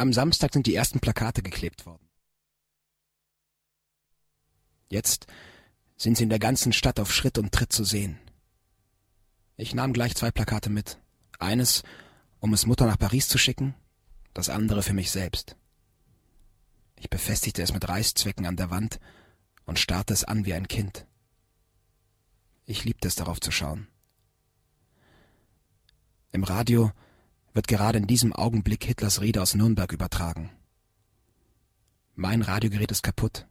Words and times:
Am 0.00 0.14
Samstag 0.14 0.54
sind 0.54 0.66
die 0.66 0.74
ersten 0.74 0.98
Plakate 0.98 1.42
geklebt 1.42 1.84
worden. 1.84 2.08
Jetzt 4.88 5.26
sind 5.98 6.16
sie 6.16 6.22
in 6.22 6.30
der 6.30 6.38
ganzen 6.38 6.72
Stadt 6.72 6.98
auf 6.98 7.12
Schritt 7.12 7.36
und 7.36 7.52
Tritt 7.52 7.70
zu 7.70 7.84
sehen. 7.84 8.18
Ich 9.58 9.74
nahm 9.74 9.92
gleich 9.92 10.14
zwei 10.16 10.30
Plakate 10.30 10.70
mit. 10.70 10.96
Eines, 11.38 11.82
um 12.38 12.54
es 12.54 12.64
Mutter 12.64 12.86
nach 12.86 12.98
Paris 12.98 13.28
zu 13.28 13.36
schicken, 13.36 13.74
das 14.32 14.48
andere 14.48 14.82
für 14.82 14.94
mich 14.94 15.10
selbst. 15.10 15.54
Ich 16.96 17.10
befestigte 17.10 17.60
es 17.60 17.74
mit 17.74 17.86
Reißzwecken 17.86 18.46
an 18.46 18.56
der 18.56 18.70
Wand 18.70 19.00
und 19.66 19.78
starrte 19.78 20.14
es 20.14 20.24
an 20.24 20.46
wie 20.46 20.54
ein 20.54 20.66
Kind. 20.66 21.06
Ich 22.64 22.84
liebte 22.84 23.06
es 23.06 23.16
darauf 23.16 23.38
zu 23.38 23.50
schauen. 23.50 23.86
Im 26.32 26.44
Radio 26.44 26.90
wird 27.52 27.68
gerade 27.68 27.98
in 27.98 28.06
diesem 28.06 28.32
Augenblick 28.32 28.84
Hitlers 28.84 29.20
Rede 29.20 29.42
aus 29.42 29.54
Nürnberg 29.54 29.92
übertragen. 29.92 30.50
Mein 32.14 32.42
Radiogerät 32.42 32.90
ist 32.90 33.02
kaputt, 33.02 33.46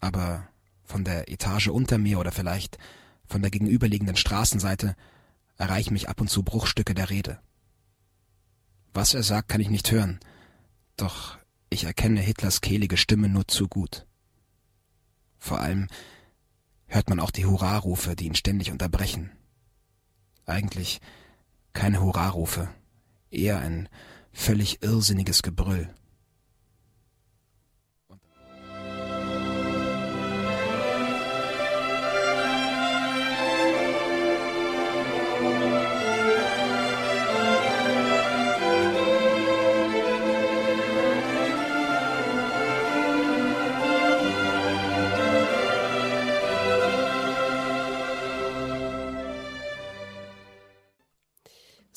aber 0.00 0.48
von 0.84 1.04
der 1.04 1.30
Etage 1.30 1.68
unter 1.68 1.98
mir 1.98 2.18
oder 2.18 2.32
vielleicht 2.32 2.78
von 3.26 3.42
der 3.42 3.50
gegenüberliegenden 3.50 4.16
Straßenseite 4.16 4.96
erreichen 5.56 5.92
mich 5.92 6.08
ab 6.08 6.20
und 6.20 6.28
zu 6.28 6.42
Bruchstücke 6.42 6.94
der 6.94 7.10
Rede. 7.10 7.40
Was 8.92 9.14
er 9.14 9.22
sagt, 9.22 9.48
kann 9.48 9.60
ich 9.60 9.70
nicht 9.70 9.90
hören, 9.92 10.18
doch 10.96 11.38
ich 11.70 11.84
erkenne 11.84 12.20
Hitlers 12.20 12.60
kehlige 12.60 12.96
Stimme 12.96 13.28
nur 13.28 13.46
zu 13.46 13.68
gut. 13.68 14.06
Vor 15.38 15.60
allem 15.60 15.86
hört 16.86 17.08
man 17.08 17.20
auch 17.20 17.30
die 17.30 17.46
Hurrarufe, 17.46 18.16
die 18.16 18.26
ihn 18.26 18.34
ständig 18.34 18.72
unterbrechen. 18.72 19.30
Eigentlich 20.44 21.00
keine 21.72 22.00
Hurrarufe, 22.00 22.68
eher 23.30 23.58
ein 23.58 23.88
völlig 24.32 24.82
irrsinniges 24.82 25.42
Gebrüll. 25.42 25.88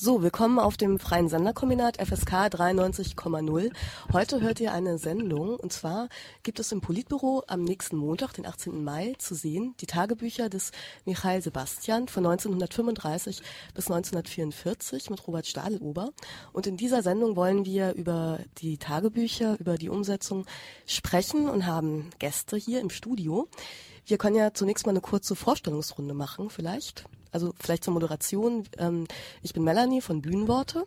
So, 0.04 0.22
willkommen 0.22 0.58
auf 0.58 0.76
dem 0.76 0.98
Freien 0.98 1.30
Senderkombinat 1.30 1.96
FSK 1.96 2.48
93,0. 2.48 3.72
Heute 4.12 4.42
hört 4.42 4.60
ihr 4.60 4.70
eine 4.74 4.98
Sendung 4.98 5.56
und 5.56 5.72
zwar 5.72 6.10
gibt 6.42 6.60
es 6.60 6.72
im 6.72 6.82
Politbüro 6.82 7.42
am 7.46 7.64
nächsten 7.64 7.96
Montag, 7.96 8.34
den 8.34 8.44
18. 8.44 8.84
Mai, 8.84 9.14
zu 9.16 9.34
sehen 9.34 9.74
die 9.80 9.86
Tagebücher 9.86 10.50
des 10.50 10.72
Michael 11.06 11.40
Sebastian 11.40 12.08
von 12.08 12.26
1935 12.26 13.40
bis 13.72 13.86
1944 13.86 15.08
mit 15.08 15.26
Robert 15.26 15.46
Stadelober. 15.46 16.10
Und 16.52 16.66
in 16.66 16.76
dieser 16.76 17.02
Sendung 17.02 17.34
wollen 17.34 17.64
wir 17.64 17.94
über 17.94 18.40
die 18.58 18.76
Tagebücher, 18.76 19.58
über 19.58 19.78
die 19.78 19.88
Umsetzung 19.88 20.44
sprechen 20.84 21.48
und 21.48 21.64
haben 21.64 22.10
Gäste 22.18 22.58
hier 22.58 22.82
im 22.82 22.90
Studio. 22.90 23.48
Wir 24.04 24.18
können 24.18 24.36
ja 24.36 24.52
zunächst 24.52 24.84
mal 24.84 24.90
eine 24.90 25.00
kurze 25.00 25.34
Vorstellungsrunde 25.34 26.12
machen, 26.12 26.50
vielleicht. 26.50 27.06
Also 27.34 27.52
vielleicht 27.58 27.82
zur 27.82 27.94
Moderation. 27.94 28.62
Ähm, 28.78 29.06
ich 29.42 29.52
bin 29.52 29.64
Melanie 29.64 30.00
von 30.00 30.22
Bühnenworte. 30.22 30.86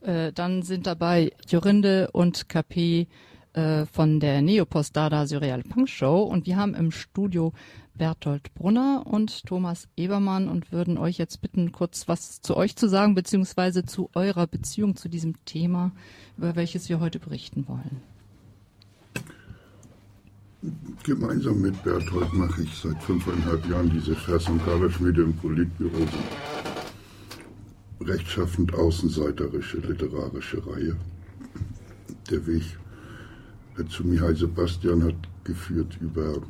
Äh, 0.00 0.32
dann 0.32 0.62
sind 0.62 0.86
dabei 0.86 1.32
Jorinde 1.46 2.10
und 2.12 2.48
KP 2.48 3.06
äh, 3.52 3.84
von 3.84 4.18
der 4.18 4.40
Neopost 4.40 4.96
Dada 4.96 5.26
Surreal 5.26 5.62
Punk 5.62 5.90
Show 5.90 6.22
und 6.22 6.46
wir 6.46 6.56
haben 6.56 6.74
im 6.74 6.90
Studio 6.90 7.52
Bertolt 7.94 8.54
Brunner 8.54 9.04
und 9.06 9.44
Thomas 9.44 9.86
Ebermann 9.94 10.48
und 10.48 10.72
würden 10.72 10.96
euch 10.96 11.18
jetzt 11.18 11.42
bitten, 11.42 11.70
kurz 11.70 12.08
was 12.08 12.40
zu 12.40 12.56
euch 12.56 12.76
zu 12.76 12.88
sagen, 12.88 13.14
beziehungsweise 13.14 13.84
zu 13.84 14.08
eurer 14.14 14.46
Beziehung 14.46 14.96
zu 14.96 15.10
diesem 15.10 15.44
Thema, 15.44 15.92
über 16.38 16.56
welches 16.56 16.88
wir 16.88 16.98
heute 16.98 17.18
berichten 17.18 17.68
wollen. 17.68 18.13
Gemeinsam 21.02 21.60
mit 21.60 21.82
Berthold 21.82 22.32
mache 22.32 22.62
ich 22.62 22.74
seit 22.74 23.02
fünfeinhalb 23.02 23.68
Jahren 23.68 23.90
diese 23.90 24.14
Vers- 24.14 24.48
und 24.48 24.64
Kaderschmiede 24.64 25.22
im 25.22 25.34
Politbüro. 25.34 26.06
Rechtschaffend 28.00 28.72
außenseiterische 28.72 29.78
literarische 29.78 30.66
Reihe. 30.66 30.96
Der 32.30 32.46
Weg 32.46 32.62
zu 33.90 34.04
Mihai 34.04 34.32
Sebastian 34.34 35.04
hat 35.04 35.16
geführt 35.44 35.98
über 36.00 36.40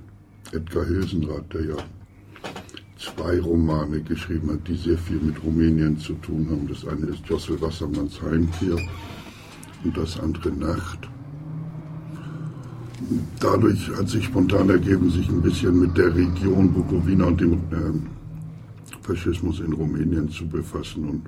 Edgar 0.52 0.84
Hilsenrath, 0.84 1.52
der 1.52 1.64
ja 1.64 1.76
zwei 2.98 3.40
Romane 3.40 4.00
geschrieben 4.00 4.52
hat, 4.52 4.68
die 4.68 4.76
sehr 4.76 4.98
viel 4.98 5.18
mit 5.18 5.42
Rumänien 5.42 5.98
zu 5.98 6.14
tun 6.14 6.48
haben. 6.50 6.68
Das 6.68 6.86
eine 6.86 7.06
ist 7.06 7.26
Jossel 7.26 7.60
Wassermanns 7.60 8.22
Heimkehr 8.22 8.78
und 9.82 9.96
das 9.96 10.20
andere 10.20 10.52
Nacht 10.52 11.08
dadurch 13.40 13.90
hat 13.96 14.08
sich 14.08 14.24
spontan 14.24 14.70
ergeben, 14.70 15.10
sich 15.10 15.28
ein 15.28 15.42
bisschen 15.42 15.80
mit 15.80 15.96
der 15.96 16.14
Region 16.14 16.72
Bukowina 16.72 17.26
und 17.26 17.40
dem 17.40 17.52
äh, 17.52 19.02
Faschismus 19.02 19.60
in 19.60 19.72
Rumänien 19.72 20.28
zu 20.30 20.46
befassen. 20.46 21.08
Und 21.08 21.22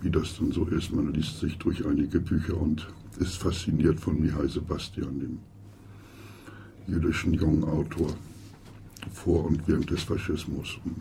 wie 0.00 0.10
das 0.10 0.36
dann 0.38 0.52
so 0.52 0.64
ist, 0.66 0.92
man 0.94 1.12
liest 1.12 1.40
sich 1.40 1.56
durch 1.58 1.84
einige 1.86 2.20
Bücher 2.20 2.56
und 2.56 2.86
ist 3.18 3.36
fasziniert 3.36 4.00
von 4.00 4.20
Mihai 4.20 4.46
Sebastian, 4.48 5.20
dem 5.20 5.38
jüdischen 6.86 7.34
jungen 7.34 7.64
Autor, 7.64 8.08
vor 9.12 9.44
und 9.44 9.66
während 9.66 9.90
des 9.90 10.02
Faschismus. 10.02 10.78
Und 10.84 10.96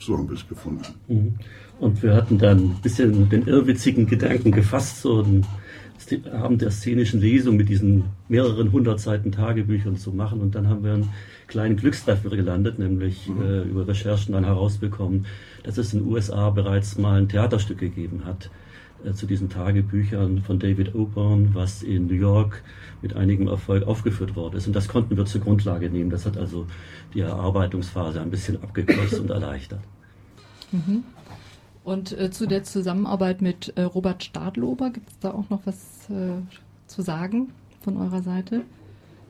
so 0.00 0.16
haben 0.16 0.28
wir 0.28 0.36
es 0.36 0.48
gefunden. 0.48 0.82
Mhm. 1.08 1.34
Und 1.78 2.02
wir 2.02 2.14
hatten 2.14 2.38
dann 2.38 2.58
ein 2.58 2.78
bisschen 2.82 3.28
den 3.28 3.46
irrwitzigen 3.46 4.06
Gedanken 4.06 4.52
gefasst, 4.52 5.02
so 5.02 5.22
ein 5.22 5.46
Abend 6.32 6.62
der 6.62 6.70
szenischen 6.70 7.20
Lesung 7.20 7.56
mit 7.56 7.68
diesen 7.68 8.04
mehreren 8.28 8.72
hundert 8.72 9.00
Seiten 9.00 9.32
Tagebüchern 9.32 9.96
zu 9.96 10.12
machen. 10.12 10.40
Und 10.40 10.54
dann 10.54 10.68
haben 10.68 10.84
wir 10.84 10.94
einen 10.94 11.08
kleinen 11.46 11.76
Glückstreffer 11.76 12.30
gelandet, 12.30 12.78
nämlich 12.78 13.28
mhm. 13.28 13.42
äh, 13.42 13.62
über 13.62 13.86
Recherchen 13.86 14.32
dann 14.32 14.44
herausbekommen, 14.44 15.26
dass 15.62 15.78
es 15.78 15.92
in 15.92 16.00
den 16.00 16.08
USA 16.08 16.50
bereits 16.50 16.98
mal 16.98 17.18
ein 17.18 17.28
Theaterstück 17.28 17.78
gegeben 17.78 18.22
hat 18.24 18.50
äh, 19.04 19.12
zu 19.12 19.26
diesen 19.26 19.48
Tagebüchern 19.48 20.42
von 20.42 20.58
David 20.58 20.94
Oborn, 20.94 21.50
was 21.54 21.82
in 21.82 22.06
New 22.06 22.14
York 22.14 22.62
mit 23.02 23.16
einigem 23.16 23.48
Erfolg 23.48 23.86
aufgeführt 23.86 24.36
worden 24.36 24.56
ist. 24.56 24.66
Und 24.66 24.74
das 24.74 24.88
konnten 24.88 25.16
wir 25.16 25.26
zur 25.26 25.40
Grundlage 25.40 25.90
nehmen. 25.90 26.10
Das 26.10 26.26
hat 26.26 26.36
also 26.36 26.66
die 27.14 27.20
Erarbeitungsphase 27.20 28.20
ein 28.20 28.30
bisschen 28.30 28.62
abgekürzt 28.62 29.18
und 29.18 29.30
erleichtert. 29.30 29.80
Mhm. 30.72 31.04
Und 31.82 32.12
äh, 32.12 32.30
zu 32.30 32.46
der 32.46 32.62
Zusammenarbeit 32.62 33.40
mit 33.40 33.72
äh, 33.76 33.82
Robert 33.82 34.22
Stadlober, 34.22 34.90
gibt 34.90 35.10
es 35.10 35.18
da 35.18 35.32
auch 35.32 35.48
noch 35.48 35.62
was 35.64 36.10
äh, 36.10 36.42
zu 36.86 37.02
sagen 37.02 37.52
von 37.80 37.96
eurer 37.96 38.22
Seite? 38.22 38.62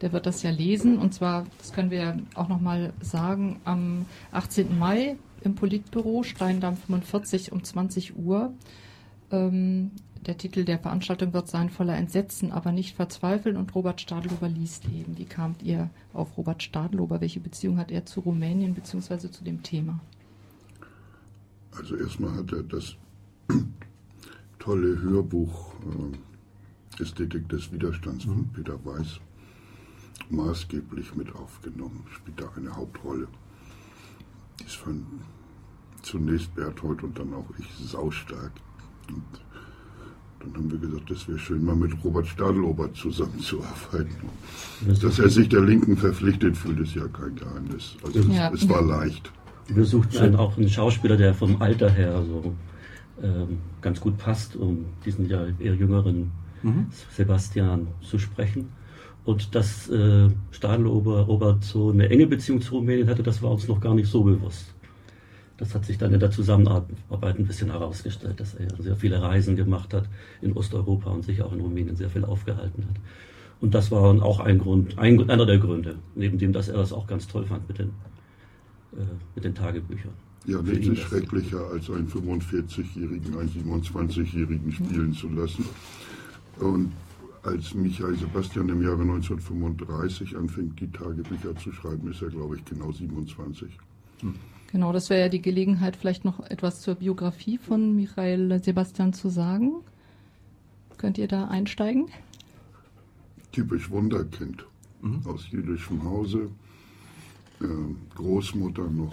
Der 0.01 0.13
wird 0.13 0.27
das 0.27 0.43
ja 0.43 0.51
lesen 0.51 0.99
und 0.99 1.13
zwar, 1.13 1.47
das 1.59 1.73
können 1.73 1.91
wir 1.91 2.19
auch 2.35 2.49
nochmal 2.49 2.93
sagen, 3.01 3.61
am 3.65 4.07
18. 4.33 4.79
Mai 4.79 5.17
im 5.43 5.55
Politbüro, 5.55 6.23
Steindamm 6.23 6.77
45 6.77 7.53
um 7.53 7.63
20 7.63 8.17
Uhr. 8.17 8.53
Ähm, 9.31 9.91
der 10.27 10.37
Titel 10.37 10.65
der 10.65 10.79
Veranstaltung 10.79 11.33
wird 11.33 11.49
sein 11.49 11.71
voller 11.71 11.97
Entsetzen, 11.97 12.53
aber 12.53 12.73
nicht 12.73 12.95
verzweifeln 12.95 13.57
und 13.57 13.75
Robert 13.75 14.01
Stadlober 14.01 14.49
liest 14.49 14.85
eben. 14.87 15.17
Wie 15.17 15.25
kamt 15.25 15.63
ihr 15.63 15.89
auf 16.13 16.37
Robert 16.37 16.63
Stadlober? 16.63 17.21
Welche 17.21 17.41
Beziehung 17.41 17.79
hat 17.79 17.91
er 17.91 18.05
zu 18.05 18.21
Rumänien 18.21 18.75
bzw. 18.75 19.31
zu 19.31 19.45
dem 19.45 19.63
Thema? 19.63 20.01
Also 21.77 21.97
erstmal 21.97 22.35
hat 22.35 22.53
er 22.53 22.63
das 22.63 22.97
tolle 24.59 25.01
Hörbuch 25.01 25.75
äh, 25.75 27.03
Ästhetik 27.03 27.49
des 27.49 27.73
Widerstands 27.73 28.25
von 28.25 28.39
mhm. 28.39 28.49
Peter 28.53 28.85
Weiß 28.85 29.21
maßgeblich 30.31 31.15
mit 31.15 31.35
aufgenommen, 31.35 32.05
spielt 32.15 32.41
da 32.41 32.51
eine 32.57 32.75
Hauptrolle. 32.75 33.29
Ist 34.65 34.77
von 34.77 35.05
zunächst 36.03 36.55
Berthold 36.55 37.03
und 37.03 37.19
dann 37.19 37.35
auch 37.35 37.47
ich 37.59 37.67
saustark. 37.87 38.53
Und 39.09 39.25
dann 40.41 40.55
haben 40.55 40.71
wir 40.71 40.79
gesagt, 40.79 41.11
es 41.11 41.29
wäre 41.29 41.39
schön, 41.39 41.65
mal 41.65 41.77
mit 41.77 41.93
Robert 42.05 42.27
Stadelober 42.27 42.93
zusammenzuarbeiten. 42.95 44.29
Dass 45.03 45.19
er 45.19 45.29
sich 45.29 45.49
der 45.49 45.61
Linken 45.61 45.97
verpflichtet 45.97 46.57
fühlt, 46.57 46.81
ist 46.81 46.95
ja 46.95 47.07
kein 47.09 47.35
Geheimnis. 47.37 47.97
Also 48.05 48.21
ja. 48.21 48.51
es, 48.53 48.63
es 48.63 48.69
war 48.69 48.83
leicht. 48.83 49.31
Wir 49.75 49.85
suchten 49.85 50.37
auch 50.37 50.57
einen 50.57 50.69
Schauspieler, 50.69 51.17
der 51.17 51.35
vom 51.35 51.61
Alter 51.63 51.91
her 51.91 52.23
so 52.27 52.55
ähm, 53.23 53.59
ganz 53.81 54.01
gut 54.01 54.19
passt, 54.19 54.57
um 54.57 54.87
diesen 55.05 55.29
ja 55.29 55.47
eher 55.59 55.75
jüngeren 55.75 56.33
mhm. 56.63 56.87
Sebastian 57.11 57.89
zu 58.03 58.19
sprechen. 58.19 58.69
Und 59.25 59.55
dass 59.55 59.89
äh, 59.91 60.29
Stadelober 60.51 61.21
Robert 61.21 61.63
so 61.63 61.91
eine 61.91 62.09
enge 62.09 62.27
Beziehung 62.27 62.61
zu 62.61 62.77
Rumänien 62.77 63.09
hatte, 63.09 63.23
das 63.23 63.43
war 63.43 63.51
uns 63.51 63.69
noch 63.69 63.81
gar 63.81 63.95
nicht 63.95 64.09
so 64.09 64.25
bewusst. 64.25 64.75
das 65.59 65.75
hat 65.75 65.85
sich 65.85 65.99
dann 65.99 66.15
in 66.15 66.21
der 66.21 66.31
Zusammenarbeit 66.31 67.39
ein 67.39 67.47
bisschen 67.47 67.71
herausgestellt, 67.71 68.41
dass 68.41 68.55
er 68.55 68.69
sehr 68.79 68.97
viele 68.97 69.21
Reisen 69.21 69.57
gemacht 69.57 69.93
hat 69.93 70.09
in 70.41 70.55
Osteuropa 70.55 71.11
und 71.11 71.23
sich 71.23 71.43
auch 71.43 71.53
in 71.53 71.61
Rumänien 71.61 71.97
sehr 71.97 72.09
viel 72.09 72.25
aufgehalten 72.25 72.87
hat. 72.89 72.97
Und 73.61 73.75
das 73.75 73.91
war 73.91 74.03
auch 74.23 74.41
ein 74.41 74.59
Grund, 74.59 74.99
ein, 74.99 75.29
einer 75.29 75.45
der 75.45 75.59
Gründe, 75.59 75.97
neben 76.15 76.39
dem, 76.39 76.55
dass 76.55 76.69
er 76.69 76.79
das 76.79 76.95
auch 76.95 77.07
ganz 77.07 77.29
toll 77.29 77.45
fand 77.45 77.69
mit 77.69 77.79
den, 77.79 77.91
mit 79.35 79.45
den 79.45 79.55
Tagebüchern. 79.55 80.13
Ja, 80.47 80.63
nichts 80.63 80.87
ist 80.87 81.01
schrecklicher, 81.01 81.67
als 81.71 81.91
einen 81.91 82.09
45-Jährigen, 82.09 83.39
einen 83.39 83.51
27-Jährigen 83.51 84.73
spielen 84.73 85.13
zu 85.13 85.29
lassen. 85.29 85.65
Und 86.59 86.93
als 87.43 87.75
Michael 87.75 88.17
Sebastian 88.17 88.69
im 88.69 88.83
Jahre 88.83 89.03
1935 89.03 90.37
anfängt, 90.37 90.81
die 90.81 90.91
Tagebücher 90.91 91.57
zu 91.57 91.73
schreiben, 91.73 92.11
ist 92.11 92.23
er, 92.23 92.29
glaube 92.29 92.57
ich, 92.57 92.65
genau 92.65 92.91
27. 92.91 93.71
Hm. 94.21 94.35
Genau, 94.73 94.93
das 94.93 95.11
wäre 95.11 95.23
ja 95.23 95.29
die 95.29 95.43
Gelegenheit, 95.43 95.97
vielleicht 95.97 96.25
noch 96.25 96.41
etwas 96.49 96.81
zur 96.81 96.95
Biografie 96.95 97.59
von 97.59 97.97
Michael 97.97 98.63
Sebastian 98.63 99.13
zu 99.13 99.29
sagen. 99.29 99.73
Könnt 100.97 101.19
ihr 101.19 101.29
da 101.29 101.49
einsteigen? 101.49 102.09
Typisch 103.53 103.91
Wunderkind 103.91 104.65
mhm. 105.03 105.23
aus 105.27 105.51
jüdischem 105.51 106.05
Hause. 106.05 106.51
Äh, 107.61 107.67
Großmutter 108.15 108.89
noch 108.91 109.13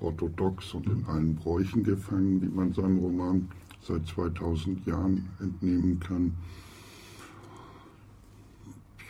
orthodox 0.00 0.74
und 0.74 0.86
in 0.86 1.04
allen 1.06 1.34
Bräuchen 1.34 1.82
gefangen, 1.82 2.42
wie 2.42 2.48
man 2.48 2.72
seinem 2.72 2.98
Roman 2.98 3.48
seit 3.80 4.06
2000 4.06 4.86
Jahren 4.86 5.28
entnehmen 5.40 5.98
kann. 5.98 6.32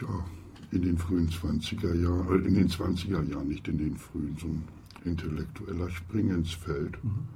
Ja, 0.00 0.24
in 0.70 0.82
den 0.82 0.98
frühen 0.98 1.28
20er 1.28 1.94
Jahren, 1.94 2.44
äh, 2.44 2.48
in 2.48 2.54
den 2.54 2.68
20er 2.68 3.22
Jahren, 3.30 3.48
nicht 3.48 3.68
in 3.68 3.78
den 3.78 3.96
frühen, 3.96 4.36
so 4.40 4.46
ein 4.46 4.64
intellektueller 5.04 5.90
Springensfeld, 5.90 7.02
mhm. 7.04 7.28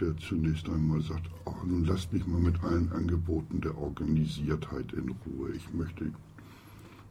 der 0.00 0.16
zunächst 0.16 0.68
einmal 0.68 1.02
sagt, 1.02 1.28
oh, 1.44 1.54
nun 1.66 1.84
lasst 1.84 2.12
mich 2.12 2.26
mal 2.26 2.40
mit 2.40 2.62
allen 2.64 2.90
Angeboten 2.92 3.60
der 3.60 3.76
Organisiertheit 3.76 4.92
in 4.94 5.14
Ruhe. 5.26 5.50
Ich 5.54 5.72
möchte 5.74 6.10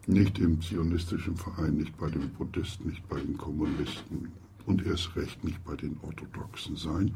nicht 0.07 0.39
im 0.39 0.61
zionistischen 0.61 1.35
Verein, 1.35 1.75
nicht 1.75 1.97
bei 1.97 2.09
den 2.09 2.29
Buddhisten, 2.29 2.89
nicht 2.89 3.07
bei 3.07 3.19
den 3.19 3.37
Kommunisten 3.37 4.29
und 4.65 4.85
erst 4.85 5.15
recht 5.15 5.43
nicht 5.43 5.63
bei 5.63 5.75
den 5.75 5.97
Orthodoxen 6.01 6.75
sein. 6.75 7.11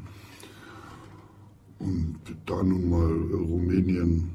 Und 1.78 2.18
da 2.46 2.62
nun 2.62 2.88
mal 2.88 3.12
Rumänien 3.36 4.30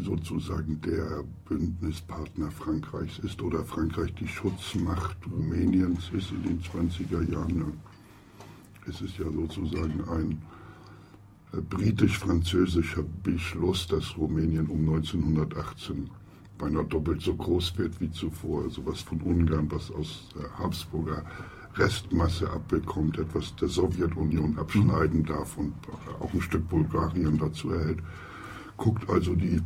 sozusagen 0.00 0.80
der 0.82 1.24
Bündnispartner 1.48 2.50
Frankreichs 2.50 3.18
ist 3.20 3.40
oder 3.42 3.64
Frankreich 3.64 4.12
die 4.14 4.28
Schutzmacht 4.28 5.16
Rumäniens 5.30 6.10
ist 6.12 6.30
in 6.30 6.42
den 6.42 6.60
20er 6.60 7.30
Jahren. 7.30 7.72
Es 8.86 9.00
ist 9.00 9.18
ja 9.18 9.30
sozusagen 9.30 10.02
ein 10.08 10.42
äh, 11.52 11.60
britisch-französischer 11.60 13.04
Beschluss, 13.22 13.86
dass 13.86 14.16
Rumänien 14.16 14.66
um 14.66 14.80
1918 14.88 16.10
beinahe 16.58 16.84
doppelt 16.84 17.22
so 17.22 17.34
groß 17.34 17.78
wird 17.78 18.00
wie 18.00 18.10
zuvor. 18.10 18.68
Sowas 18.70 19.00
von 19.00 19.20
Ungarn, 19.22 19.70
was 19.70 19.90
aus 19.90 20.28
der 20.34 20.50
Habsburger 20.58 21.24
Restmasse 21.76 22.50
abbekommt, 22.50 23.18
etwas 23.18 23.54
der 23.56 23.68
Sowjetunion 23.68 24.58
abschneiden 24.58 25.24
darf 25.24 25.56
und 25.56 25.74
auch 26.20 26.34
ein 26.34 26.40
Stück 26.40 26.68
Bulgarien 26.68 27.38
dazu 27.38 27.70
erhält 27.70 28.02
guckt 28.78 29.10
also 29.10 29.34
die, 29.34 29.60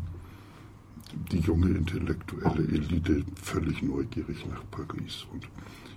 die 1.30 1.38
junge 1.38 1.68
intellektuelle 1.68 2.64
Elite 2.64 3.24
völlig 3.40 3.82
neugierig 3.82 4.44
nach 4.46 4.64
Paris. 4.72 5.24
Und 5.32 5.48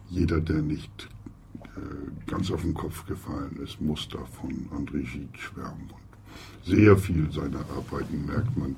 jeder, 0.09 0.39
der 0.39 0.61
nicht 0.61 1.09
äh, 1.63 2.29
ganz 2.29 2.51
auf 2.51 2.61
den 2.61 2.75
Kopf 2.75 3.07
gefallen 3.07 3.57
ist, 3.63 3.81
muss 3.81 4.07
da 4.09 4.19
von 4.25 4.51
André 4.69 5.01
Gide 5.01 5.39
schwärmen. 5.39 5.89
Und 5.89 6.71
sehr 6.71 6.95
viel 6.97 7.31
seiner 7.31 7.65
Arbeiten 7.75 8.25
merkt 8.25 8.55
man 8.57 8.75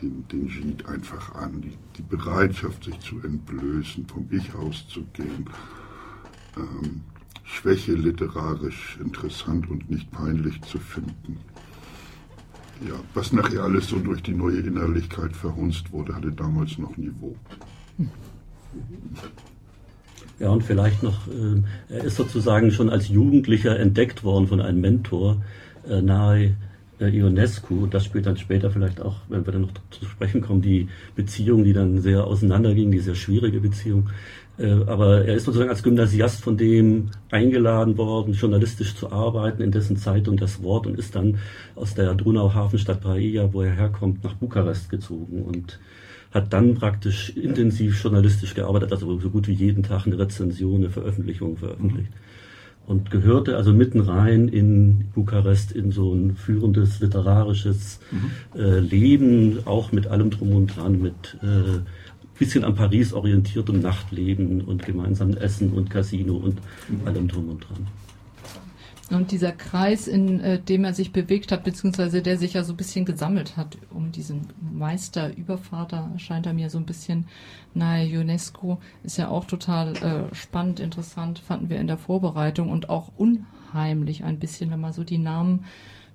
den, 0.00 0.26
den 0.28 0.48
Gide 0.48 0.88
einfach 0.88 1.34
an. 1.34 1.60
Die, 1.60 1.76
die 1.96 2.02
Bereitschaft, 2.02 2.84
sich 2.84 2.98
zu 3.00 3.20
entblößen, 3.22 4.06
vom 4.06 4.26
Ich 4.30 4.54
auszugehen. 4.54 5.48
Ähm, 6.56 7.02
Schwäche 7.44 7.92
literarisch 7.92 8.98
interessant 9.00 9.70
und 9.70 9.88
nicht 9.88 10.10
peinlich 10.10 10.60
zu 10.62 10.78
finden. 10.78 11.38
Ja, 12.86 12.94
was 13.14 13.32
nachher 13.32 13.62
alles 13.62 13.88
so 13.88 13.98
durch 13.98 14.22
die 14.22 14.34
neue 14.34 14.58
Innerlichkeit 14.58 15.34
verhunzt 15.34 15.92
wurde, 15.92 16.14
hatte 16.14 16.32
damals 16.32 16.76
noch 16.76 16.96
Niveau. 16.96 17.36
Ja, 20.38 20.50
und 20.50 20.62
vielleicht 20.62 21.02
noch, 21.02 21.28
äh, 21.28 21.62
er 21.88 22.04
ist 22.04 22.16
sozusagen 22.16 22.70
schon 22.70 22.90
als 22.90 23.08
Jugendlicher 23.08 23.78
entdeckt 23.78 24.24
worden 24.24 24.48
von 24.48 24.60
einem 24.60 24.80
Mentor 24.80 25.42
äh, 25.88 26.02
nahe 26.02 26.56
Ionescu. 27.00 27.86
Das 27.86 28.04
spielt 28.04 28.26
dann 28.26 28.36
später 28.36 28.70
vielleicht 28.70 29.00
auch, 29.00 29.16
wenn 29.28 29.44
wir 29.44 29.52
dann 29.52 29.62
noch 29.62 29.72
zu 29.90 30.04
sprechen 30.04 30.40
kommen, 30.40 30.62
die 30.62 30.88
Beziehung, 31.14 31.64
die 31.64 31.72
dann 31.72 32.00
sehr 32.00 32.24
auseinanderging, 32.24 32.90
die 32.90 33.00
sehr 33.00 33.14
schwierige 33.14 33.60
Beziehung 33.60 34.08
äh, 34.58 34.84
aber 34.86 35.24
er 35.24 35.34
ist 35.34 35.44
sozusagen 35.44 35.70
als 35.70 35.82
Gymnasiast 35.82 36.42
von 36.42 36.56
dem 36.56 37.10
eingeladen 37.30 37.98
worden, 37.98 38.32
journalistisch 38.32 38.94
zu 38.94 39.12
arbeiten, 39.12 39.62
in 39.62 39.70
dessen 39.70 39.96
Zeitung 39.96 40.36
das 40.36 40.62
Wort 40.62 40.86
und 40.86 40.98
ist 40.98 41.14
dann 41.14 41.38
aus 41.74 41.94
der 41.94 42.14
Donau-Hafenstadt 42.14 43.02
Paella, 43.02 43.52
wo 43.52 43.62
er 43.62 43.72
herkommt, 43.72 44.24
nach 44.24 44.34
Bukarest 44.34 44.88
gezogen 44.88 45.42
und 45.42 45.78
hat 46.32 46.52
dann 46.52 46.74
praktisch 46.74 47.30
intensiv 47.30 48.02
journalistisch 48.02 48.54
gearbeitet, 48.54 48.92
also 48.92 49.18
so 49.18 49.30
gut 49.30 49.46
wie 49.46 49.52
jeden 49.52 49.82
Tag 49.82 50.06
eine 50.06 50.18
Rezension, 50.18 50.76
eine 50.76 50.90
Veröffentlichung 50.90 51.56
veröffentlicht. 51.56 52.12
Und 52.86 53.10
gehörte 53.10 53.56
also 53.56 53.72
mitten 53.72 54.00
rein 54.00 54.46
in 54.46 55.08
Bukarest 55.12 55.72
in 55.72 55.90
so 55.90 56.14
ein 56.14 56.36
führendes 56.36 57.00
literarisches 57.00 57.98
mhm. 58.12 58.60
äh, 58.60 58.78
Leben, 58.78 59.58
auch 59.64 59.90
mit 59.90 60.06
allem 60.06 60.30
drum 60.30 60.52
und 60.52 60.76
dran, 60.76 61.02
mit 61.02 61.36
äh, 61.42 61.80
bisschen 62.38 62.64
an 62.64 62.74
Paris 62.74 63.12
orientiert 63.12 63.70
und 63.70 63.82
Nachtleben 63.82 64.60
und 64.60 64.84
gemeinsam 64.84 65.32
Essen 65.32 65.72
und 65.72 65.90
Casino 65.90 66.36
und 66.36 66.60
mhm. 66.88 67.06
allem 67.06 67.28
drum 67.28 67.48
und 67.48 67.60
dran. 67.60 67.86
Und 69.10 69.30
dieser 69.30 69.52
Kreis, 69.52 70.08
in 70.08 70.40
äh, 70.40 70.60
dem 70.60 70.84
er 70.84 70.92
sich 70.92 71.12
bewegt 71.12 71.52
hat, 71.52 71.62
beziehungsweise 71.62 72.22
der 72.22 72.38
sich 72.38 72.54
ja 72.54 72.64
so 72.64 72.72
ein 72.72 72.76
bisschen 72.76 73.04
gesammelt 73.04 73.56
hat 73.56 73.78
um 73.90 74.10
diesen 74.10 74.48
Meister, 74.72 75.36
Übervater, 75.36 76.10
scheint 76.16 76.46
er 76.46 76.52
mir 76.52 76.70
so 76.70 76.78
ein 76.78 76.86
bisschen 76.86 77.26
nahe 77.72 78.06
UNESCO, 78.18 78.78
ist 79.04 79.16
ja 79.16 79.28
auch 79.28 79.44
total 79.44 79.96
äh, 79.96 80.34
spannend, 80.34 80.80
interessant, 80.80 81.38
fanden 81.38 81.70
wir 81.70 81.78
in 81.78 81.86
der 81.86 81.98
Vorbereitung 81.98 82.68
und 82.68 82.90
auch 82.90 83.12
unheimlich 83.16 84.24
ein 84.24 84.40
bisschen, 84.40 84.72
wenn 84.72 84.80
man 84.80 84.92
so 84.92 85.04
die 85.04 85.18
Namen 85.18 85.66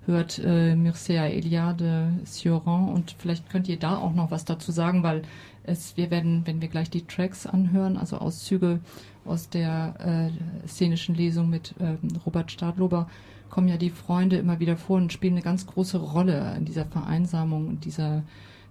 hört, 0.04 0.38
äh, 0.44 0.74
Mircea 0.74 1.28
Eliade, 1.28 2.12
Sioran 2.24 2.90
und 2.90 3.14
vielleicht 3.18 3.48
könnt 3.48 3.68
ihr 3.68 3.78
da 3.78 3.96
auch 3.96 4.12
noch 4.12 4.30
was 4.30 4.44
dazu 4.44 4.70
sagen, 4.70 5.02
weil 5.02 5.22
es, 5.64 5.96
wir 5.96 6.10
werden, 6.10 6.42
wenn 6.44 6.60
wir 6.60 6.68
gleich 6.68 6.90
die 6.90 7.06
Tracks 7.06 7.46
anhören, 7.46 7.96
also 7.96 8.18
Auszüge 8.18 8.80
aus 9.24 9.48
der 9.48 10.30
äh, 10.64 10.66
szenischen 10.68 11.14
Lesung 11.14 11.48
mit 11.50 11.74
äh, 11.78 11.96
Robert 12.24 12.50
Stadlober, 12.50 13.08
kommen 13.50 13.68
ja 13.68 13.76
die 13.76 13.90
Freunde 13.90 14.36
immer 14.36 14.60
wieder 14.60 14.76
vor 14.76 14.96
und 14.96 15.12
spielen 15.12 15.34
eine 15.34 15.42
ganz 15.42 15.66
große 15.66 15.98
Rolle 15.98 16.54
in 16.56 16.64
dieser 16.64 16.86
Vereinsamung 16.86 17.68
und 17.68 17.84
dieser, 17.84 18.22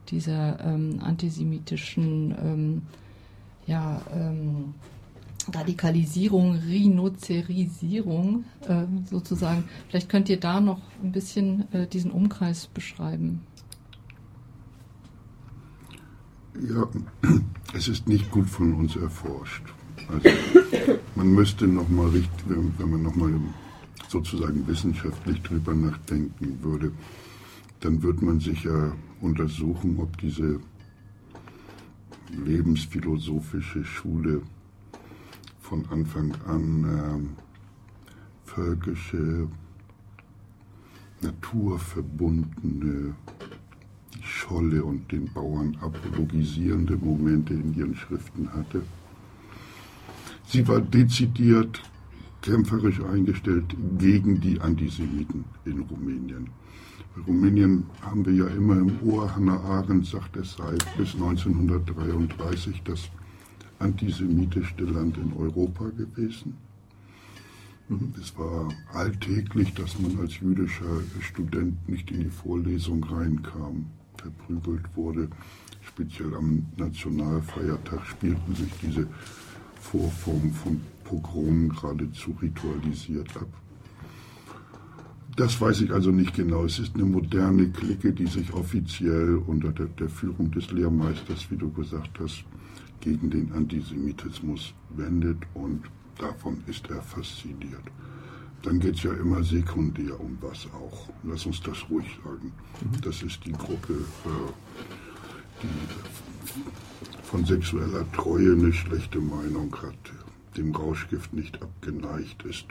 dieser 0.10 0.60
ähm, 0.60 1.00
antisemitischen 1.02 2.36
ähm, 2.44 2.82
ja, 3.68 4.02
ähm, 4.12 4.74
Radikalisierung, 5.54 6.56
Rhinocerisierung 6.56 8.46
äh, 8.68 8.86
sozusagen. 9.10 9.66
Vielleicht 9.88 10.10
könnt 10.10 10.30
ihr 10.30 10.40
da 10.40 10.60
noch 10.60 10.82
ein 11.04 11.12
bisschen 11.12 11.72
äh, 11.74 11.88
diesen 11.88 12.12
Umkreis 12.12 12.68
beschreiben. 12.68 13.42
Ja, 16.60 16.88
es 17.74 17.88
ist 17.88 18.08
nicht 18.08 18.32
gut 18.32 18.50
von 18.50 18.74
uns 18.74 18.96
erforscht. 18.96 19.64
Also 20.12 20.30
man 21.16 21.34
müsste 21.34 21.68
nochmal, 21.68 22.12
wenn 22.48 22.90
man 22.90 23.04
nochmal 23.04 23.34
sozusagen 24.10 24.68
wissenschaftlich 24.68 25.42
drüber 25.42 25.74
nachdenken 25.74 26.60
würde, 26.62 26.92
dann 27.80 28.04
wird 28.04 28.22
man 28.22 28.40
sicher 28.40 28.94
untersuchen, 29.22 29.98
ob 30.00 30.18
diese 30.18 30.60
lebensphilosophische 32.46 33.84
Schule 33.84 34.42
von 35.60 35.86
Anfang 35.90 36.34
an 36.46 36.84
äh, 36.84 38.50
völkische, 38.50 39.48
naturverbundene 41.22 43.16
Scholle 44.22 44.84
und 44.84 45.12
den 45.12 45.32
Bauern 45.32 45.78
apologisierende 45.82 46.98
Momente 46.98 47.54
in 47.54 47.74
ihren 47.74 47.96
Schriften 47.96 48.52
hatte. 48.54 48.82
Sie 50.52 50.68
war 50.68 50.82
dezidiert 50.82 51.82
kämpferisch 52.42 53.00
eingestellt 53.00 53.74
gegen 53.98 54.42
die 54.42 54.60
Antisemiten 54.60 55.46
in 55.64 55.80
Rumänien. 55.80 56.50
Rumänien 57.26 57.86
haben 58.02 58.26
wir 58.26 58.34
ja 58.34 58.48
immer 58.48 58.74
im 58.74 58.92
Ohr, 59.02 59.34
Hannah 59.34 59.62
Arendt 59.62 60.08
sagt, 60.08 60.36
es 60.36 60.56
sei 60.56 60.76
bis 60.98 61.14
1933 61.14 62.82
das 62.84 63.10
antisemitischste 63.80 64.84
Land 64.84 65.18
in 65.20 65.32
Europa 65.38 65.86
gewesen. 65.96 66.58
Es 68.20 68.38
war 68.38 68.68
alltäglich, 68.94 69.74
dass 69.76 69.98
man 70.02 70.20
als 70.20 70.38
jüdischer 70.42 71.00
Student 71.22 71.88
nicht 71.88 72.12
in 72.12 72.24
die 72.26 72.30
Vorlesung 72.30 73.02
reinkam, 73.06 73.86
verprügelt 74.18 74.84
wurde. 74.96 75.30
Speziell 75.82 76.36
am 76.36 76.66
Nationalfeiertag 76.76 78.06
spielten 78.06 78.54
sich 78.54 78.72
diese 78.82 79.08
Vorformen 79.82 80.54
von 80.54 80.82
Pogromen 81.04 81.70
geradezu 81.70 82.36
ritualisiert 82.42 83.36
ab. 83.36 83.48
Das 85.36 85.60
weiß 85.60 85.82
ich 85.82 85.92
also 85.92 86.12
nicht 86.12 86.34
genau. 86.36 86.66
Es 86.66 86.80
ist 86.80 86.96
eine 86.96 87.06
moderne 87.06 87.70
Clique, 87.70 88.14
die 88.14 88.28
sich 88.28 88.54
offiziell 88.54 89.42
unter 89.48 89.72
der, 89.72 89.88
der 89.88 90.10
Führung 90.10 90.52
des 90.52 90.72
Lehrmeisters, 90.72 91.50
wie 91.50 91.58
du 91.58 91.72
gesagt 91.72 92.20
hast, 92.20 92.44
gegen 93.00 93.30
den 93.30 93.52
Antisemitismus 93.54 94.74
wendet 94.96 95.40
und 95.54 95.84
davon 96.18 96.64
ist 96.68 96.90
er 96.90 97.02
fasziniert. 97.02 97.84
Dann 98.62 98.80
geht 98.80 98.96
es 98.96 99.04
ja 99.04 99.14
immer 99.14 99.44
sekundär 99.44 100.20
um 100.20 100.38
was 100.42 100.68
auch. 100.68 101.10
Lass 101.24 101.46
uns 101.46 101.62
das 101.62 101.90
ruhig 101.90 102.20
sagen. 102.24 102.52
Mhm. 102.82 103.02
Das 103.02 103.24
ist 103.24 103.44
die 103.46 103.54
Gruppe, 103.54 103.94
äh, 103.94 104.52
die 105.64 105.68
von 107.32 107.46
sexueller 107.46 108.06
Treue 108.12 108.52
eine 108.52 108.74
schlechte 108.74 109.20
Meinung 109.20 109.74
hat, 109.82 109.96
dem 110.58 110.76
Rauschgift 110.76 111.32
nicht 111.32 111.62
abgeneigt 111.62 112.44
ist, 112.44 112.66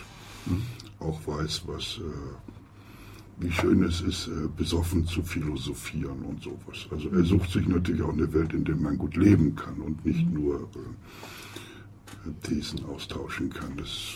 mhm. 0.45 0.63
auch 0.99 1.19
weiß, 1.27 1.63
was, 1.67 1.99
äh, 1.99 3.43
wie 3.43 3.51
schön 3.51 3.83
es 3.85 4.03
ist, 4.03 4.29
äh, 4.29 4.49
besoffen 4.55 5.07
zu 5.07 5.23
philosophieren 5.23 6.21
und 6.29 6.43
sowas. 6.43 6.87
Also 6.91 7.09
er 7.09 7.25
sucht 7.25 7.51
sich 7.51 7.67
natürlich 7.67 8.03
auch 8.03 8.13
eine 8.13 8.31
Welt, 8.35 8.53
in 8.53 8.65
der 8.65 8.77
man 8.77 8.99
gut 8.99 9.17
leben 9.17 9.57
kann 9.57 9.81
und 9.81 10.05
nicht 10.05 10.27
mhm. 10.27 10.35
nur 10.35 10.69
äh, 10.75 12.47
Thesen 12.47 12.85
austauschen 12.85 13.49
kann. 13.49 13.75
Das 13.79 14.13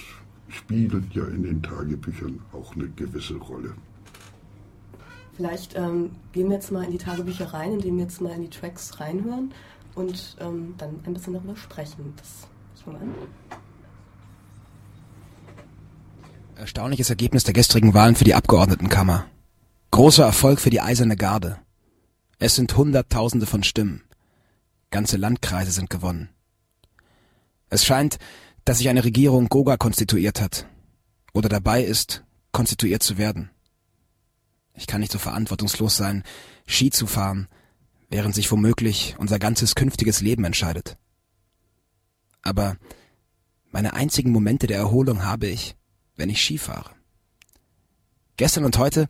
spiegelt 0.48 1.14
ja 1.14 1.24
in 1.24 1.44
den 1.44 1.62
Tagebüchern 1.62 2.38
auch 2.52 2.76
eine 2.76 2.88
gewisse 2.88 3.36
Rolle. 3.36 3.72
Vielleicht 5.36 5.74
ähm, 5.74 6.10
gehen 6.32 6.48
wir 6.48 6.56
jetzt 6.56 6.70
mal 6.70 6.84
in 6.84 6.92
die 6.92 6.98
Tagebücher 6.98 7.46
rein, 7.46 7.72
indem 7.72 7.96
wir 7.96 8.04
jetzt 8.04 8.20
mal 8.20 8.32
in 8.32 8.42
die 8.42 8.50
Tracks 8.50 9.00
reinhören 9.00 9.52
und 9.94 10.36
ähm, 10.40 10.74
dann 10.78 11.00
ein 11.04 11.14
bisschen 11.14 11.34
darüber 11.34 11.56
sprechen. 11.56 12.14
Das 12.16 12.48
schon 12.84 12.96
an. 12.96 13.14
Erstaunliches 16.56 17.10
Ergebnis 17.10 17.44
der 17.44 17.54
gestrigen 17.54 17.94
Wahlen 17.94 18.14
für 18.14 18.24
die 18.24 18.34
Abgeordnetenkammer. 18.34 19.26
Großer 19.90 20.24
Erfolg 20.24 20.60
für 20.60 20.70
die 20.70 20.80
Eiserne 20.80 21.16
Garde. 21.16 21.58
Es 22.38 22.54
sind 22.54 22.76
Hunderttausende 22.76 23.46
von 23.46 23.62
Stimmen. 23.62 24.02
Ganze 24.90 25.16
Landkreise 25.16 25.72
sind 25.72 25.90
gewonnen. 25.90 26.28
Es 27.70 27.84
scheint, 27.84 28.18
dass 28.64 28.78
sich 28.78 28.88
eine 28.88 29.04
Regierung 29.04 29.48
Goga 29.48 29.76
konstituiert 29.76 30.40
hat 30.40 30.66
oder 31.32 31.48
dabei 31.48 31.82
ist, 31.82 32.24
konstituiert 32.52 33.02
zu 33.02 33.18
werden. 33.18 33.50
Ich 34.74 34.86
kann 34.86 35.00
nicht 35.00 35.12
so 35.12 35.18
verantwortungslos 35.18 35.96
sein, 35.96 36.24
Ski 36.66 36.90
zu 36.90 37.06
fahren, 37.06 37.48
während 38.14 38.32
sich 38.32 38.48
womöglich 38.52 39.16
unser 39.18 39.40
ganzes 39.40 39.74
künftiges 39.74 40.20
Leben 40.20 40.44
entscheidet. 40.44 40.96
Aber 42.42 42.76
meine 43.72 43.94
einzigen 43.94 44.30
Momente 44.30 44.68
der 44.68 44.78
Erholung 44.78 45.24
habe 45.24 45.48
ich, 45.48 45.74
wenn 46.14 46.30
ich 46.30 46.40
Ski 46.40 46.58
fahre. 46.58 46.92
Gestern 48.36 48.64
und 48.64 48.78
heute 48.78 49.08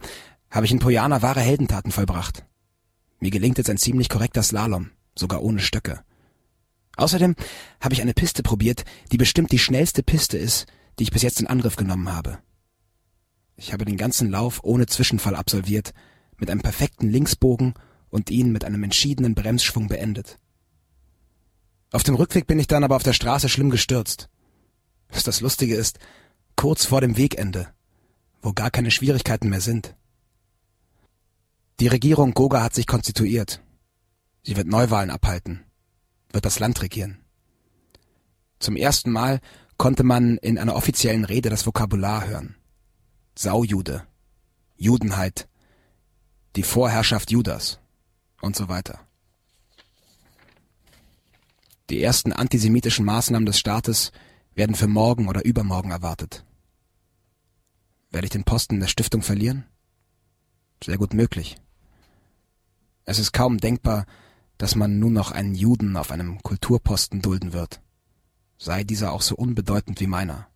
habe 0.51 0.65
ich 0.65 0.73
in 0.73 0.79
Pojana 0.79 1.21
wahre 1.21 1.43
Heldentaten 1.43 1.93
vollbracht. 1.93 2.47
Mir 3.21 3.31
gelingt 3.31 3.59
jetzt 3.59 3.69
ein 3.69 3.77
ziemlich 3.77 4.09
korrekter 4.09 4.43
Slalom, 4.43 4.91
sogar 5.15 5.43
ohne 5.43 5.61
Stöcke. 5.61 6.03
Außerdem 6.97 7.35
habe 7.83 7.93
ich 7.93 8.01
eine 8.01 8.15
Piste 8.15 8.43
probiert, 8.43 8.87
die 9.13 9.19
bestimmt 9.19 9.53
die 9.53 9.59
schnellste 9.59 10.03
Piste 10.03 10.39
ist, 10.39 10.65
die 10.99 11.03
ich 11.03 11.11
bis 11.11 11.21
jetzt 11.21 11.43
in 11.43 11.47
Angriff 11.47 11.77
genommen 11.77 12.11
habe. 12.11 12.39
Ich 13.57 13.75
habe 13.75 13.85
den 13.85 13.99
ganzen 13.99 14.31
Lauf 14.31 14.61
ohne 14.65 14.87
Zwischenfall 14.87 15.37
absolviert, 15.37 15.93
mit 16.39 16.49
einem 16.49 16.63
perfekten 16.63 17.11
Linksbogen 17.11 17.75
und 18.15 18.31
ihn 18.31 18.53
mit 18.53 18.65
einem 18.65 18.85
entschiedenen 18.85 19.35
Bremsschwung 19.35 19.89
beendet. 19.89 20.39
Auf 21.91 22.05
dem 22.05 22.15
Rückweg 22.15 22.47
bin 22.47 22.61
ich 22.61 22.69
dann 22.69 22.85
aber 22.85 22.95
auf 22.95 23.03
der 23.03 23.13
Straße 23.13 23.49
schlimm 23.49 23.71
gestürzt. 23.71 24.29
Was 25.09 25.25
das 25.25 25.41
Lustige 25.41 25.75
ist, 25.75 25.99
kurz 26.55 26.85
vor 26.85 27.01
dem 27.01 27.17
Wegende, 27.17 27.75
wo 28.41 28.53
gar 28.53 28.71
keine 28.71 28.93
Schwierigkeiten 28.93 29.49
mehr 29.49 29.61
sind. 29.61 29.97
Die 31.81 31.89
Regierung 31.89 32.35
Goga 32.35 32.63
hat 32.63 32.73
sich 32.73 32.87
konstituiert. 32.87 33.65
Sie 34.45 34.57
wird 34.57 34.69
Neuwahlen 34.69 35.11
abhalten, 35.11 35.65
wird 36.31 36.45
das 36.45 36.61
Land 36.61 36.83
regieren. 36.83 37.19
Zum 38.61 38.77
ersten 38.77 39.11
Mal 39.11 39.41
konnte 39.77 40.05
man 40.05 40.37
in 40.37 40.57
einer 40.57 40.77
offiziellen 40.77 41.25
Rede 41.25 41.51
das 41.51 41.67
Vokabular 41.67 42.29
hören. 42.29 42.55
Saujude, 43.37 44.07
Judenheit, 44.77 45.49
die 46.55 46.63
Vorherrschaft 46.63 47.33
Judas 47.33 47.81
und 48.45 48.57
so 48.57 48.69
weiter. 48.69 49.01
Die 51.91 52.03
ersten 52.03 52.33
antisemitischen 52.33 53.05
Maßnahmen 53.05 53.47
des 53.47 53.59
Staates 53.59 54.13
werden 54.55 54.75
für 54.75 54.87
morgen 54.87 55.29
oder 55.29 55.45
übermorgen 55.45 55.91
erwartet. 55.91 56.45
Werde 58.11 58.27
ich 58.27 58.33
den 58.33 58.45
Posten 58.45 58.81
der 58.81 58.87
Stiftung 58.87 59.23
verlieren? 59.23 59.65
Sehr 60.83 60.99
gut 60.99 61.15
möglich. 61.15 61.57
Es 63.05 63.19
ist 63.19 63.33
kaum 63.33 63.59
denkbar, 63.59 64.07
dass 64.57 64.77
man 64.77 64.99
nun 64.99 65.13
noch 65.13 65.33
einen 65.33 65.55
Juden 65.55 65.97
auf 65.97 66.11
einem 66.11 66.43
Kulturposten 66.43 67.21
dulden 67.21 67.53
wird, 67.53 67.81
sei 68.57 68.85
dieser 68.85 69.13
auch 69.13 69.23
so 69.23 69.35
unbedeutend 69.35 70.01
wie 70.01 70.07
meiner. 70.07 70.49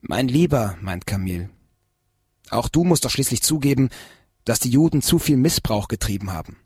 Mein 0.00 0.28
Lieber, 0.28 0.78
meint 0.80 1.06
Camille, 1.06 1.50
auch 2.48 2.68
du 2.68 2.84
musst 2.84 3.04
doch 3.04 3.10
schließlich 3.10 3.42
zugeben, 3.42 3.90
dass 4.50 4.58
die 4.58 4.70
Juden 4.70 5.00
zu 5.00 5.20
viel 5.20 5.36
Missbrauch 5.36 5.86
getrieben 5.86 6.32
haben. 6.32 6.56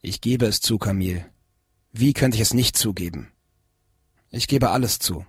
Ich 0.00 0.22
gebe 0.22 0.46
es 0.46 0.62
zu, 0.62 0.78
Camille. 0.78 1.26
Wie 1.92 2.14
könnte 2.14 2.36
ich 2.36 2.40
es 2.40 2.54
nicht 2.54 2.78
zugeben? 2.78 3.30
Ich 4.30 4.48
gebe 4.48 4.70
alles 4.70 5.00
zu. 5.00 5.26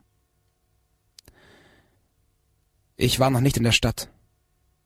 Ich 2.96 3.20
war 3.20 3.30
noch 3.30 3.42
nicht 3.42 3.58
in 3.58 3.66
der 3.66 3.74
Stadt. 3.74 4.10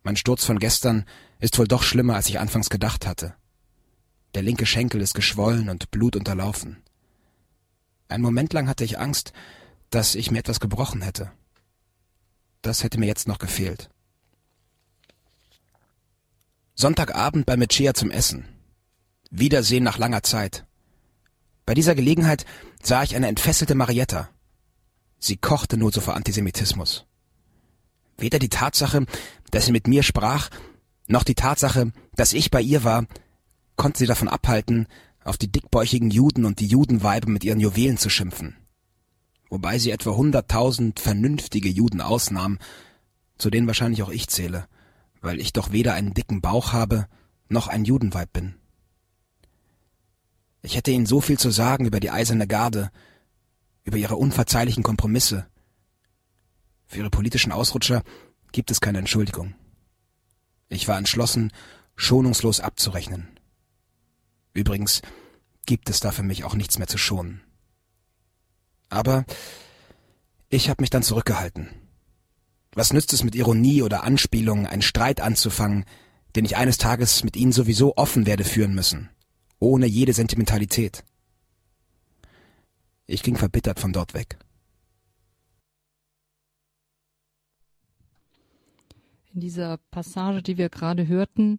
Mein 0.02 0.16
Sturz 0.16 0.44
von 0.46 0.58
gestern 0.58 1.06
ist 1.38 1.60
wohl 1.60 1.68
doch 1.68 1.84
schlimmer, 1.84 2.16
als 2.16 2.28
ich 2.28 2.40
anfangs 2.40 2.72
gedacht 2.72 3.06
hatte. 3.06 3.36
Der 4.34 4.42
linke 4.42 4.66
Schenkel 4.66 5.00
ist 5.00 5.14
geschwollen 5.14 5.70
und 5.70 5.92
blutunterlaufen. 5.92 6.82
Ein 8.08 8.22
Moment 8.22 8.52
lang 8.52 8.68
hatte 8.68 8.84
ich 8.84 8.98
Angst, 8.98 9.32
dass 9.92 10.16
ich 10.16 10.32
mir 10.32 10.40
etwas 10.40 10.60
gebrochen 10.60 11.04
hätte. 11.04 11.32
Das 12.64 12.82
hätte 12.82 13.00
mir 13.00 13.06
jetzt 13.06 13.28
noch 13.28 13.38
gefehlt. 13.38 13.92
Sonntagabend 16.80 17.46
bei 17.46 17.58
Mechea 17.58 17.94
zum 17.94 18.12
Essen. 18.12 18.46
Wiedersehen 19.32 19.84
nach 19.84 19.98
langer 19.98 20.24
Zeit. 20.24 20.66
Bei 21.66 21.74
dieser 21.74 21.96
Gelegenheit 21.96 22.46
sah 22.82 23.04
ich 23.04 23.16
eine 23.16 23.28
entfesselte 23.28 23.76
Marietta. 23.76 24.30
Sie 25.20 25.38
kochte 25.38 25.76
nur 25.76 25.92
so 25.92 26.00
vor 26.00 26.16
Antisemitismus. 26.16 27.06
Weder 28.18 28.40
die 28.40 28.50
Tatsache, 28.50 29.06
dass 29.52 29.66
sie 29.66 29.72
mit 29.72 29.88
mir 29.88 30.04
sprach, 30.04 30.50
noch 31.08 31.24
die 31.24 31.36
Tatsache, 31.36 31.92
dass 32.16 32.34
ich 32.34 32.52
bei 32.52 32.62
ihr 32.62 32.84
war, 32.84 33.06
konnte 33.76 34.00
sie 34.00 34.06
davon 34.06 34.28
abhalten, 34.28 34.88
auf 35.24 35.38
die 35.38 35.52
dickbäuchigen 35.52 36.12
Juden 36.12 36.46
und 36.46 36.60
die 36.60 36.68
Judenweibe 36.68 37.30
mit 37.30 37.44
ihren 37.44 37.60
Juwelen 37.60 37.98
zu 37.98 38.10
schimpfen 38.10 38.56
wobei 39.50 39.80
sie 39.80 39.92
etwa 39.92 40.12
hunderttausend 40.16 41.00
vernünftige 41.00 41.70
Juden 41.70 42.02
ausnahm, 42.02 42.60
zu 43.38 43.50
denen 43.50 43.68
wahrscheinlich 43.68 44.04
auch 44.04 44.10
ich 44.10 44.28
zähle, 44.28 44.68
weil 45.22 45.40
ich 45.40 45.54
doch 45.54 45.72
weder 45.72 45.94
einen 45.94 46.14
dicken 46.14 46.42
Bauch 46.42 46.74
habe, 46.74 47.08
noch 47.50 47.68
ein 47.68 47.86
Judenweib 47.86 48.32
bin. 48.34 48.56
Ich 50.62 50.76
hätte 50.76 50.92
ihnen 50.92 51.06
so 51.06 51.22
viel 51.22 51.40
zu 51.40 51.50
sagen 51.50 51.86
über 51.86 52.00
die 52.00 52.12
eiserne 52.12 52.48
Garde, 52.48 52.92
über 53.84 53.98
ihre 53.98 54.18
unverzeihlichen 54.18 54.84
Kompromisse. 54.84 55.48
Für 56.88 57.00
ihre 57.00 57.10
politischen 57.10 57.52
Ausrutscher 57.52 58.04
gibt 58.52 58.72
es 58.72 58.82
keine 58.82 59.00
Entschuldigung. 59.00 59.56
Ich 60.70 60.88
war 60.88 60.98
entschlossen, 60.98 61.52
schonungslos 61.96 62.60
abzurechnen. 62.60 63.40
Übrigens 64.54 65.02
gibt 65.66 65.90
es 65.90 66.00
da 66.00 66.12
für 66.12 66.24
mich 66.24 66.44
auch 66.44 66.56
nichts 66.56 66.78
mehr 66.78 66.88
zu 66.88 66.98
schonen. 66.98 67.42
Aber 68.90 69.26
ich 70.50 70.70
habe 70.70 70.82
mich 70.82 70.90
dann 70.90 71.04
zurückgehalten. 71.04 71.70
Was 72.78 72.94
nützt 72.94 73.12
es 73.12 73.24
mit 73.24 73.34
Ironie 73.34 73.82
oder 73.82 74.04
Anspielung, 74.04 74.68
einen 74.68 74.84
Streit 74.84 75.20
anzufangen, 75.20 75.84
den 76.36 76.46
ich 76.46 76.58
eines 76.58 76.78
Tages 76.78 77.24
mit 77.24 77.36
Ihnen 77.36 77.52
sowieso 77.52 77.98
offen 77.98 78.28
werde 78.28 78.44
führen 78.44 78.76
müssen, 78.76 79.10
ohne 79.58 79.88
jede 79.88 80.14
Sentimentalität? 80.14 81.04
Ich 83.08 83.24
ging 83.24 83.36
verbittert 83.36 83.80
von 83.80 83.94
dort 83.94 84.14
weg. 84.14 84.38
In 89.34 89.40
dieser 89.40 89.78
Passage, 89.90 90.44
die 90.44 90.60
wir 90.60 90.70
gerade 90.70 91.08
hörten, 91.08 91.58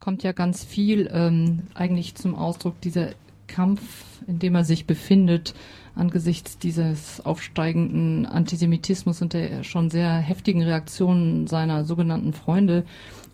kommt 0.00 0.22
ja 0.22 0.32
ganz 0.32 0.64
viel 0.64 1.10
ähm, 1.12 1.66
eigentlich 1.74 2.14
zum 2.14 2.34
Ausdruck 2.34 2.80
dieser 2.80 3.10
Kampf, 3.46 4.22
in 4.26 4.38
dem 4.38 4.54
er 4.54 4.64
sich 4.64 4.86
befindet, 4.86 5.54
angesichts 5.94 6.58
dieses 6.58 7.24
aufsteigenden 7.24 8.26
Antisemitismus 8.26 9.22
und 9.22 9.32
der 9.32 9.64
schon 9.64 9.90
sehr 9.90 10.12
heftigen 10.16 10.62
Reaktionen 10.62 11.46
seiner 11.46 11.84
sogenannten 11.84 12.34
Freunde 12.34 12.84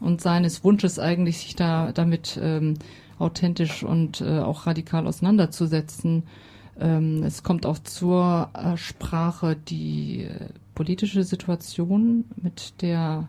und 0.00 0.20
seines 0.20 0.62
Wunsches 0.62 0.98
eigentlich, 0.98 1.38
sich 1.38 1.56
da 1.56 1.92
damit 1.92 2.38
ähm, 2.40 2.74
authentisch 3.18 3.82
und 3.82 4.20
äh, 4.20 4.38
auch 4.38 4.66
radikal 4.66 5.06
auseinanderzusetzen. 5.06 6.22
Ähm, 6.78 7.22
es 7.24 7.42
kommt 7.42 7.66
auch 7.66 7.78
zur 7.78 8.50
äh, 8.54 8.76
Sprache 8.76 9.56
die 9.56 10.24
äh, 10.24 10.48
politische 10.74 11.24
Situation 11.24 12.24
mit 12.36 12.80
der 12.80 13.28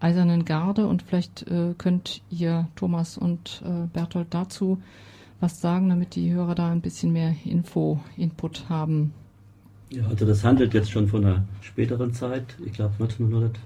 Eisernen 0.00 0.44
Garde 0.44 0.86
und 0.86 1.02
vielleicht 1.02 1.48
äh, 1.48 1.74
könnt 1.76 2.22
ihr 2.30 2.68
Thomas 2.76 3.18
und 3.18 3.62
äh, 3.64 3.86
Bertolt 3.92 4.28
dazu 4.30 4.78
was 5.40 5.60
sagen, 5.60 5.88
damit 5.88 6.14
die 6.14 6.32
Hörer 6.32 6.54
da 6.54 6.70
ein 6.70 6.80
bisschen 6.80 7.12
mehr 7.12 7.34
Info, 7.44 8.00
Input 8.16 8.68
haben. 8.68 9.12
Ja, 9.90 10.06
also 10.06 10.26
das 10.26 10.44
handelt 10.44 10.74
jetzt 10.74 10.90
schon 10.90 11.08
von 11.08 11.24
einer 11.24 11.44
späteren 11.62 12.12
Zeit, 12.12 12.56
ich 12.64 12.72
glaube 12.72 12.94
1900, 12.94 13.58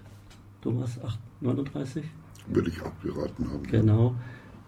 Thomas, 0.61 0.99
39? 1.41 2.05
Würde 2.47 2.71
ich 2.71 2.81
auch 2.81 2.93
geraten 3.03 3.51
haben. 3.51 3.63
Genau. 3.65 4.15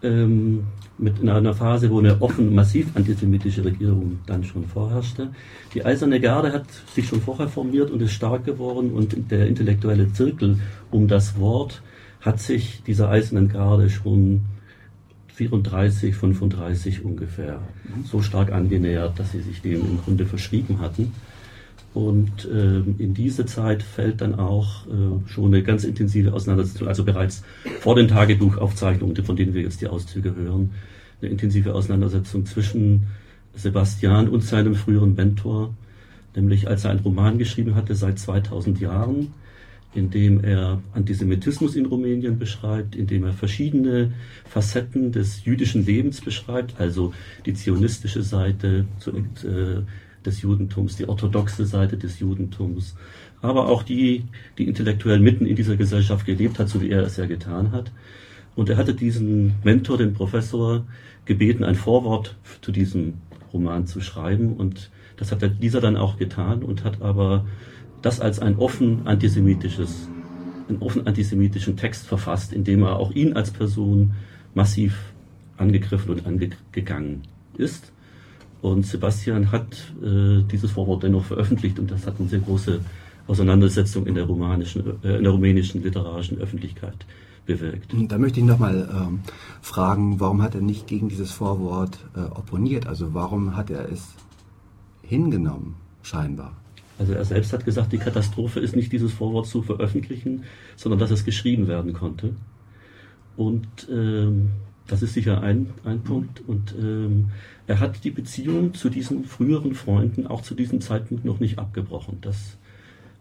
Ähm, 0.03 0.65
mit 0.97 1.19
in 1.19 1.29
einer 1.29 1.53
Phase, 1.53 1.89
wo 1.89 1.99
eine 1.99 2.21
offen 2.21 2.53
massiv 2.53 2.95
antisemitische 2.95 3.63
Regierung 3.63 4.19
dann 4.25 4.43
schon 4.43 4.65
vorherrschte. 4.65 5.29
Die 5.73 5.85
Eiserne 5.85 6.19
Garde 6.19 6.51
hat 6.51 6.65
sich 6.93 7.07
schon 7.07 7.21
vorher 7.21 7.47
formiert 7.47 7.91
und 7.91 8.01
ist 8.01 8.11
stark 8.11 8.43
geworden 8.43 8.91
und 8.91 9.31
der 9.31 9.47
intellektuelle 9.47 10.11
Zirkel 10.11 10.59
um 10.91 11.07
das 11.07 11.39
Wort 11.39 11.81
hat 12.21 12.39
sich 12.39 12.81
dieser 12.83 13.09
Eisernen 13.09 13.47
Garde 13.47 13.89
schon 13.89 14.41
34, 15.35 16.15
35 16.15 17.03
ungefähr 17.03 17.61
so 18.05 18.21
stark 18.21 18.51
angenähert, 18.51 19.19
dass 19.19 19.31
sie 19.31 19.41
sich 19.41 19.61
dem 19.61 19.81
im 19.81 20.01
Grunde 20.01 20.25
verschrieben 20.25 20.79
hatten. 20.79 21.13
Und 21.93 22.45
äh, 22.45 22.79
in 23.01 23.13
diese 23.13 23.45
Zeit 23.45 23.81
fällt 23.81 24.19
dann 24.19 24.35
auch 24.35 24.85
äh, 24.87 25.29
schon 25.29 25.53
eine 25.53 25.63
ganz 25.63 25.85
intensive 25.85 26.33
Auseinandersetzung, 26.33 26.87
also 26.87 27.05
bereits 27.05 27.43
vor 27.79 27.95
den 27.95 28.09
Tagebuchaufzeichnungen, 28.09 29.15
von 29.23 29.35
denen 29.35 29.53
wir 29.53 29.61
jetzt 29.61 29.79
die 29.79 29.87
Auszüge 29.87 30.35
hören, 30.35 30.71
eine 31.21 31.31
intensive 31.31 31.73
Auseinandersetzung 31.73 32.45
zwischen 32.45 33.07
Sebastian 33.55 34.27
und 34.27 34.43
seinem 34.43 34.75
früheren 34.75 35.15
Mentor, 35.15 35.73
nämlich 36.35 36.67
als 36.67 36.83
er 36.83 36.91
einen 36.91 36.99
Roman 36.99 37.37
geschrieben 37.37 37.75
hatte 37.75 37.95
seit 37.95 38.19
2000 38.19 38.81
Jahren, 38.81 39.33
in 39.95 40.09
dem 40.09 40.43
er 40.43 40.81
Antisemitismus 40.93 41.75
in 41.75 41.85
Rumänien 41.85 42.37
beschreibt, 42.37 42.95
in 42.95 43.07
dem 43.07 43.23
er 43.23 43.33
verschiedene 43.33 44.11
Facetten 44.45 45.11
des 45.11 45.45
jüdischen 45.45 45.85
Lebens 45.85 46.21
beschreibt, 46.21 46.79
also 46.79 47.13
die 47.45 47.53
zionistische 47.53 48.21
Seite 48.21 48.85
äh, 49.07 49.81
des 50.25 50.41
Judentums, 50.41 50.97
die 50.97 51.07
orthodoxe 51.07 51.65
Seite 51.65 51.97
des 51.97 52.19
Judentums, 52.19 52.95
aber 53.41 53.67
auch 53.67 53.83
die, 53.83 54.25
die 54.57 54.67
intellektuell 54.67 55.19
mitten 55.19 55.45
in 55.45 55.55
dieser 55.55 55.77
Gesellschaft 55.77 56.25
gelebt 56.25 56.59
hat, 56.59 56.69
so 56.69 56.81
wie 56.81 56.89
er 56.89 57.03
es 57.03 57.17
ja 57.17 57.25
getan 57.25 57.71
hat. 57.71 57.91
Und 58.55 58.69
er 58.69 58.77
hatte 58.77 58.93
diesen 58.93 59.53
Mentor, 59.63 59.97
den 59.97 60.13
Professor, 60.13 60.85
gebeten, 61.25 61.63
ein 61.63 61.75
Vorwort 61.75 62.35
zu 62.61 62.71
diesem 62.71 63.15
Roman 63.51 63.87
zu 63.87 64.01
schreiben. 64.01 64.53
Und 64.53 64.91
das 65.17 65.31
hat 65.31 65.41
dieser 65.61 65.81
dann 65.81 65.97
auch 65.97 66.17
getan 66.17 66.63
und 66.63 66.83
hat 66.83 67.01
aber 67.01 67.45
das 68.05 68.21
als 68.21 68.37
ein 68.37 68.57
offen 68.57 69.07
antisemitisches, 69.07 70.07
einen 70.69 70.77
offen 70.79 71.07
antisemitischen 71.07 71.75
Text 71.75 72.05
verfasst, 72.05 72.53
in 72.53 72.63
dem 72.63 72.83
er 72.83 72.97
auch 72.97 73.11
ihn 73.11 73.33
als 73.33 73.49
Person 73.49 74.13
massiv 74.53 74.95
angegriffen 75.57 76.11
und 76.11 76.27
angegangen 76.27 77.23
ist. 77.57 77.91
Und 78.61 78.85
Sebastian 78.85 79.51
hat 79.51 79.91
äh, 80.03 80.43
dieses 80.43 80.71
Vorwort 80.71 81.01
dennoch 81.01 81.25
veröffentlicht 81.25 81.79
und 81.79 81.89
das 81.89 82.05
hat 82.05 82.19
eine 82.19 82.29
sehr 82.29 82.39
große 82.39 82.79
Auseinandersetzung 83.25 84.05
in 84.05 84.13
der, 84.13 84.25
äh, 84.25 85.17
in 85.17 85.23
der 85.23 85.31
rumänischen 85.31 85.81
literarischen 85.81 86.37
Öffentlichkeit 86.37 87.07
bewirkt. 87.47 87.91
Da 88.07 88.19
möchte 88.19 88.39
ich 88.39 88.45
nochmal 88.45 88.87
ähm, 88.91 89.21
fragen, 89.61 90.19
warum 90.19 90.43
hat 90.43 90.53
er 90.53 90.61
nicht 90.61 90.85
gegen 90.85 91.09
dieses 91.09 91.31
Vorwort 91.31 91.97
äh, 92.15 92.19
opponiert? 92.19 92.85
Also 92.85 93.15
warum 93.15 93.55
hat 93.55 93.71
er 93.71 93.91
es 93.91 94.13
hingenommen, 95.01 95.75
scheinbar? 96.03 96.53
Also 96.97 97.13
er 97.13 97.25
selbst 97.25 97.51
hat 97.53 97.65
gesagt, 97.65 97.91
die 97.91 97.97
Katastrophe 97.97 98.59
ist 98.59 98.75
nicht 98.75 98.91
dieses 98.91 99.11
Vorwort 99.11 99.47
zu 99.47 99.61
veröffentlichen, 99.61 100.43
sondern 100.75 100.99
dass 100.99 101.11
es 101.11 101.25
geschrieben 101.25 101.67
werden 101.67 101.93
konnte. 101.93 102.35
Und 103.35 103.67
ähm, 103.91 104.51
das 104.87 105.01
ist 105.01 105.13
sicher 105.13 105.41
ein, 105.41 105.71
ein 105.83 106.01
Punkt. 106.01 106.41
Und 106.47 106.73
ähm, 106.79 107.31
er 107.67 107.79
hat 107.79 108.03
die 108.03 108.11
Beziehung 108.11 108.73
zu 108.73 108.89
diesen 108.89 109.25
früheren 109.25 109.73
Freunden 109.73 110.27
auch 110.27 110.41
zu 110.41 110.55
diesem 110.55 110.79
Zeitpunkt 110.79 111.25
noch 111.25 111.39
nicht 111.39 111.59
abgebrochen. 111.59 112.19
Das 112.21 112.57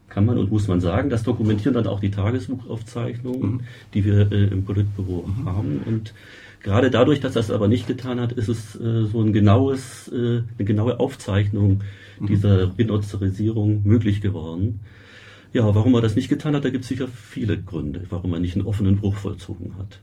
kann 0.08 0.26
man 0.26 0.38
und 0.38 0.52
muss 0.52 0.68
man 0.68 0.80
sagen. 0.80 1.10
Das 1.10 1.22
dokumentieren 1.24 1.74
dann 1.74 1.86
auch 1.86 2.00
die 2.00 2.10
Tagesbuchaufzeichnungen, 2.10 3.52
mhm. 3.52 3.60
die 3.94 4.04
wir 4.04 4.30
äh, 4.30 4.44
im 4.44 4.64
Politbüro 4.64 5.26
mhm. 5.26 5.44
haben. 5.46 5.82
Und 5.84 6.14
gerade 6.64 6.90
dadurch, 6.90 7.20
dass 7.20 7.36
er 7.36 7.40
es 7.40 7.52
aber 7.52 7.68
nicht 7.68 7.86
getan 7.86 8.18
hat, 8.18 8.32
ist 8.32 8.48
es 8.48 8.74
äh, 8.74 9.04
so 9.04 9.20
ein 9.20 9.32
genaues, 9.32 10.08
äh, 10.08 10.42
eine 10.58 10.64
genaue 10.64 10.98
Aufzeichnung 10.98 11.82
Mhm. 12.18 12.26
dieser 12.26 12.66
Binozarisierung 12.66 13.82
möglich 13.84 14.20
geworden. 14.20 14.80
Ja, 15.52 15.74
warum 15.74 15.94
er 15.94 16.00
das 16.00 16.16
nicht 16.16 16.28
getan 16.28 16.54
hat, 16.56 16.64
da 16.64 16.70
gibt 16.70 16.82
es 16.84 16.88
sicher 16.88 17.08
viele 17.08 17.60
Gründe, 17.60 18.06
warum 18.10 18.32
er 18.32 18.40
nicht 18.40 18.56
einen 18.56 18.66
offenen 18.66 18.96
Bruch 18.96 19.14
vollzogen 19.14 19.76
hat. 19.78 20.00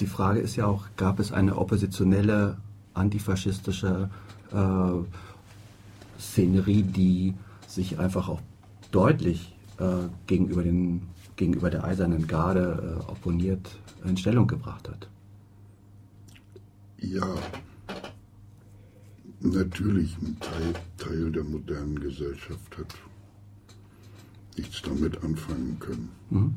Die 0.00 0.06
Frage 0.06 0.40
ist 0.40 0.56
ja 0.56 0.66
auch, 0.66 0.84
gab 0.96 1.20
es 1.20 1.32
eine 1.32 1.56
oppositionelle 1.56 2.58
antifaschistische 2.92 4.10
äh, 4.52 6.20
Szenerie, 6.20 6.82
die 6.82 7.34
sich 7.66 7.98
einfach 7.98 8.28
auch 8.28 8.40
deutlich 8.92 9.54
äh, 9.78 10.08
gegenüber, 10.26 10.62
den, 10.62 11.02
gegenüber 11.36 11.70
der 11.70 11.84
Eisernen 11.84 12.26
Garde 12.26 13.00
äh, 13.00 13.10
opponiert 13.10 13.78
in 14.04 14.18
Stellung 14.18 14.46
gebracht 14.46 14.88
hat? 14.88 15.08
Ja, 17.10 17.36
natürlich 19.40 20.16
ein 20.22 20.38
Teil, 20.40 20.72
Teil 20.96 21.30
der 21.32 21.44
modernen 21.44 22.00
Gesellschaft 22.00 22.78
hat 22.78 22.94
nichts 24.56 24.80
damit 24.80 25.22
anfangen 25.22 25.76
können. 25.80 26.08
Mhm. 26.30 26.54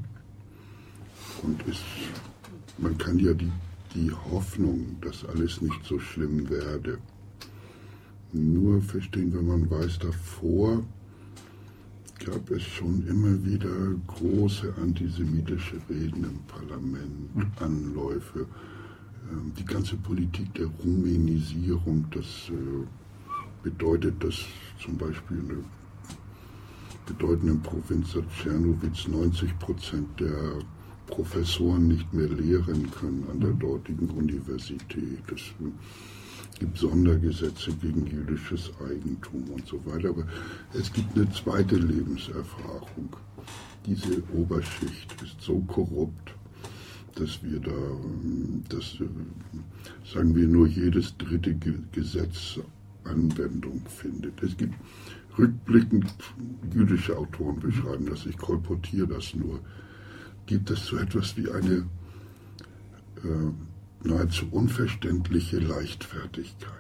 Und 1.44 1.68
ist, 1.68 1.84
man 2.78 2.98
kann 2.98 3.20
ja 3.20 3.34
die, 3.34 3.52
die 3.94 4.10
Hoffnung, 4.32 4.96
dass 5.02 5.26
alles 5.26 5.62
nicht 5.62 5.84
so 5.84 6.00
schlimm 6.00 6.50
werde, 6.50 6.98
nur 8.32 8.82
verstehen, 8.82 9.34
wenn 9.34 9.48
man 9.48 9.70
weiß, 9.70 10.00
davor 10.00 10.82
gab 12.26 12.50
es 12.52 12.64
schon 12.64 13.06
immer 13.08 13.44
wieder 13.44 13.70
große 14.08 14.74
antisemitische 14.82 15.76
Reden 15.90 16.24
im 16.24 16.40
Parlament, 16.48 17.36
mhm. 17.36 17.52
Anläufe 17.60 18.48
die 19.58 19.66
ganze 19.66 19.96
Politik 19.98 20.54
der 20.54 20.68
Rumänisierung, 20.84 22.06
das 22.12 22.26
äh, 22.50 22.86
bedeutet, 23.64 24.24
dass 24.24 24.46
zum 24.84 24.98
Beispiel 24.98 25.38
in 25.38 25.48
der 25.50 25.58
bedeutenden 27.06 27.62
Provinz 27.62 28.16
Czernowitz 28.42 29.08
90 29.08 29.58
Prozent 29.60 30.20
der 30.20 30.60
Professoren 31.08 31.88
nicht 31.88 32.14
mehr 32.14 32.28
lehren 32.28 32.92
können 32.92 33.26
an 33.32 33.40
der 33.40 33.52
mhm. 33.52 33.60
dortigen 33.60 34.10
Universität. 34.10 35.24
Es 35.34 36.60
gibt 36.60 36.78
Sondergesetze 36.78 37.72
gegen 37.82 38.06
jüdisches 38.06 38.72
Eigentum 38.82 39.44
und 39.54 39.66
so 39.66 39.80
weiter. 39.86 40.10
Aber 40.10 40.26
es 40.74 40.92
gibt 40.92 41.16
eine 41.16 41.30
zweite 41.32 41.76
Lebenserfahrung. 41.76 43.16
Diese 43.86 44.22
Oberschicht 44.34 45.16
ist 45.24 45.40
so 45.40 45.60
korrupt, 45.62 46.36
dass 47.20 47.42
wir 47.44 47.60
da, 47.60 47.72
dass, 48.70 48.98
sagen 50.12 50.36
wir, 50.36 50.48
nur 50.48 50.68
jedes 50.68 51.16
dritte 51.18 51.56
Gesetz 51.92 52.60
Anwendung 53.08 53.82
findet. 53.88 54.42
Es 54.44 54.56
gibt 54.58 54.76
rückblickend, 55.38 56.14
jüdische 56.74 57.18
Autoren 57.18 57.60
beschreiben 57.60 58.06
das, 58.08 58.26
ich 58.26 58.38
kolportiere 58.38 59.08
das 59.08 59.34
nur, 59.34 59.60
gibt 60.46 60.70
es 60.70 60.86
so 60.86 60.98
etwas 60.98 61.36
wie 61.38 61.50
eine 61.50 61.86
äh, 63.24 64.08
nahezu 64.08 64.48
unverständliche 64.52 65.60
Leichtfertigkeit, 65.60 66.72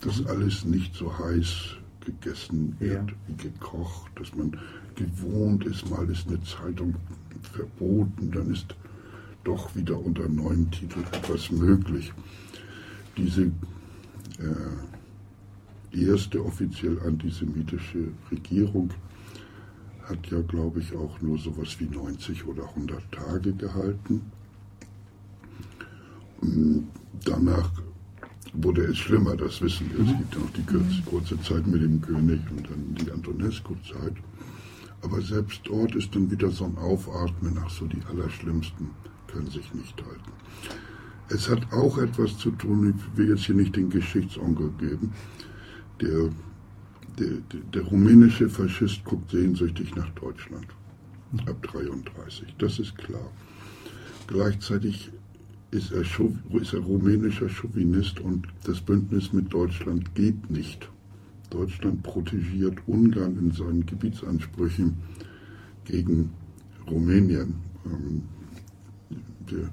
dass 0.00 0.20
mhm. 0.20 0.26
alles 0.28 0.64
nicht 0.64 0.94
so 0.94 1.16
heiß 1.18 1.76
gegessen 2.00 2.76
wird 2.78 3.10
ja. 3.10 3.16
wie 3.26 3.48
gekocht, 3.48 4.10
dass 4.16 4.34
man 4.34 4.58
gewohnt 4.94 5.64
ist, 5.64 5.88
mal 5.88 6.08
ist 6.10 6.28
eine 6.28 6.42
Zeitung 6.42 6.94
verboten, 7.52 8.30
dann 8.30 8.52
ist 8.52 8.74
doch 9.44 9.74
wieder 9.76 9.98
unter 9.98 10.28
neuen 10.28 10.70
Titeln 10.70 11.04
etwas 11.12 11.50
möglich. 11.50 12.12
Diese 13.16 13.42
äh, 13.42 13.52
erste 15.92 16.44
offiziell 16.44 16.98
antisemitische 17.00 18.08
Regierung 18.30 18.90
hat 20.02 20.26
ja, 20.30 20.40
glaube 20.42 20.80
ich, 20.80 20.94
auch 20.94 21.20
nur 21.20 21.38
sowas 21.38 21.76
wie 21.78 21.86
90 21.86 22.46
oder 22.46 22.68
100 22.68 23.12
Tage 23.12 23.52
gehalten. 23.54 24.20
Danach 27.24 27.70
wurde 28.52 28.84
es 28.84 28.98
schlimmer, 28.98 29.36
das 29.36 29.62
wissen 29.62 29.90
wir. 29.90 30.00
Es 30.00 30.18
gibt 30.18 30.34
ja 30.34 30.40
noch 30.40 30.50
die 30.50 30.62
kurze, 30.62 31.02
kurze 31.06 31.40
Zeit 31.42 31.66
mit 31.66 31.82
dem 31.82 32.00
König 32.02 32.40
und 32.50 32.68
dann 32.68 32.94
die 32.94 33.10
Antonescu-Zeit. 33.10 34.14
Aber 35.00 35.20
selbst 35.22 35.60
dort 35.64 35.94
ist 35.94 36.14
dann 36.14 36.30
wieder 36.30 36.50
so 36.50 36.64
ein 36.64 36.76
Aufatmen, 36.76 37.58
ach 37.64 37.70
so, 37.70 37.86
die 37.86 38.02
Allerschlimmsten 38.08 38.90
können 39.34 39.50
sich 39.50 39.74
nicht 39.74 40.02
halten. 40.02 40.32
Es 41.28 41.48
hat 41.48 41.72
auch 41.72 41.98
etwas 41.98 42.38
zu 42.38 42.50
tun, 42.52 42.94
ich 42.96 43.18
will 43.18 43.30
jetzt 43.30 43.44
hier 43.44 43.54
nicht 43.54 43.76
den 43.76 43.90
Geschichtsonkel 43.90 44.70
geben, 44.78 45.12
der, 46.00 46.30
der, 47.18 47.38
der, 47.52 47.60
der 47.72 47.82
rumänische 47.82 48.48
Faschist 48.48 49.04
guckt 49.04 49.30
sehnsüchtig 49.30 49.94
nach 49.96 50.10
Deutschland 50.10 50.66
ab 51.46 51.62
33, 51.62 52.54
das 52.58 52.78
ist 52.78 52.96
klar. 52.96 53.30
Gleichzeitig 54.26 55.10
ist 55.70 55.92
er, 55.92 56.02
ist 56.02 56.72
er 56.72 56.80
rumänischer 56.80 57.48
Chauvinist 57.48 58.20
und 58.20 58.46
das 58.64 58.80
Bündnis 58.80 59.32
mit 59.32 59.52
Deutschland 59.52 60.14
geht 60.14 60.50
nicht. 60.50 60.88
Deutschland 61.50 62.02
protegiert 62.02 62.78
Ungarn 62.86 63.36
in 63.38 63.50
seinen 63.50 63.84
Gebietsansprüchen 63.84 64.96
gegen 65.84 66.30
Rumänien. 66.88 67.56
Ähm, 67.86 68.22
der 69.50 69.70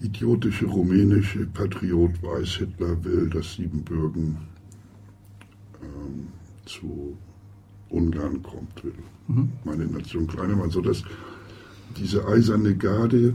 idiotische 0.00 0.66
rumänische 0.66 1.46
Patriot 1.46 2.22
weiß, 2.22 2.48
Hitler 2.56 3.02
will, 3.04 3.30
dass 3.30 3.54
Siebenbürgen 3.54 4.36
ähm, 5.82 6.28
zu 6.66 7.16
Ungarn 7.88 8.42
kommt, 8.42 8.84
will 8.84 8.94
mhm. 9.28 9.52
meine 9.64 9.86
Nation 9.86 10.26
kleiner 10.26 10.56
machen, 10.56 10.70
sodass 10.70 11.02
diese 11.96 12.26
eiserne 12.26 12.76
Garde 12.76 13.34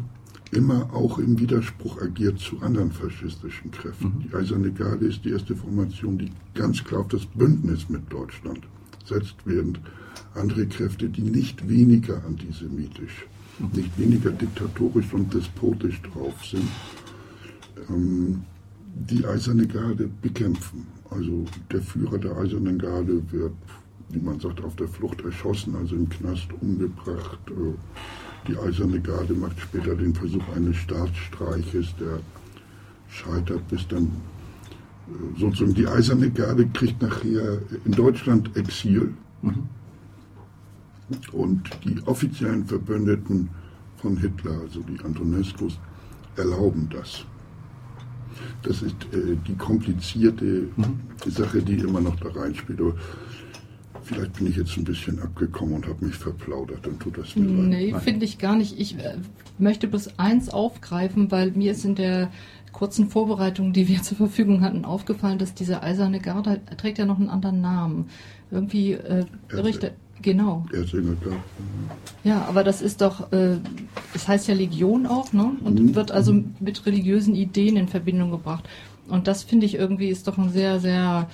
immer 0.52 0.94
auch 0.94 1.20
im 1.20 1.40
Widerspruch 1.40 2.02
agiert 2.02 2.40
zu 2.40 2.60
anderen 2.62 2.92
faschistischen 2.92 3.72
Kräften. 3.72 4.16
Mhm. 4.18 4.24
Die 4.24 4.34
Eiserne 4.36 4.72
Garde 4.72 5.06
ist 5.06 5.24
die 5.24 5.32
erste 5.32 5.56
Formation, 5.56 6.18
die 6.18 6.32
ganz 6.56 6.84
klar 6.84 7.02
auf 7.02 7.08
das 7.10 7.26
Bündnis 7.26 7.90
mit 7.90 8.12
Deutschland 8.12 8.62
setzt, 9.06 9.36
während 9.46 9.80
andere 10.36 10.68
Kräfte, 10.68 11.10
die 11.10 11.22
nicht 11.22 11.68
weniger 11.70 12.24
antisemitisch, 12.26 13.26
mhm. 13.26 13.39
Nicht 13.74 13.98
weniger 13.98 14.32
diktatorisch 14.32 15.14
und 15.14 15.34
despotisch 15.34 16.02
drauf 16.02 16.34
sind, 16.46 16.70
ähm, 17.90 18.44
die 18.96 19.26
Eiserne 19.26 19.68
Garde 19.68 20.10
bekämpfen. 20.22 20.88
Also 21.10 21.46
der 21.72 21.82
Führer 21.82 22.18
der 22.18 22.38
Eisernen 22.38 22.78
Garde 22.78 23.22
wird, 23.32 23.54
wie 24.10 24.20
man 24.20 24.40
sagt, 24.40 24.64
auf 24.64 24.76
der 24.76 24.88
Flucht 24.88 25.22
erschossen, 25.22 25.76
also 25.76 25.96
im 25.96 26.10
Knast 26.10 26.48
umgebracht. 26.62 27.40
Äh, 27.50 27.74
die 28.48 28.58
Eiserne 28.58 29.00
Garde 29.02 29.34
macht 29.34 29.60
später 29.60 29.96
den 29.96 30.14
Versuch 30.14 30.48
eines 30.56 30.78
Staatsstreiches, 30.78 31.94
der 32.00 32.20
scheitert, 33.10 33.68
bis 33.68 33.88
dann 33.88 34.06
äh, 35.08 35.40
sozusagen 35.40 35.74
die 35.74 35.88
Eiserne 35.88 36.30
Garde 36.30 36.68
kriegt 36.68 37.02
nachher 37.02 37.60
in 37.86 37.92
Deutschland 37.92 38.56
Exil. 38.56 39.14
Mhm. 39.42 39.68
Und 41.32 41.70
die 41.84 42.02
offiziellen 42.06 42.66
Verbündeten 42.66 43.50
von 43.98 44.18
Hitler, 44.18 44.60
also 44.62 44.82
die 44.82 45.00
Antonescos, 45.04 45.80
erlauben 46.36 46.90
das. 46.92 47.26
Das 48.64 48.82
ist 48.82 48.96
äh, 49.14 49.36
die 49.48 49.56
komplizierte 49.56 50.70
mhm. 50.78 51.00
Sache, 51.26 51.62
die 51.62 51.80
immer 51.80 52.02
noch 52.02 52.16
da 52.18 52.30
reinspielt. 52.30 52.80
Aber 52.80 52.96
Vielleicht 54.10 54.34
bin 54.34 54.48
ich 54.48 54.56
jetzt 54.56 54.76
ein 54.76 54.86
bisschen 54.86 55.20
abgekommen 55.20 55.76
und 55.76 55.88
habe 55.88 56.04
mich 56.04 56.16
verplaudert, 56.16 56.80
dann 56.84 56.98
tut 56.98 57.20
das 57.20 57.36
mir 57.36 57.46
leid. 57.46 57.68
Nee, 57.68 57.96
finde 58.00 58.26
ich 58.26 58.40
gar 58.40 58.56
nicht. 58.56 58.80
Ich 58.80 58.98
äh, 58.98 59.18
möchte 59.60 59.88
bloß 59.88 60.18
eins 60.18 60.50
aufgreifen, 60.50 61.30
weil 61.30 61.52
mir 61.52 61.74
ist 61.74 61.86
in 61.86 61.94
der 61.94 62.32
kurzen 62.72 63.10
Vorbereitung, 63.10 63.72
die 63.72 63.88
wir 63.88 64.02
zur 64.02 64.18
Verfügung 64.18 64.62
hatten, 64.62 64.84
aufgefallen, 64.84 65.38
dass 65.38 65.54
diese 65.54 65.84
eiserne 65.84 66.20
Garde 66.20 66.60
trägt 66.76 66.98
ja 66.98 67.06
noch 67.06 67.20
einen 67.20 67.30
anderen 67.30 67.62
Namen. 67.62 68.10
Irgendwie 68.50 68.94
äh, 68.94 69.26
Richter. 69.52 69.92
Genau. 70.22 70.66
Ja, 72.24 72.46
aber 72.48 72.64
das 72.64 72.82
ist 72.82 73.02
doch, 73.02 73.32
äh, 73.32 73.58
es 74.14 74.28
heißt 74.28 74.48
ja 74.48 74.54
Legion 74.54 75.06
auch, 75.06 75.32
ne? 75.32 75.52
Und 75.64 75.80
mhm. 75.80 75.96
wird 75.96 76.12
also 76.12 76.34
mit 76.60 76.86
religiösen 76.86 77.36
Ideen 77.36 77.78
in 77.78 77.88
Verbindung 77.88 78.32
gebracht. 78.32 78.68
Und 79.08 79.28
das 79.28 79.44
finde 79.44 79.66
ich 79.66 79.76
irgendwie 79.76 80.10
ist 80.10 80.28
doch 80.28 80.38
ein 80.38 80.50
sehr, 80.50 80.80
sehr 80.80 81.30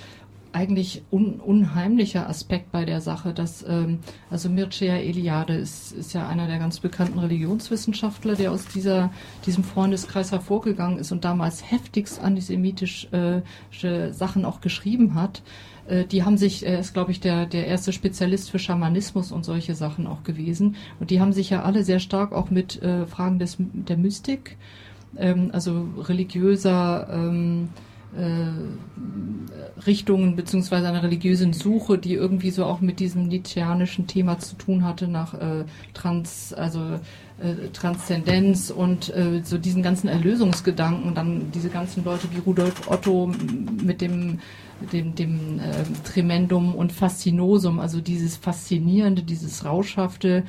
eigentlich 0.52 1.02
un, 1.10 1.40
unheimlicher 1.40 2.28
Aspekt 2.28 2.72
bei 2.72 2.84
der 2.84 3.00
Sache, 3.00 3.32
dass 3.32 3.64
ähm, 3.68 3.98
also 4.30 4.48
Mircea 4.48 4.96
Eliade 4.96 5.54
ist, 5.54 5.92
ist 5.92 6.12
ja 6.12 6.26
einer 6.26 6.46
der 6.46 6.58
ganz 6.58 6.80
bekannten 6.80 7.18
Religionswissenschaftler, 7.18 8.34
der 8.34 8.52
aus 8.52 8.66
dieser, 8.66 9.10
diesem 9.44 9.64
Freundeskreis 9.64 10.32
hervorgegangen 10.32 10.98
ist 10.98 11.12
und 11.12 11.24
damals 11.24 11.70
heftigst 11.70 12.22
antisemitische 12.22 13.42
äh, 13.82 14.12
Sachen 14.12 14.44
auch 14.44 14.60
geschrieben 14.60 15.14
hat. 15.14 15.42
Äh, 15.86 16.04
die 16.04 16.24
haben 16.24 16.38
sich, 16.38 16.66
er 16.66 16.80
ist 16.80 16.94
glaube 16.94 17.12
ich 17.12 17.20
der, 17.20 17.46
der 17.46 17.66
erste 17.66 17.92
Spezialist 17.92 18.50
für 18.50 18.58
Schamanismus 18.58 19.32
und 19.32 19.44
solche 19.44 19.74
Sachen 19.74 20.06
auch 20.06 20.22
gewesen. 20.22 20.76
Und 21.00 21.10
die 21.10 21.20
haben 21.20 21.32
sich 21.32 21.50
ja 21.50 21.62
alle 21.62 21.84
sehr 21.84 22.00
stark 22.00 22.32
auch 22.32 22.50
mit 22.50 22.82
äh, 22.82 23.06
Fragen 23.06 23.38
des, 23.38 23.56
der 23.58 23.96
Mystik, 23.96 24.56
ähm, 25.16 25.50
also 25.52 25.86
religiöser 25.98 27.08
ähm, 27.10 27.68
äh, 27.74 27.85
Richtungen 29.86 30.36
beziehungsweise 30.36 30.88
einer 30.88 31.02
religiösen 31.02 31.52
Suche, 31.52 31.98
die 31.98 32.14
irgendwie 32.14 32.50
so 32.50 32.64
auch 32.64 32.80
mit 32.80 32.98
diesem 33.00 33.28
Nietzscheanischen 33.28 34.06
Thema 34.06 34.38
zu 34.38 34.56
tun 34.56 34.84
hatte, 34.84 35.06
nach 35.06 35.34
äh, 35.34 35.64
Trans, 35.92 36.54
also 36.54 36.80
äh, 36.80 37.68
Transzendenz 37.72 38.70
und 38.70 39.14
äh, 39.14 39.42
so 39.44 39.58
diesen 39.58 39.82
ganzen 39.82 40.08
Erlösungsgedanken, 40.08 41.14
dann 41.14 41.50
diese 41.52 41.68
ganzen 41.68 42.04
Leute 42.04 42.28
wie 42.32 42.38
Rudolf 42.38 42.90
Otto 42.90 43.30
mit 43.82 44.00
dem 44.00 44.38
dem, 44.92 45.14
dem 45.14 45.58
äh, 45.58 45.84
Tremendum 46.04 46.74
und 46.74 46.92
Faszinosum, 46.92 47.80
also 47.80 48.00
dieses 48.00 48.36
Faszinierende, 48.36 49.22
dieses 49.22 49.64
Rauschhafte, 49.64 50.44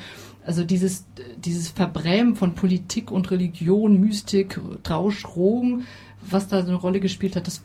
also 0.46 0.64
dieses, 0.64 1.06
dieses 1.38 1.70
Verbrämen 1.70 2.36
von 2.36 2.54
Politik 2.54 3.12
und 3.12 3.32
Religion, 3.32 4.00
Mystik, 4.00 4.60
Trausch, 4.84 5.24
Drogen, 5.24 5.86
was 6.32 6.48
da 6.48 6.62
so 6.62 6.68
eine 6.70 6.78
Rolle 6.78 7.00
gespielt 7.00 7.36
hat, 7.36 7.48
das 7.48 7.64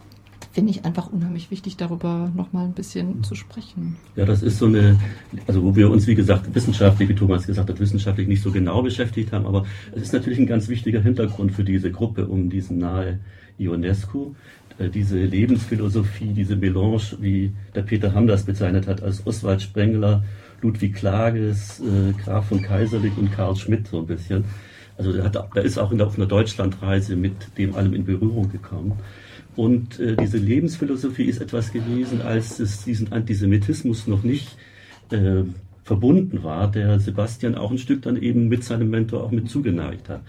finde 0.52 0.70
ich 0.70 0.84
einfach 0.84 1.10
unheimlich 1.10 1.50
wichtig, 1.50 1.76
darüber 1.76 2.30
nochmal 2.36 2.66
ein 2.66 2.74
bisschen 2.74 3.24
zu 3.24 3.34
sprechen. 3.34 3.96
Ja, 4.16 4.26
das 4.26 4.42
ist 4.42 4.58
so 4.58 4.66
eine, 4.66 4.98
also 5.46 5.62
wo 5.62 5.74
wir 5.74 5.90
uns, 5.90 6.06
wie 6.06 6.14
gesagt, 6.14 6.54
wissenschaftlich, 6.54 7.08
wie 7.08 7.14
Thomas 7.14 7.46
gesagt 7.46 7.70
hat, 7.70 7.80
wissenschaftlich 7.80 8.28
nicht 8.28 8.42
so 8.42 8.52
genau 8.52 8.82
beschäftigt 8.82 9.32
haben, 9.32 9.46
aber 9.46 9.64
es 9.94 10.02
ist 10.02 10.12
natürlich 10.12 10.38
ein 10.38 10.46
ganz 10.46 10.68
wichtiger 10.68 11.00
Hintergrund 11.00 11.52
für 11.52 11.64
diese 11.64 11.90
Gruppe 11.90 12.26
um 12.26 12.50
diesen 12.50 12.78
nahe 12.78 13.20
Ionescu, 13.58 14.34
äh, 14.78 14.90
diese 14.90 15.18
Lebensphilosophie, 15.18 16.32
diese 16.34 16.56
Melange, 16.56 17.16
wie 17.20 17.52
der 17.74 17.82
Peter 17.82 18.14
Hamm 18.14 18.26
das 18.26 18.44
bezeichnet 18.44 18.86
hat, 18.86 19.02
als 19.02 19.26
Oswald 19.26 19.62
Sprengler, 19.62 20.22
Ludwig 20.60 20.94
Klages, 20.94 21.80
äh, 21.80 22.12
Graf 22.22 22.48
von 22.48 22.60
Kaiserlich 22.60 23.12
und 23.16 23.32
Karl 23.32 23.56
Schmidt 23.56 23.88
so 23.88 24.00
ein 24.00 24.06
bisschen. 24.06 24.44
Also 24.96 25.12
er, 25.12 25.24
hat, 25.24 25.36
er 25.54 25.62
ist 25.62 25.78
auch 25.78 25.90
in 25.90 25.98
der, 25.98 26.06
auf 26.06 26.16
einer 26.16 26.26
Deutschlandreise 26.26 27.16
mit 27.16 27.32
dem 27.58 27.74
allem 27.74 27.94
in 27.94 28.04
Berührung 28.04 28.50
gekommen. 28.50 28.98
Und 29.56 30.00
äh, 30.00 30.16
diese 30.16 30.38
Lebensphilosophie 30.38 31.24
ist 31.24 31.40
etwas 31.40 31.72
gewesen, 31.72 32.22
als 32.22 32.58
es 32.58 32.84
diesen 32.84 33.12
Antisemitismus 33.12 34.06
noch 34.06 34.22
nicht 34.22 34.56
äh, 35.10 35.42
verbunden 35.84 36.42
war, 36.42 36.70
der 36.70 37.00
Sebastian 37.00 37.54
auch 37.54 37.70
ein 37.70 37.78
Stück 37.78 38.02
dann 38.02 38.16
eben 38.16 38.48
mit 38.48 38.64
seinem 38.64 38.88
Mentor 38.90 39.24
auch 39.24 39.30
mit 39.30 39.50
zugeneigt 39.50 40.08
hat. 40.08 40.22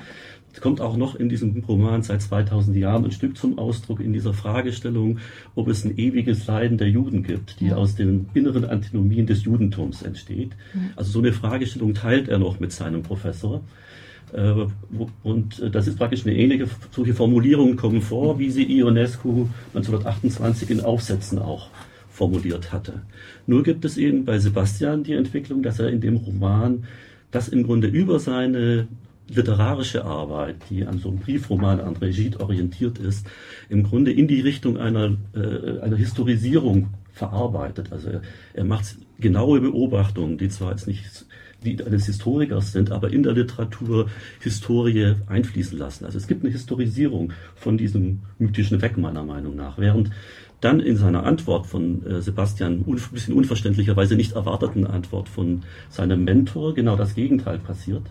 Es 0.52 0.62
kommt 0.62 0.82
auch 0.82 0.98
noch 0.98 1.16
in 1.16 1.30
diesem 1.30 1.64
Roman 1.68 2.04
seit 2.04 2.22
2000 2.22 2.78
Jahren 2.78 3.06
ein 3.06 3.12
Stück 3.12 3.38
zum 3.38 3.58
Ausdruck 3.58 4.00
in 4.00 4.14
dieser 4.14 4.34
Fragestellung, 4.34 5.18
ob 5.56 5.68
es 5.68 5.84
ein 5.84 5.98
ewiges 5.98 6.46
Leiden 6.46 6.78
der 6.78 6.90
Juden 6.90 7.24
gibt, 7.24 7.60
die 7.60 7.68
ja. 7.68 7.76
aus 7.76 7.96
den 7.96 8.28
inneren 8.36 8.66
Antinomien 8.66 9.26
des 9.26 9.46
Judentums 9.46 10.04
entsteht. 10.04 10.52
Ja. 10.76 10.82
Also 10.96 11.12
so 11.12 11.20
eine 11.20 11.34
Fragestellung 11.34 11.96
teilt 11.96 12.28
er 12.28 12.38
noch 12.38 12.60
mit 12.60 12.72
seinem 12.72 13.02
Professor. 13.02 13.64
Äh, 14.34 14.68
und 15.24 15.60
äh, 15.60 15.70
das 15.70 15.88
ist 15.88 15.98
praktisch 15.98 16.26
eine 16.26 16.36
ähnliche, 16.36 16.68
solche 16.92 17.14
Formulierungen 17.14 17.76
kommen 17.76 18.02
vor, 18.02 18.40
wie 18.40 18.50
sie 18.50 18.64
Ionescu 18.64 19.50
1928 19.74 20.70
in 20.70 20.82
Aufsätzen 20.82 21.40
auch 21.40 21.70
formuliert 22.10 22.72
hatte. 22.72 23.02
Nur 23.48 23.64
gibt 23.64 23.86
es 23.86 23.98
eben 23.98 24.26
bei 24.26 24.40
Sebastian 24.40 25.04
die 25.04 25.14
Entwicklung, 25.14 25.64
dass 25.64 25.80
er 25.80 25.90
in 25.90 26.02
dem 26.02 26.18
Roman 26.18 26.86
das 27.32 27.48
im 27.48 27.64
Grunde 27.64 27.88
über 27.88 28.20
seine 28.20 28.88
literarische 29.28 30.06
Arbeit, 30.06 30.58
die 30.70 30.86
an 30.86 31.00
so 31.00 31.10
einem 31.10 31.20
Briefroman 31.20 31.80
an 31.80 31.96
Regide 31.96 32.40
orientiert 32.40 33.00
ist, 33.00 33.26
im 33.70 33.84
Grunde 33.84 34.12
in 34.12 34.28
die 34.28 34.42
Richtung 34.42 34.78
einer, 34.78 35.18
äh, 35.34 35.80
einer 35.80 35.96
Historisierung 35.96 36.90
verarbeitet. 37.14 37.92
Also 37.92 38.10
er, 38.10 38.22
er 38.54 38.64
macht 38.64 38.98
genaue 39.20 39.62
Beobachtungen, 39.62 40.38
die 40.38 40.50
zwar 40.50 40.72
jetzt 40.72 40.88
nicht 40.88 41.26
die 41.64 41.84
eines 41.84 42.06
Historikers 42.06 42.72
sind, 42.72 42.92
aber 42.92 43.12
in 43.12 43.24
der 43.24 43.34
Literatur 43.34 44.10
Historie 44.40 45.16
einfließen 45.28 45.78
lassen. 45.78 46.06
Also 46.06 46.18
es 46.18 46.28
gibt 46.28 46.44
eine 46.44 46.52
Historisierung 46.52 47.34
von 47.56 47.78
diesem 47.78 48.22
mythischen 48.38 48.82
Weg 48.82 48.98
meiner 48.98 49.24
Meinung 49.24 49.56
nach, 49.56 49.78
während 49.78 50.12
dann 50.62 50.80
in 50.80 50.96
seiner 50.96 51.26
Antwort 51.26 51.68
von 51.68 52.06
äh, 52.06 52.22
Sebastian, 52.22 52.86
ein 52.88 53.02
bisschen 53.12 53.34
unverständlicherweise 53.34 54.16
nicht 54.16 54.34
erwarteten 54.34 54.88
Antwort 54.88 55.28
von 55.28 55.64
seinem 55.90 56.24
Mentor, 56.24 56.74
genau 56.74 56.96
das 56.96 57.16
Gegenteil 57.16 57.60
passiert. 57.60 58.04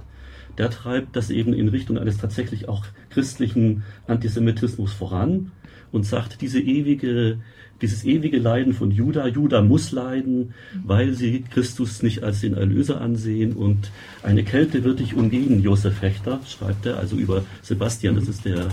Der 0.58 0.68
treibt 0.68 1.16
das 1.16 1.30
eben 1.30 1.54
in 1.54 1.68
Richtung 1.68 1.96
eines 1.96 2.18
tatsächlich 2.18 2.68
auch 2.68 2.84
christlichen 3.08 3.84
Antisemitismus 4.06 4.92
voran 4.92 5.52
und 5.92 6.04
sagt, 6.04 6.42
diese 6.42 6.60
ewige, 6.60 7.38
dieses 7.82 8.04
ewige 8.04 8.38
Leiden 8.38 8.72
von 8.72 8.90
Juda, 8.90 9.26
Juda 9.26 9.60
muss 9.60 9.92
leiden, 9.92 10.54
weil 10.84 11.12
sie 11.12 11.44
Christus 11.50 12.02
nicht 12.02 12.22
als 12.22 12.40
den 12.40 12.54
Erlöser 12.54 13.00
ansehen 13.00 13.52
und 13.52 13.90
eine 14.22 14.44
Kälte 14.44 14.84
wird 14.84 15.00
dich 15.00 15.14
umgehen, 15.14 15.60
Josef 15.60 16.00
Hechter, 16.00 16.40
schreibt 16.46 16.86
er, 16.86 16.98
also 16.98 17.16
über 17.16 17.44
Sebastian, 17.60 18.14
das 18.14 18.28
ist 18.28 18.44
der, 18.44 18.68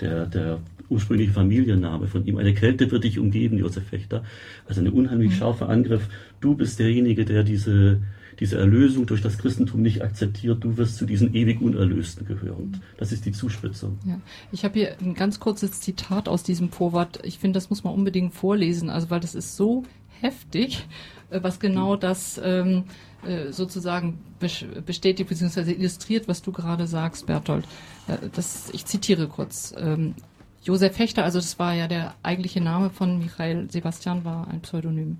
der, 0.00 0.26
der 0.26 0.58
ursprüngliche 0.90 1.32
Familienname 1.32 2.08
von 2.08 2.26
ihm. 2.26 2.36
Eine 2.38 2.54
Kälte 2.54 2.90
wird 2.90 3.04
dich 3.04 3.18
umgeben, 3.18 3.58
Josef 3.58 3.92
Hechter. 3.92 4.24
Also 4.66 4.80
ein 4.80 4.88
unheimlich 4.88 5.36
scharfer 5.36 5.68
Angriff. 5.68 6.08
Du 6.40 6.54
bist 6.54 6.78
derjenige, 6.78 7.24
der 7.24 7.44
diese, 7.44 8.00
diese 8.40 8.58
Erlösung 8.58 9.06
durch 9.06 9.22
das 9.22 9.38
Christentum 9.38 9.82
nicht 9.82 10.02
akzeptiert, 10.02 10.62
du 10.62 10.76
wirst 10.76 10.96
zu 10.96 11.06
diesen 11.06 11.34
ewig 11.34 11.60
Unerlösten 11.60 12.26
gehören. 12.26 12.80
Das 12.96 13.12
ist 13.12 13.24
die 13.24 13.32
Zuspitzung. 13.32 13.98
Ja. 14.06 14.20
Ich 14.52 14.64
habe 14.64 14.78
hier 14.78 14.96
ein 15.00 15.14
ganz 15.14 15.40
kurzes 15.40 15.80
Zitat 15.80 16.28
aus 16.28 16.42
diesem 16.42 16.70
Vorwort. 16.70 17.20
Ich 17.24 17.38
finde, 17.38 17.56
das 17.56 17.70
muss 17.70 17.84
man 17.84 17.94
unbedingt 17.94 18.34
vorlesen, 18.34 18.90
also 18.90 19.10
weil 19.10 19.20
das 19.20 19.34
ist 19.34 19.56
so 19.56 19.84
heftig, 20.20 20.86
äh, 21.30 21.40
was 21.42 21.58
genau 21.58 21.96
das 21.96 22.40
ähm, 22.42 22.84
äh, 23.26 23.52
sozusagen 23.52 24.18
bestätigt 24.38 25.28
bzw. 25.28 25.72
illustriert, 25.72 26.28
was 26.28 26.42
du 26.42 26.52
gerade 26.52 26.86
sagst, 26.86 27.26
Berthold. 27.26 27.66
Äh, 28.06 28.28
das, 28.32 28.70
ich 28.72 28.84
zitiere 28.84 29.26
kurz. 29.26 29.74
Ähm, 29.76 30.14
Josef 30.62 30.96
Fechter, 30.96 31.24
also 31.24 31.38
das 31.38 31.58
war 31.58 31.74
ja 31.74 31.88
der 31.88 32.14
eigentliche 32.22 32.60
Name 32.60 32.90
von 32.90 33.18
Michael 33.18 33.70
Sebastian, 33.70 34.24
war 34.24 34.48
ein 34.48 34.60
Pseudonym. 34.60 35.18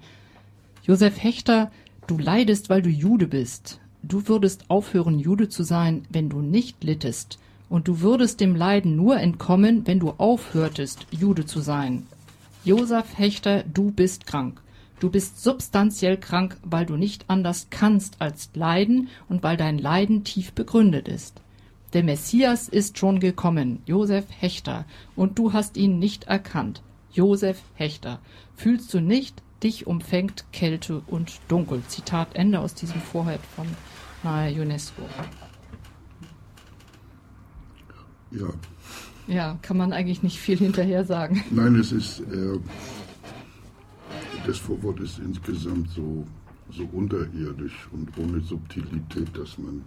Josef 0.83 1.23
Hechter 1.23 1.71
Du 2.09 2.16
leidest, 2.16 2.71
weil 2.71 2.81
du 2.81 2.88
Jude 2.88 3.27
bist. 3.27 3.81
Du 4.03 4.29
würdest 4.29 4.71
aufhören, 4.71 5.18
Jude 5.18 5.51
zu 5.51 5.62
sein, 5.62 6.07
wenn 6.09 6.31
du 6.31 6.40
nicht 6.40 6.83
littest. 6.83 7.38
Und 7.68 7.87
du 7.87 8.01
würdest 8.01 8.40
dem 8.40 8.57
Leiden 8.57 8.97
nur 8.97 9.18
entkommen, 9.18 9.87
wenn 9.87 10.01
du 10.01 10.14
aufhörtest, 10.16 11.07
Jude 11.11 11.44
zu 11.44 11.61
sein. 11.61 12.07
Josef 12.64 13.18
Hechter, 13.18 13.62
du 13.62 13.90
bist 13.90 14.27
krank. 14.27 14.62
Du 15.01 15.11
bist 15.11 15.42
substanziell 15.42 16.16
krank, 16.16 16.57
weil 16.62 16.87
du 16.87 16.97
nicht 16.97 17.27
anders 17.29 17.66
kannst 17.68 18.23
als 18.23 18.49
leiden 18.55 19.09
und 19.29 19.42
weil 19.42 19.59
dein 19.59 19.77
Leiden 19.77 20.25
tief 20.25 20.55
begründet 20.55 21.09
ist. 21.09 21.42
Der 21.92 22.05
Messias 22.05 22.71
ist 22.71 22.97
schon 22.97 23.21
gekommen, 23.21 23.83
Josef 23.85 24.25
Hechter, 24.31 24.87
und 25.14 25.38
du 25.38 25.53
hast 25.53 25.77
ihn 25.77 25.99
nicht 25.99 26.25
erkannt. 26.25 26.81
Josef 27.12 27.61
Hechter. 27.75 28.21
Fühlst 28.57 28.94
du 28.94 29.01
nicht, 29.01 29.42
Dich 29.62 29.87
umfängt 29.87 30.44
Kälte 30.53 31.03
und 31.07 31.40
Dunkel. 31.49 31.83
Zitat 31.88 32.35
Ende 32.35 32.61
aus 32.61 32.75
diesem 32.75 33.01
Vorhalt 33.01 33.40
von 33.57 33.66
nahe 34.23 34.53
UNESCO. 34.61 35.03
Ja. 38.31 38.49
Ja, 39.27 39.59
kann 39.61 39.77
man 39.77 39.92
eigentlich 39.92 40.23
nicht 40.23 40.38
viel 40.38 40.59
hinterher 40.59 41.05
sagen. 41.05 41.44
Nein, 41.51 41.75
es 41.75 41.92
ist, 41.92 42.21
äh, 42.21 42.59
das 44.47 44.59
Vorwort 44.59 45.01
ist 45.01 45.18
insgesamt 45.18 45.90
so, 45.90 46.27
so 46.71 46.85
unterirdisch 46.92 47.88
und 47.92 48.16
ohne 48.16 48.40
Subtilität, 48.40 49.37
dass 49.37 49.59
man 49.59 49.85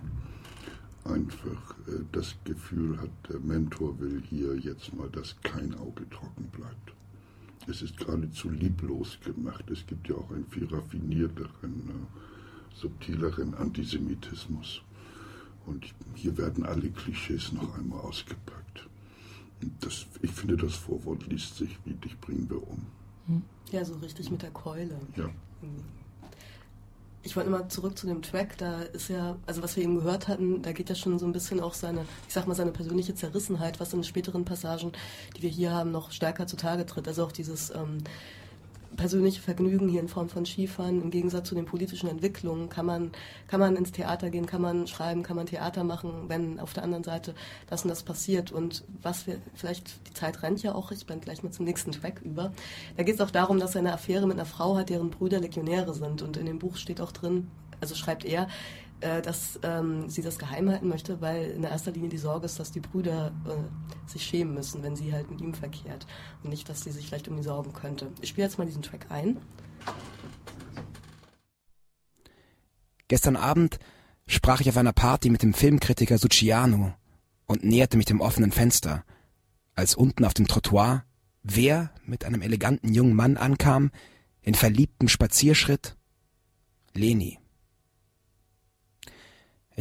einfach 1.05 1.75
äh, 1.87 2.03
das 2.11 2.35
Gefühl 2.43 2.99
hat, 2.99 3.09
der 3.29 3.39
Mentor 3.39 3.99
will 3.99 4.21
hier 4.29 4.55
jetzt 4.57 4.93
mal, 4.93 5.09
dass 5.09 5.35
kein 5.41 5.73
Auge 5.75 6.07
trocken 6.09 6.45
bleibt 6.51 6.93
es 7.67 7.81
ist 7.81 7.97
geradezu 7.97 8.49
lieblos 8.49 9.17
gemacht. 9.23 9.69
Es 9.69 9.85
gibt 9.85 10.07
ja 10.09 10.15
auch 10.15 10.29
einen 10.31 10.47
viel 10.47 10.65
raffinierteren, 10.65 11.89
äh, 11.89 12.75
subtileren 12.75 13.53
Antisemitismus. 13.55 14.81
Und 15.65 15.93
hier 16.15 16.37
werden 16.37 16.65
alle 16.65 16.89
Klischees 16.89 17.51
noch 17.53 17.77
einmal 17.77 17.99
ausgepackt. 18.01 18.87
Das, 19.79 20.07
ich 20.21 20.31
finde, 20.31 20.57
das 20.57 20.75
Vorwort 20.75 21.27
liest 21.27 21.57
sich 21.57 21.77
wie 21.85 21.93
dich 21.93 22.19
bringen 22.19 22.49
wir 22.49 22.67
um. 22.67 22.87
Ja, 23.71 23.85
so 23.85 23.93
richtig 23.95 24.31
mit 24.31 24.41
der 24.41 24.51
Keule. 24.51 24.99
Ja. 25.15 25.27
Mhm 25.61 26.00
ich 27.23 27.35
wollte 27.35 27.49
mal 27.49 27.67
zurück 27.67 27.97
zu 27.97 28.07
dem 28.07 28.21
Track, 28.21 28.57
da 28.57 28.81
ist 28.81 29.09
ja, 29.09 29.35
also 29.45 29.61
was 29.61 29.75
wir 29.75 29.83
eben 29.83 29.95
gehört 29.95 30.27
hatten, 30.27 30.61
da 30.61 30.71
geht 30.71 30.89
ja 30.89 30.95
schon 30.95 31.19
so 31.19 31.25
ein 31.25 31.31
bisschen 31.31 31.59
auch 31.59 31.73
seine, 31.73 32.05
ich 32.27 32.33
sag 32.33 32.47
mal, 32.47 32.55
seine 32.55 32.71
persönliche 32.71 33.13
Zerrissenheit, 33.13 33.79
was 33.79 33.93
in 33.93 34.03
späteren 34.03 34.43
Passagen, 34.43 34.91
die 35.37 35.43
wir 35.43 35.49
hier 35.49 35.71
haben, 35.71 35.91
noch 35.91 36.11
stärker 36.11 36.47
zutage 36.47 36.85
tritt. 36.85 37.07
Also 37.07 37.23
auch 37.23 37.31
dieses 37.31 37.69
ähm, 37.71 37.99
persönliche 38.95 39.41
Vergnügen 39.41 39.87
hier 39.87 40.01
in 40.01 40.07
Form 40.07 40.29
von 40.29 40.45
Skifahren 40.45 41.01
im 41.01 41.11
Gegensatz 41.11 41.49
zu 41.49 41.55
den 41.55 41.65
politischen 41.65 42.07
Entwicklungen 42.07 42.69
kann 42.69 42.85
man 42.85 43.11
kann 43.47 43.59
man 43.59 43.75
ins 43.75 43.91
Theater 43.91 44.29
gehen, 44.29 44.45
kann 44.45 44.61
man 44.61 44.87
schreiben, 44.87 45.23
kann 45.23 45.35
man 45.35 45.45
Theater 45.45 45.83
machen, 45.83 46.25
wenn 46.27 46.59
auf 46.59 46.73
der 46.73 46.83
anderen 46.83 47.03
Seite 47.03 47.33
das 47.67 47.83
und 47.83 47.89
das 47.89 48.03
passiert 48.03 48.51
und 48.51 48.83
was 49.01 49.27
wir 49.27 49.37
vielleicht 49.55 50.07
die 50.07 50.13
Zeit 50.13 50.43
rennt 50.43 50.63
ja 50.63 50.75
auch, 50.75 50.91
ich 50.91 51.05
bin 51.05 51.21
gleich 51.21 51.43
mal 51.43 51.51
zum 51.51 51.65
nächsten 51.65 51.91
Track 51.91 52.21
über. 52.23 52.51
Da 52.97 53.03
geht 53.03 53.15
es 53.15 53.21
auch 53.21 53.31
darum, 53.31 53.59
dass 53.59 53.75
er 53.75 53.79
eine 53.79 53.93
Affäre 53.93 54.27
mit 54.27 54.37
einer 54.37 54.45
Frau 54.45 54.75
hat, 54.77 54.89
deren 54.89 55.09
Brüder 55.09 55.39
Legionäre 55.39 55.93
sind 55.93 56.21
und 56.21 56.37
in 56.37 56.45
dem 56.45 56.59
Buch 56.59 56.77
steht 56.77 57.01
auch 57.01 57.11
drin, 57.11 57.47
also 57.79 57.95
schreibt 57.95 58.25
er, 58.25 58.47
äh, 59.01 59.21
dass 59.21 59.59
ähm, 59.63 60.09
sie 60.09 60.21
das 60.21 60.39
geheim 60.39 60.69
halten 60.69 60.87
möchte, 60.87 61.21
weil 61.21 61.51
in 61.51 61.63
erster 61.63 61.91
Linie 61.91 62.09
die 62.09 62.17
Sorge 62.17 62.45
ist, 62.45 62.59
dass 62.59 62.71
die 62.71 62.79
Brüder 62.79 63.31
äh, 63.45 64.09
sich 64.09 64.23
schämen 64.23 64.53
müssen, 64.53 64.83
wenn 64.83 64.95
sie 64.95 65.13
halt 65.13 65.29
mit 65.29 65.41
ihm 65.41 65.53
verkehrt 65.53 66.07
und 66.43 66.49
nicht, 66.49 66.69
dass 66.69 66.83
sie 66.83 66.91
sich 66.91 67.07
vielleicht 67.07 67.27
um 67.27 67.37
ihn 67.37 67.43
sorgen 67.43 67.73
könnte. 67.73 68.07
Ich 68.21 68.29
spiele 68.29 68.47
jetzt 68.47 68.57
mal 68.57 68.65
diesen 68.65 68.81
Track 68.81 69.07
ein. 69.09 69.37
Gestern 73.07 73.35
Abend 73.35 73.79
sprach 74.27 74.61
ich 74.61 74.69
auf 74.69 74.77
einer 74.77 74.93
Party 74.93 75.29
mit 75.29 75.43
dem 75.43 75.53
Filmkritiker 75.53 76.17
Suciano 76.17 76.93
und 77.45 77.63
näherte 77.63 77.97
mich 77.97 78.05
dem 78.05 78.21
offenen 78.21 78.51
Fenster, 78.51 79.03
als 79.75 79.95
unten 79.95 80.23
auf 80.23 80.33
dem 80.33 80.47
Trottoir 80.47 81.03
wer 81.43 81.91
mit 82.05 82.25
einem 82.25 82.41
eleganten 82.41 82.93
jungen 82.93 83.15
Mann 83.15 83.37
ankam, 83.37 83.91
in 84.41 84.55
verliebtem 84.55 85.07
Spazierschritt? 85.07 85.95
Leni. 86.93 87.40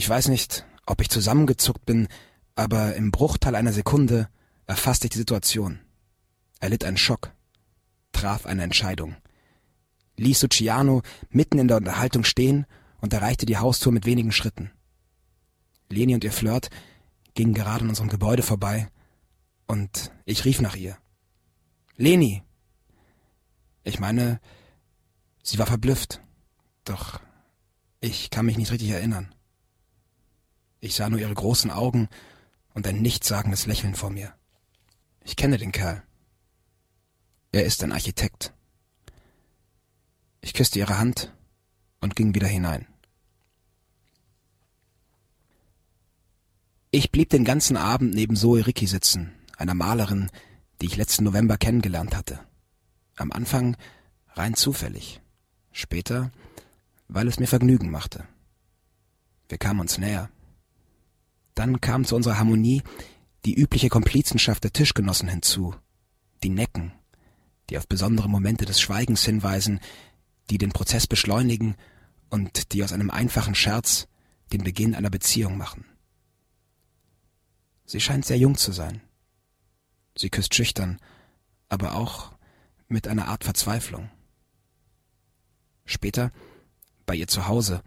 Ich 0.01 0.09
weiß 0.09 0.29
nicht, 0.29 0.65
ob 0.87 1.03
ich 1.03 1.11
zusammengezuckt 1.11 1.85
bin, 1.85 2.09
aber 2.55 2.97
im 2.97 3.11
Bruchteil 3.11 3.55
einer 3.55 3.75
Sekunde 3.75 4.31
erfasste 4.67 5.07
ich 5.07 5.11
die 5.11 5.19
Situation. 5.19 5.79
Er 6.59 6.71
litt 6.71 6.85
einen 6.85 6.97
Schock, 6.97 7.35
traf 8.11 8.47
eine 8.47 8.63
Entscheidung, 8.63 9.17
ließ 10.17 10.41
Luciano 10.41 11.03
mitten 11.29 11.59
in 11.59 11.69
der 11.69 11.77
Unterhaltung 11.77 12.25
stehen 12.25 12.65
und 13.03 13.13
erreichte 13.13 13.45
die 13.45 13.59
Haustür 13.59 13.93
mit 13.93 14.07
wenigen 14.07 14.33
Schritten. 14.33 14.71
Leni 15.91 16.15
und 16.15 16.25
ihr 16.25 16.33
Flirt 16.33 16.71
gingen 17.35 17.53
gerade 17.53 17.85
an 17.85 17.91
unserem 17.91 18.09
Gebäude 18.09 18.43
vorbei 18.43 18.89
und 19.67 20.13
ich 20.25 20.47
rief 20.47 20.63
nach 20.63 20.77
ihr. 20.77 20.97
Leni! 21.97 22.43
Ich 23.85 24.01
meine, 24.01 24.41
sie 25.43 25.59
war 25.59 25.67
verblüfft, 25.67 26.23
doch 26.87 27.21
ich 28.01 28.31
kann 28.31 28.47
mich 28.47 28.57
nicht 28.57 28.73
richtig 28.73 28.89
erinnern. 28.89 29.35
Ich 30.81 30.95
sah 30.95 31.09
nur 31.09 31.21
ihre 31.21 31.35
großen 31.35 31.71
Augen 31.71 32.09
und 32.75 32.87
ein 32.87 33.03
nichtssagendes 33.03 33.66
Lächeln 33.66 33.95
vor 33.95 34.11
mir. 34.11 34.35
Ich 35.23 35.37
kenne 35.37 35.59
den 35.59 35.73
Kerl. 35.73 36.03
Er 37.53 37.64
ist 37.64 37.83
ein 37.83 37.93
Architekt. 37.93 38.55
Ich 40.40 40.55
küsste 40.55 40.79
ihre 40.79 40.99
Hand 40.99 41.33
und 42.01 42.16
ging 42.16 42.35
wieder 42.35 42.47
hinein. 42.47 42.87
Ich 46.90 47.12
blieb 47.12 47.29
den 47.29 47.45
ganzen 47.45 47.77
Abend 47.77 48.14
neben 48.14 48.35
Zoe 48.35 48.66
Ricky 48.66 48.87
sitzen, 48.87 49.33
einer 49.57 49.75
Malerin, 49.75 50.31
die 50.81 50.87
ich 50.87 50.97
letzten 50.97 51.25
November 51.25 51.57
kennengelernt 51.57 52.16
hatte. 52.16 52.40
Am 53.16 53.31
Anfang 53.31 53.77
rein 54.31 54.55
zufällig, 54.55 55.21
später, 55.73 56.33
weil 57.07 57.29
es 57.29 57.38
mir 57.38 57.47
Vergnügen 57.47 57.90
machte. 57.90 58.27
Wir 59.49 59.59
kamen 59.59 59.81
uns 59.81 59.99
näher. 59.99 60.31
Dann 61.61 61.83
kam 61.83 62.07
zu 62.07 62.16
unserer 62.16 62.38
Harmonie 62.38 62.83
die 63.44 63.53
übliche 63.53 63.90
Komplizenschaft 63.90 64.64
der 64.64 64.73
Tischgenossen 64.73 65.29
hinzu, 65.29 65.75
die 66.42 66.49
Necken, 66.49 66.94
die 67.68 67.77
auf 67.77 67.87
besondere 67.87 68.31
Momente 68.31 68.64
des 68.64 68.81
Schweigens 68.81 69.23
hinweisen, 69.27 69.79
die 70.49 70.57
den 70.57 70.73
Prozess 70.73 71.07
beschleunigen 71.07 71.75
und 72.31 72.73
die 72.73 72.83
aus 72.83 72.94
einem 72.94 73.11
einfachen 73.11 73.55
Scherz 73.55 74.09
den 74.55 74.64
Beginn 74.64 74.94
einer 74.94 75.11
Beziehung 75.11 75.59
machen. 75.59 75.85
Sie 77.85 78.01
scheint 78.01 78.25
sehr 78.25 78.38
jung 78.38 78.57
zu 78.57 78.73
sein. 78.73 79.03
Sie 80.16 80.31
küsst 80.31 80.55
schüchtern, 80.55 80.99
aber 81.68 81.94
auch 81.94 82.33
mit 82.88 83.07
einer 83.07 83.29
Art 83.29 83.44
Verzweiflung. 83.44 84.09
Später, 85.85 86.33
bei 87.05 87.16
ihr 87.16 87.29
zu 87.29 87.49
Hause, 87.49 87.83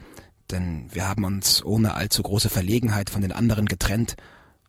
denn 0.52 0.94
wir 0.94 1.08
haben 1.08 1.24
uns 1.24 1.64
ohne 1.64 1.96
allzu 1.96 2.24
große 2.24 2.50
Verlegenheit 2.50 3.10
von 3.10 3.22
den 3.22 3.32
anderen 3.32 3.66
getrennt 3.66 4.16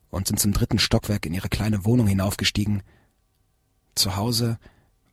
und 0.09 0.27
sind 0.27 0.39
zum 0.39 0.53
dritten 0.53 0.79
Stockwerk 0.79 1.25
in 1.25 1.33
ihre 1.33 1.49
kleine 1.49 1.85
Wohnung 1.85 2.07
hinaufgestiegen. 2.07 2.83
Zu 3.95 4.15
Hause 4.15 4.59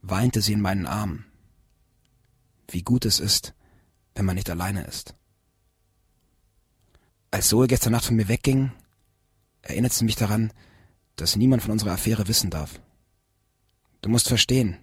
weinte 0.00 0.40
sie 0.40 0.52
in 0.52 0.60
meinen 0.60 0.86
Armen. 0.86 1.26
Wie 2.68 2.82
gut 2.82 3.04
es 3.04 3.20
ist, 3.20 3.54
wenn 4.14 4.24
man 4.24 4.36
nicht 4.36 4.50
alleine 4.50 4.84
ist. 4.84 5.14
Als 7.30 7.48
Zoe 7.48 7.66
gestern 7.66 7.92
Nacht 7.92 8.04
von 8.04 8.16
mir 8.16 8.28
wegging, 8.28 8.72
erinnerte 9.62 9.96
sie 9.96 10.04
mich 10.04 10.16
daran, 10.16 10.52
dass 11.16 11.36
niemand 11.36 11.62
von 11.62 11.72
unserer 11.72 11.92
Affäre 11.92 12.28
wissen 12.28 12.50
darf. 12.50 12.80
Du 14.02 14.08
musst 14.08 14.28
verstehen, 14.28 14.78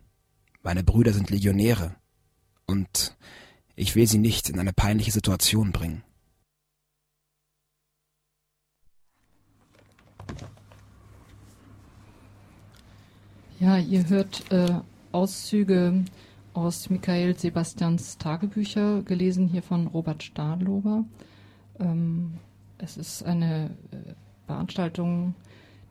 meine 0.61 0.83
Brüder 0.83 1.13
sind 1.13 1.29
Legionäre 1.29 1.95
und 2.65 3.17
ich 3.79 3.95
will 3.95 4.07
sie 4.07 4.17
nicht 4.17 4.49
in 4.49 4.59
eine 4.59 4.73
peinliche 4.73 5.11
Situation 5.11 5.71
bringen. 5.71 6.03
Ja, 13.59 13.77
ihr 13.77 14.07
hört 14.09 14.51
äh, 14.51 14.79
Auszüge 15.13 16.03
aus 16.53 16.89
Michael 16.89 17.37
Sebastians 17.37 18.17
Tagebücher, 18.17 19.01
gelesen 19.03 19.47
hier 19.47 19.63
von 19.63 19.87
Robert 19.87 20.23
Stadlober. 20.23 21.05
Ähm, 21.79 22.33
es 22.79 22.97
ist 22.97 23.23
eine 23.23 23.77
äh, 23.91 24.13
Veranstaltung, 24.45 25.35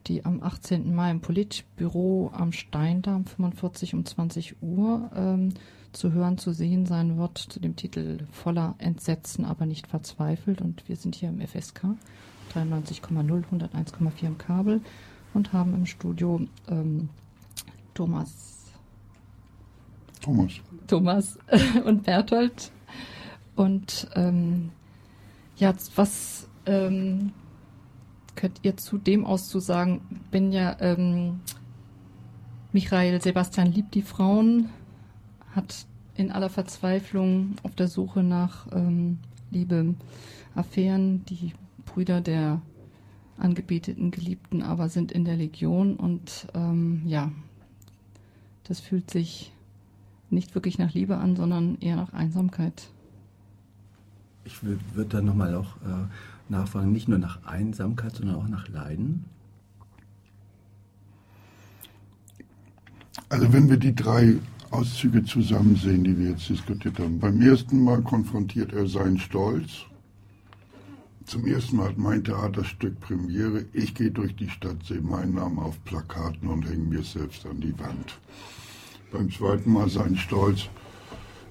die 0.07 0.27
am 0.27 0.43
18. 0.43 0.95
Mai 0.95 1.11
im 1.11 1.21
Politbüro 1.21 2.31
am 2.35 2.53
Steindarm 2.53 3.25
45 3.25 3.95
um 3.95 4.05
20 4.05 4.63
Uhr 4.63 5.11
ähm, 5.15 5.55
zu 5.93 6.13
hören, 6.13 6.39
zu 6.39 6.53
sehen 6.53 6.87
sein 6.87 7.19
wird, 7.19 7.39
zu 7.39 7.61
dem 7.61 7.77
Titel 7.77 8.27
Voller 8.31 8.75
Entsetzen, 8.79 9.45
aber 9.45 9.67
nicht 9.67 9.87
verzweifelt. 9.87 10.61
Und 10.61 10.89
wir 10.89 10.97
sind 10.97 11.15
hier 11.15 11.29
im 11.29 11.41
FSK 11.41 11.97
93,0, 12.55 13.45
101,4 13.51 14.27
im 14.27 14.39
Kabel 14.39 14.81
und 15.35 15.53
haben 15.53 15.75
im 15.75 15.87
Studio 15.87 16.41
ähm, 16.69 17.09
Thomas. 17.95 18.73
Thomas. 20.21 20.53
Thomas 20.87 21.39
und 21.85 22.05
Berthold. 22.05 22.71
Und 23.57 24.09
ähm, 24.15 24.71
ja, 25.57 25.75
was 25.97 26.49
ähm, 26.67 27.33
könnt 28.37 28.61
ihr 28.63 28.77
zu 28.77 28.99
dem 28.99 29.27
auszusagen? 29.27 30.01
Bin 30.31 30.53
ja 30.53 30.77
ähm, 30.81 31.41
Michael 32.73 33.21
Sebastian 33.21 33.73
liebt 33.73 33.95
die 33.95 34.03
Frauen, 34.03 34.69
hat 35.55 35.87
in 36.15 36.33
aller 36.33 36.51
Verzweiflung 36.51 37.57
auf 37.63 37.75
der 37.75 37.89
Suche 37.89 38.23
nach 38.23 38.67
ähm, 38.73 39.19
Liebe, 39.51 39.95
Affären, 40.55 41.25
die 41.27 41.53
Brüder 41.85 42.21
der 42.21 42.61
angebeteten 43.39 44.11
Geliebten 44.11 44.63
aber 44.63 44.89
sind 44.89 45.13
in 45.13 45.25
der 45.25 45.37
Legion 45.37 45.97
und 45.97 46.49
ähm, 46.55 47.03
ja, 47.07 47.31
das 48.65 48.81
fühlt 48.81 49.11
sich 49.11 49.53
nicht 50.31 50.55
wirklich 50.55 50.79
nach 50.79 50.93
Liebe 50.93 51.17
an, 51.17 51.37
sondern 51.37 51.79
eher 51.81 51.97
nach 51.97 52.13
Einsamkeit. 52.13 52.89
Ich 54.45 54.63
würde 54.63 55.09
da 55.09 55.23
nochmal 55.23 55.55
auch 55.55 55.77
äh, 55.77 56.07
nachfragen, 56.49 56.93
nicht 56.93 57.09
nur 57.09 57.19
nach 57.19 57.45
Einsamkeit, 57.45 58.17
sondern 58.17 58.37
auch 58.37 58.49
nach 58.49 58.69
Leiden. 58.69 59.25
Also 63.29 63.53
wenn 63.53 63.69
wir 63.69 63.77
die 63.77 63.95
drei 63.95 64.37
Auszüge 64.71 65.25
zusammen 65.25 65.77
sehen, 65.77 66.05
die 66.05 66.19
wir 66.19 66.31
jetzt 66.31 66.49
diskutiert 66.49 66.99
haben. 66.99 67.19
Beim 67.19 67.41
ersten 67.41 67.83
Mal 67.83 68.03
konfrontiert 68.03 68.73
er 68.73 68.87
seinen 68.87 69.19
Stolz. 69.19 69.87
Zum 71.25 71.47
ersten 71.47 71.77
Mal 71.77 71.89
hat 71.89 71.99
mein 71.99 72.25
Theaterstück 72.25 73.01
Premiere. 73.01 73.65
Ich 73.73 73.95
gehe 73.95 74.11
durch 74.11 74.35
die 74.37 74.49
Stadt, 74.49 74.85
sehe 74.85 75.01
meinen 75.01 75.35
Namen 75.35 75.59
auf 75.59 75.83
Plakaten 75.85 76.49
und 76.49 76.69
hänge 76.69 76.85
mir 76.85 77.03
selbst 77.03 77.47
an 77.47 77.61
die 77.61 77.79
Wand. 77.79 78.19
Beim 79.13 79.31
zweiten 79.31 79.73
Mal 79.73 79.89
seinen 79.89 80.17
Stolz. 80.17 80.69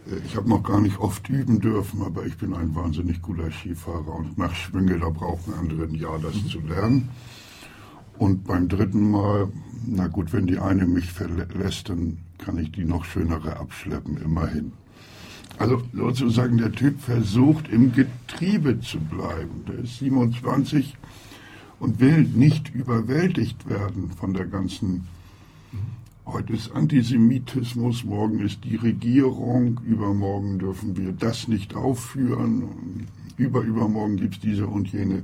Äh, 0.10 0.17
ich 0.25 0.36
habe 0.36 0.49
noch 0.49 0.63
gar 0.63 0.82
nicht 0.82 0.97
oft 0.99 1.27
üben 1.30 1.60
dürfen, 1.60 2.01
aber 2.01 2.25
ich 2.25 2.38
bin 2.38 2.53
ein 2.53 2.75
wahnsinnig 2.75 3.21
guter 3.21 3.51
Skifahrer 3.51 4.15
und 4.15 4.38
nach 4.38 4.53
Schwinge, 4.56 4.99
da 4.99 5.10
braucht 5.10 5.47
man 5.47 5.60
andere 5.60 5.84
ein 5.84 5.95
Jahr, 5.95 6.19
das 6.19 6.34
zu 6.47 6.60
lernen. 6.60 7.10
Und 8.17 8.45
beim 8.45 8.67
dritten 8.67 9.12
Mal, 9.12 9.49
na 9.86 10.08
gut, 10.08 10.34
wenn 10.34 10.47
die 10.47 10.60
eine 10.60 10.88
mich 10.88 11.12
verlässt, 11.12 11.89
dann 11.89 12.17
kann 12.38 12.58
ich 12.58 12.71
die 12.71 12.84
noch 12.84 13.06
schönere 13.06 13.58
abschleppen, 13.58 14.17
immerhin. 14.17 14.71
Also 15.60 15.82
sozusagen 15.93 16.58
der 16.58 16.71
Typ 16.71 16.99
versucht 16.99 17.67
im 17.69 17.91
Getriebe 17.91 18.80
zu 18.80 18.99
bleiben. 18.99 19.65
Der 19.67 19.80
ist 19.80 19.99
27 19.99 20.95
und 21.80 21.99
will 21.99 22.23
nicht 22.23 22.73
überwältigt 22.73 23.67
werden 23.69 24.12
von 24.12 24.34
der 24.34 24.45
ganzen. 24.45 25.08
Heute 26.25 26.53
ist 26.53 26.71
Antisemitismus, 26.73 28.03
morgen 28.03 28.39
ist 28.39 28.63
die 28.65 28.75
Regierung, 28.75 29.80
übermorgen 29.86 30.60
dürfen 30.60 30.97
wir 30.97 31.13
das 31.13 31.47
nicht 31.47 31.73
aufführen, 31.73 33.08
überübermorgen 33.38 34.17
gibt 34.17 34.36
es 34.36 34.39
diese 34.41 34.67
und 34.67 34.91
jene 34.91 35.23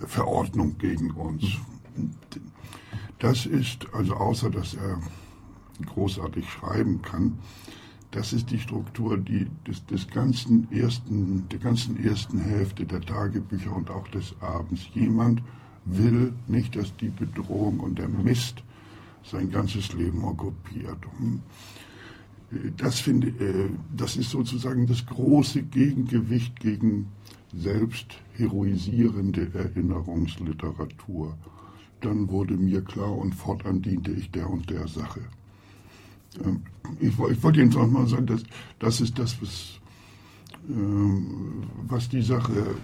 Verordnung 0.00 0.76
gegen 0.78 1.12
uns. 1.12 1.58
Das 3.18 3.46
ist, 3.46 3.86
also 3.92 4.14
außer 4.14 4.50
dass 4.50 4.74
er 4.74 5.00
großartig 5.86 6.48
schreiben 6.48 7.02
kann, 7.02 7.38
das 8.10 8.32
ist 8.32 8.50
die 8.50 8.58
Struktur 8.58 9.18
die, 9.18 9.46
des, 9.66 9.84
des 9.86 10.08
ganzen 10.08 10.70
ersten, 10.72 11.46
der 11.50 11.58
ganzen 11.58 12.02
ersten 12.02 12.38
Hälfte 12.38 12.86
der 12.86 13.02
Tagebücher 13.02 13.74
und 13.74 13.90
auch 13.90 14.08
des 14.08 14.34
Abends. 14.40 14.88
Jemand 14.94 15.42
will 15.84 16.32
nicht, 16.46 16.74
dass 16.74 16.96
die 16.96 17.10
Bedrohung 17.10 17.80
und 17.80 17.98
der 17.98 18.08
Mist 18.08 18.62
sein 19.24 19.50
ganzes 19.50 19.92
Leben 19.92 20.24
okkupiert. 20.24 20.96
Das 22.78 23.00
finde, 23.00 23.28
äh, 23.28 23.68
das 23.94 24.16
ist 24.16 24.30
sozusagen 24.30 24.86
das 24.86 25.04
große 25.04 25.64
Gegengewicht 25.64 26.58
gegen 26.60 27.08
selbstheroisierende 27.52 29.52
Erinnerungsliteratur. 29.52 31.36
Dann 32.00 32.28
wurde 32.28 32.56
mir 32.56 32.82
klar 32.82 33.16
und 33.16 33.34
fortan 33.34 33.82
diente 33.82 34.12
ich 34.12 34.30
der 34.30 34.48
und 34.48 34.70
der 34.70 34.86
Sache. 34.86 35.20
Ähm, 36.44 36.62
ich, 37.00 37.18
ich 37.18 37.42
wollte 37.42 37.60
Ihnen 37.60 37.70
noch 37.70 37.86
mal 37.88 38.06
sagen, 38.06 38.26
dass 38.26 38.42
das 38.78 39.00
ist 39.00 39.18
das, 39.18 39.40
was, 39.42 39.80
ähm, 40.68 41.64
was 41.88 42.08
die 42.08 42.22
Sache 42.22 42.76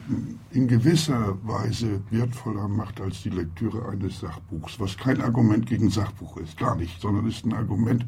in 0.50 0.66
gewisser 0.66 1.38
Weise 1.46 2.00
wertvoller 2.10 2.68
macht 2.68 3.00
als 3.00 3.22
die 3.22 3.30
Lektüre 3.30 3.88
eines 3.88 4.20
Sachbuchs, 4.20 4.80
was 4.80 4.96
kein 4.96 5.20
Argument 5.20 5.66
gegen 5.66 5.90
Sachbuch 5.90 6.36
ist, 6.38 6.56
gar 6.56 6.76
nicht, 6.76 7.00
sondern 7.00 7.26
ist 7.26 7.44
ein 7.44 7.52
Argument, 7.52 8.04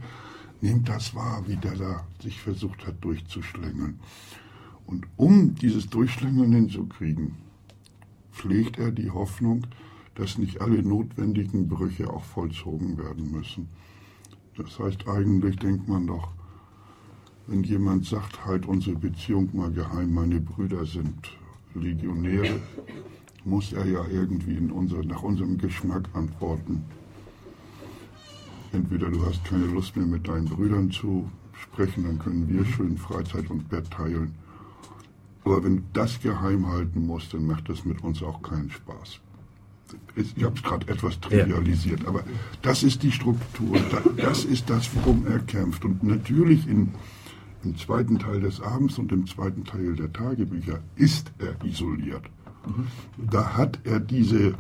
nehmt 0.61 0.89
das 0.89 1.15
wahr, 1.15 1.43
wie 1.47 1.57
der 1.57 1.77
da 1.77 2.07
sich 2.23 2.41
versucht 2.41 2.87
hat 2.87 3.03
durchzuschlängeln. 3.05 4.01
Und 4.87 5.07
um 5.17 5.55
dieses 5.55 5.89
Durchschlängeln 5.89 6.53
hinzukriegen, 6.53 7.35
pflegt 8.33 8.79
er 8.79 8.93
die 8.93 9.11
Hoffnung, 9.11 9.67
dass 10.17 10.39
nicht 10.39 10.61
alle 10.61 10.83
notwendigen 10.83 11.69
Brüche 11.69 12.11
auch 12.11 12.25
vollzogen 12.25 12.99
werden 12.99 13.31
müssen. 13.31 13.69
Das 14.57 14.79
heißt, 14.79 15.07
eigentlich 15.07 15.57
denkt 15.57 15.87
man 15.89 16.07
doch, 16.07 16.33
wenn 17.47 17.63
jemand 17.63 18.07
sagt, 18.07 18.45
halt 18.45 18.67
unsere 18.67 18.97
Beziehung 18.97 19.51
mal 19.53 19.71
geheim, 19.71 20.13
meine 20.15 20.41
Brüder 20.41 20.85
sind 20.85 21.31
Legionäre, 21.75 22.59
muss 23.45 23.73
er 23.73 23.87
ja 23.87 24.05
irgendwie 24.11 24.59
unser, 24.73 25.05
nach 25.05 25.23
unserem 25.23 25.59
Geschmack 25.59 26.09
antworten. 26.15 26.83
Entweder 28.73 29.11
du 29.11 29.25
hast 29.25 29.45
keine 29.45 29.67
Lust 29.67 29.95
mehr 29.97 30.07
mit 30.07 30.27
deinen 30.27 30.47
Brüdern 30.47 30.91
zu 30.91 31.31
sprechen, 31.53 32.05
dann 32.05 32.19
können 32.19 32.49
wir 32.49 32.65
schön 32.65 32.97
Freizeit 32.97 33.49
und 33.51 33.69
Bett 33.69 33.91
teilen. 33.91 34.35
Aber 35.45 35.63
wenn 35.63 35.77
du 35.77 35.83
das 35.93 36.21
geheim 36.21 36.67
halten 36.67 37.07
musst, 37.07 37.33
dann 37.35 37.47
macht 37.47 37.69
das 37.69 37.85
mit 37.85 38.03
uns 38.03 38.23
auch 38.23 38.43
keinen 38.43 38.71
Spaß 38.71 39.21
ich 40.17 40.45
habe 40.45 40.57
es 40.57 40.63
gerade 40.63 40.89
etwas 40.89 41.21
trivialisiert, 41.21 42.03
ja. 42.03 42.09
aber 42.09 42.23
das 42.63 42.83
ist 42.83 43.03
die 43.03 43.13
Struktur, 43.13 43.79
das 44.17 44.45
ist 44.45 44.71
das, 44.71 44.89
worum 44.95 45.27
er 45.27 45.41
kämpft. 45.41 45.85
Und 45.85 46.03
natürlich 46.03 46.67
in, 46.67 46.95
im 47.65 47.77
zweiten 47.77 48.19
Teil 48.19 48.41
des 48.41 48.61
Abends 48.61 48.99
und 48.99 49.13
im 49.13 49.27
zweiten 49.27 49.65
Teil 49.65 49.95
der 49.95 50.13
Tagebücher 50.13 50.81
ist 50.97 51.33
er 51.39 51.63
isoliert. 51.65 52.25
Mhm. 52.67 52.87
Da 53.31 53.57
hat 53.57 53.79
er 53.85 54.01
diese 54.01 54.49
äh, 54.49 54.55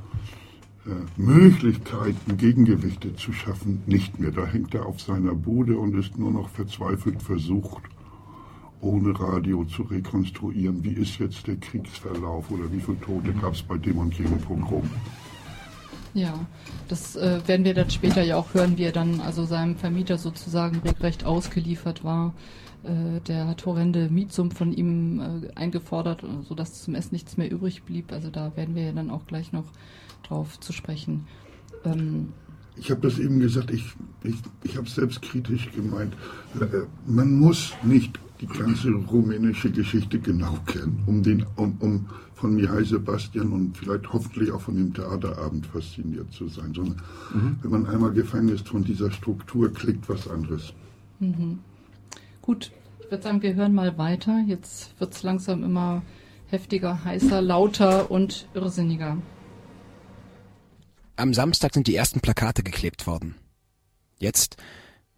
Möglichkeiten, 1.16 2.36
Gegengewichte 2.36 3.16
zu 3.16 3.32
schaffen, 3.32 3.82
nicht 3.86 4.20
mehr. 4.20 4.30
Da 4.30 4.46
hängt 4.46 4.74
er 4.74 4.86
auf 4.86 5.00
seiner 5.00 5.34
Bude 5.34 5.78
und 5.78 5.96
ist 5.96 6.16
nur 6.18 6.30
noch 6.30 6.48
verzweifelt 6.48 7.22
versucht, 7.22 7.82
ohne 8.80 9.18
Radio 9.18 9.64
zu 9.64 9.82
rekonstruieren, 9.82 10.84
wie 10.84 10.92
ist 10.92 11.18
jetzt 11.18 11.46
der 11.46 11.56
Kriegsverlauf 11.56 12.50
oder 12.50 12.70
wie 12.70 12.80
viele 12.80 13.00
Tote 13.00 13.32
gab 13.32 13.54
es 13.54 13.62
bei 13.62 13.78
dem 13.78 13.98
und 13.98 14.16
jenem 14.16 14.38
Pogrom. 14.38 14.88
Ja, 16.16 16.46
das 16.88 17.14
äh, 17.14 17.46
werden 17.46 17.66
wir 17.66 17.74
dann 17.74 17.90
später 17.90 18.22
ja 18.22 18.36
auch 18.36 18.54
hören, 18.54 18.78
wie 18.78 18.84
er 18.84 18.92
dann 18.92 19.20
also 19.20 19.44
seinem 19.44 19.76
Vermieter 19.76 20.16
sozusagen 20.16 20.78
regelrecht 20.78 21.26
ausgeliefert 21.26 22.04
war. 22.04 22.32
Äh, 22.84 23.20
der 23.28 23.46
hat 23.46 23.66
horrende 23.66 24.08
Mietsum 24.08 24.50
von 24.50 24.72
ihm 24.72 25.20
äh, 25.20 25.54
eingefordert, 25.54 26.24
sodass 26.48 26.82
zum 26.82 26.94
Essen 26.94 27.10
nichts 27.12 27.36
mehr 27.36 27.52
übrig 27.52 27.82
blieb. 27.82 28.12
Also 28.12 28.30
da 28.30 28.56
werden 28.56 28.74
wir 28.74 28.84
ja 28.84 28.92
dann 28.92 29.10
auch 29.10 29.26
gleich 29.26 29.52
noch 29.52 29.66
drauf 30.26 30.58
zu 30.58 30.72
sprechen. 30.72 31.26
Ähm, 31.84 32.32
ich 32.76 32.90
habe 32.90 33.02
das 33.02 33.18
eben 33.18 33.38
gesagt, 33.38 33.70
ich, 33.70 33.84
ich, 34.24 34.36
ich 34.62 34.78
habe 34.78 34.86
es 34.86 34.94
selbstkritisch 34.94 35.70
gemeint. 35.72 36.14
Äh, 36.58 36.86
man 37.06 37.38
muss 37.38 37.74
nicht 37.82 38.18
die 38.40 38.46
ganze 38.46 38.88
rumänische 38.90 39.70
Geschichte 39.70 40.18
genau 40.18 40.56
kennen, 40.64 41.02
um, 41.04 41.22
den, 41.22 41.44
um, 41.56 41.76
um 41.80 42.06
von 42.36 42.54
Mihai 42.54 42.84
Sebastian 42.84 43.50
und 43.52 43.76
vielleicht 43.76 44.12
hoffentlich 44.12 44.52
auch 44.52 44.60
von 44.60 44.76
dem 44.76 44.92
Theaterabend 44.92 45.66
fasziniert 45.66 46.30
zu 46.32 46.48
sein, 46.48 46.74
sondern 46.74 47.00
mhm. 47.32 47.58
wenn 47.62 47.70
man 47.70 47.86
einmal 47.86 48.12
gefangen 48.12 48.50
ist 48.50 48.68
von 48.68 48.84
dieser 48.84 49.10
Struktur, 49.10 49.72
klickt 49.72 50.08
was 50.08 50.28
anderes. 50.28 50.74
Mhm. 51.18 51.60
Gut, 52.42 52.70
ich 53.00 53.10
würde 53.10 53.22
sagen, 53.22 53.42
wir 53.42 53.54
hören 53.54 53.74
mal 53.74 53.96
weiter. 53.96 54.44
Jetzt 54.46 55.00
wird 55.00 55.14
es 55.14 55.22
langsam 55.22 55.64
immer 55.64 56.02
heftiger, 56.48 57.04
heißer, 57.04 57.40
lauter 57.40 58.10
und 58.10 58.46
irrsinniger. 58.52 59.16
Am 61.16 61.32
Samstag 61.32 61.72
sind 61.72 61.86
die 61.86 61.96
ersten 61.96 62.20
Plakate 62.20 62.62
geklebt 62.62 63.06
worden. 63.06 63.34
Jetzt 64.18 64.56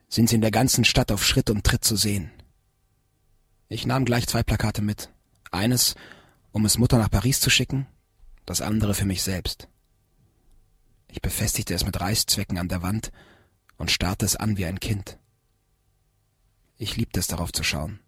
sind 0.09 0.29
sie 0.29 0.37
in 0.37 0.41
der 0.41 0.53
ganzen 0.53 0.85
Stadt 0.85 1.11
auf 1.11 1.25
Schritt 1.25 1.51
und 1.51 1.65
Tritt 1.65 1.83
zu 1.83 1.97
sehen. 1.97 2.31
Ich 3.69 3.87
nahm 3.87 4.05
gleich 4.05 4.27
zwei 4.29 4.45
Plakate 4.45 4.83
mit. 4.83 5.11
Eines, 5.51 5.97
um 6.53 6.65
es 6.65 6.79
Mutter 6.79 6.99
nach 6.99 7.11
Paris 7.11 7.41
zu 7.41 7.51
schicken, 7.51 7.87
das 8.47 8.61
andere 8.61 8.95
für 8.95 9.05
mich 9.05 9.23
selbst. 9.23 9.69
Ich 11.09 11.23
befestigte 11.23 11.75
es 11.75 11.85
mit 11.85 12.01
Reißzwecken 12.01 12.59
an 12.59 12.69
der 12.69 12.83
Wand 12.83 13.13
und 13.77 13.91
starrte 13.91 14.27
es 14.27 14.37
an 14.37 14.57
wie 14.57 14.67
ein 14.67 14.81
Kind. 14.81 15.19
Ich 16.77 16.97
liebte 16.97 17.21
es 17.21 17.27
darauf 17.27 17.53
zu 17.53 17.63
schauen. 17.63 18.01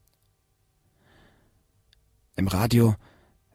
Im 2.36 2.49
Radio 2.49 2.95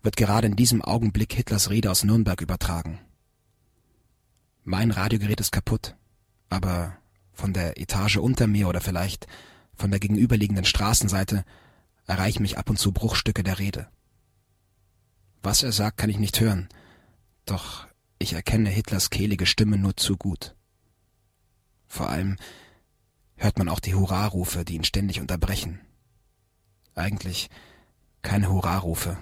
wird 0.02 0.18
gerade 0.18 0.48
in 0.48 0.56
diesem 0.56 0.82
Augenblick 0.82 1.34
Hitlers 1.34 1.70
Rede 1.70 1.90
aus 1.90 2.04
Nürnberg 2.04 2.42
übertragen. 2.42 3.00
Mein 4.64 4.92
Radiogerät 4.92 5.40
ist 5.40 5.52
kaputt, 5.52 5.96
aber 6.50 6.98
von 7.34 7.54
der 7.54 7.80
Etage 7.80 8.18
unter 8.18 8.48
mir 8.48 8.68
oder 8.68 8.82
vielleicht 8.82 9.28
von 9.76 9.92
der 9.92 10.00
gegenüberliegenden 10.00 10.66
Straßenseite 10.66 11.44
erreichen 12.08 12.44
mich 12.44 12.58
ab 12.58 12.70
und 12.70 12.78
zu 12.78 12.92
Bruchstücke 12.92 13.44
der 13.44 13.60
Rede. 13.60 13.88
Was 15.46 15.62
er 15.62 15.72
sagt, 15.72 15.98
kann 15.98 16.10
ich 16.10 16.18
nicht 16.18 16.40
hören, 16.40 16.68
doch 17.46 17.86
ich 18.18 18.34
erkenne 18.34 18.72
Hitlers 18.72 19.12
kehlige 19.12 19.46
Stimme 19.46 19.78
nur 19.78 19.96
zu 19.96 20.18
gut. 20.18 20.56
Vor 21.88 22.10
allem 22.10 22.38
hört 23.36 23.60
man 23.60 23.70
auch 23.70 23.80
die 23.80 23.94
Hurrarufe, 23.94 24.66
die 24.66 24.74
ihn 24.74 24.84
ständig 24.84 25.22
unterbrechen. 25.22 25.82
Eigentlich 26.96 27.52
keine 28.24 28.50
Hurrarufe, 28.50 29.20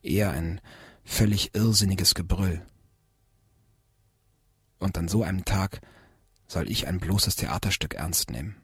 eher 0.00 0.30
ein 0.30 0.62
völlig 1.04 1.54
irrsinniges 1.54 2.14
Gebrüll. 2.14 2.64
Und 4.78 4.96
an 4.96 5.06
so 5.06 5.22
einem 5.22 5.44
Tag 5.44 5.82
soll 6.46 6.70
ich 6.70 6.86
ein 6.86 6.98
bloßes 6.98 7.36
Theaterstück 7.36 7.92
ernst 7.92 8.30
nehmen. 8.30 8.56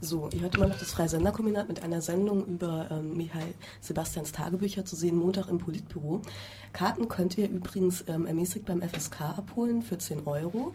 So, 0.00 0.28
ihr 0.32 0.42
hört 0.42 0.54
immer 0.54 0.68
noch 0.68 0.78
das 0.78 0.92
Freie 0.92 1.08
Senderkombinat 1.08 1.66
mit 1.68 1.82
einer 1.82 2.00
Sendung 2.00 2.46
über 2.46 2.86
ähm, 2.90 3.16
Michael 3.16 3.52
Sebastians 3.80 4.30
Tagebücher 4.30 4.84
zu 4.84 4.94
sehen, 4.94 5.16
Montag 5.16 5.48
im 5.48 5.58
Politbüro. 5.58 6.22
Karten 6.72 7.08
könnt 7.08 7.36
ihr 7.36 7.50
übrigens 7.50 8.04
ähm, 8.06 8.24
ermäßigt 8.26 8.64
beim 8.64 8.80
FSK 8.80 9.22
abholen 9.22 9.82
für 9.82 9.98
10 9.98 10.24
Euro. 10.26 10.72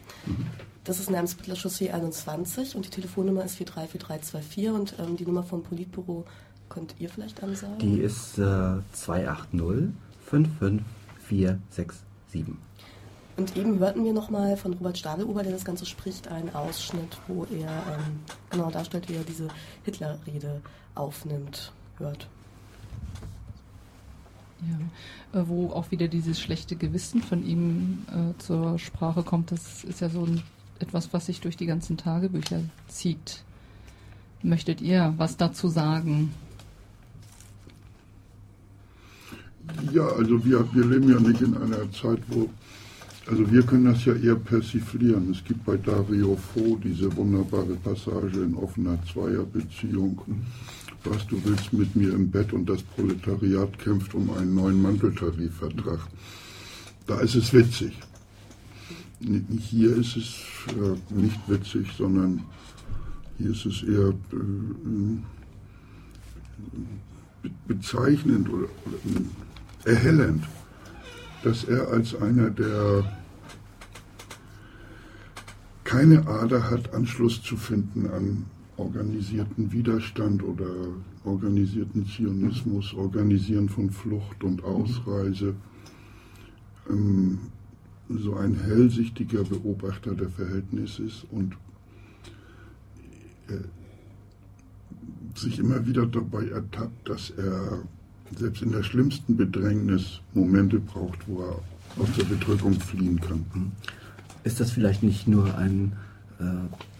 Das 0.84 1.00
ist 1.00 1.10
in 1.10 1.16
Eimsbüttler 1.16 1.56
Chaussee 1.56 1.92
21 1.92 2.76
und 2.76 2.86
die 2.86 2.90
Telefonnummer 2.90 3.46
ist 3.46 3.56
434324 3.56 4.72
und 4.72 4.96
ähm, 5.00 5.16
die 5.16 5.26
Nummer 5.26 5.44
vom 5.44 5.64
Politbüro 5.64 6.26
könnt 6.68 6.96
ihr 7.00 7.08
vielleicht 7.08 7.42
ansagen? 7.42 7.80
Die 7.80 8.00
ist 8.00 8.38
äh, 8.38 8.82
280 8.92 9.94
55467. 10.26 12.58
Und 13.36 13.58
eben 13.58 13.80
hörten 13.80 14.06
wir 14.06 14.14
nochmal 14.14 14.58
von 14.58 14.74
Robert 14.74 14.98
Stadelober, 14.98 15.42
der 15.42 15.54
das 15.54 15.66
Ganze 15.66 15.86
spricht, 15.86 16.28
einen 16.28 16.54
Ausschnitt, 16.54 17.18
wo 17.28 17.46
er 17.46 17.68
ähm, 17.70 18.20
genau 18.52 18.70
darstellt, 18.70 19.10
wie 19.10 19.16
er 19.16 19.24
diese 19.24 19.48
Hitler-Rede 19.84 20.62
aufnimmt, 20.94 21.72
hört. 21.98 22.28
Ja, 24.62 25.40
äh, 25.40 25.48
wo 25.48 25.72
auch 25.72 25.90
wieder 25.90 26.08
dieses 26.08 26.40
schlechte 26.40 26.76
Gewissen 26.76 27.22
von 27.22 27.44
ihm 27.44 28.06
äh, 28.12 28.38
zur 28.40 28.78
Sprache 28.78 29.24
kommt, 29.24 29.52
das 29.52 29.84
ist 29.84 30.02
ja 30.02 30.10
so 30.10 30.26
ein, 30.26 30.44
etwas, 30.80 31.12
was 31.12 31.26
sich 31.26 31.42
durch 31.42 31.58
die 31.58 31.66
ganzen 31.66 31.98
Tagebücher 31.98 32.62
zieht. 32.88 33.44
Möchtet 34.44 34.80
ihr 34.80 35.14
was 35.18 35.38
dazu 35.38 35.70
sagen? 35.70 36.34
Ja, 39.92 40.06
also 40.06 40.44
wir, 40.46 40.72
wir 40.74 40.86
leben 40.86 41.10
ja 41.10 41.20
nicht 41.20 41.42
in 41.42 41.58
einer 41.58 41.92
Zeit, 41.92 42.20
wo 42.28 42.50
also 43.26 43.50
wir 43.50 43.64
können 43.64 43.86
das 43.86 44.04
ja 44.06 44.14
eher 44.14 44.36
persiflieren. 44.36 45.32
Es 45.32 45.44
gibt 45.44 45.64
bei 45.66 45.78
Dario 45.78 46.36
Fo 46.36 46.78
diese 46.84 47.16
wunderbare 47.16 47.76
Passage 47.76 48.42
in 48.42 48.56
offener 48.56 48.98
Zweierbeziehung. 49.12 50.22
Was 51.06 51.26
du 51.28 51.42
willst 51.44 51.72
mit 51.74 51.96
mir 51.96 52.14
im 52.14 52.30
Bett 52.30 52.54
und 52.54 52.70
das 52.70 52.82
Proletariat 52.82 53.78
kämpft 53.80 54.14
um 54.14 54.30
einen 54.32 54.56
neuen 54.56 54.82
Manteltarifvertrag. 54.82 56.00
Da 57.08 57.20
ist 57.20 57.36
es 57.36 57.54
witzig. 57.54 57.94
Hier 59.60 59.96
ist 59.96 60.18
es 60.18 60.40
äh, 60.70 60.98
nicht 61.14 61.40
witzig, 61.48 61.88
sondern 61.98 62.44
hier 63.38 63.52
ist 63.52 63.66
es 63.66 63.84
eher 63.84 64.10
äh, 64.10 65.18
bezeichnend 67.68 68.50
oder, 68.50 68.68
oder 68.86 69.92
erhellend 69.92 70.44
dass 71.44 71.66
er 71.66 71.90
als 71.90 72.16
einer, 72.16 72.50
der 72.50 73.04
keine 75.84 76.26
Ader 76.28 76.70
hat, 76.72 76.94
Anschluss 76.94 77.44
zu 77.44 77.58
finden 77.58 78.08
an 78.10 78.46
organisierten 78.78 79.72
Widerstand 79.72 80.42
oder 80.42 80.66
organisierten 81.26 82.06
Zionismus, 82.08 82.94
Organisieren 82.94 83.70
von 83.70 83.92
Flucht 83.92 84.44
und 84.44 84.64
Ausreise, 84.64 85.54
ähm, 86.90 87.40
so 88.10 88.36
ein 88.36 88.56
hellsichtiger 88.56 89.44
Beobachter 89.44 90.16
der 90.16 90.30
Verhältnisse 90.30 91.04
ist 91.04 91.26
und 91.32 91.56
äh, 93.48 93.60
sich 95.38 95.60
immer 95.60 95.86
wieder 95.86 96.06
dabei 96.06 96.48
ertappt, 96.48 97.10
dass 97.10 97.32
er 97.32 97.84
selbst 98.38 98.62
in 98.62 98.72
der 98.72 98.84
schlimmsten 98.84 99.36
Bedrängnis 99.36 100.22
Momente 100.34 100.80
braucht, 100.80 101.20
wo 101.28 101.42
er 101.42 102.02
aus 102.02 102.10
der 102.18 102.26
Bedrückung 102.26 102.74
fliehen 102.80 103.20
kann. 103.20 103.46
Mhm. 103.54 103.72
Ist 104.44 104.60
das 104.60 104.72
vielleicht 104.72 105.04
nicht 105.04 105.28
nur 105.28 105.58
ein 105.58 105.94
äh, 106.40 106.44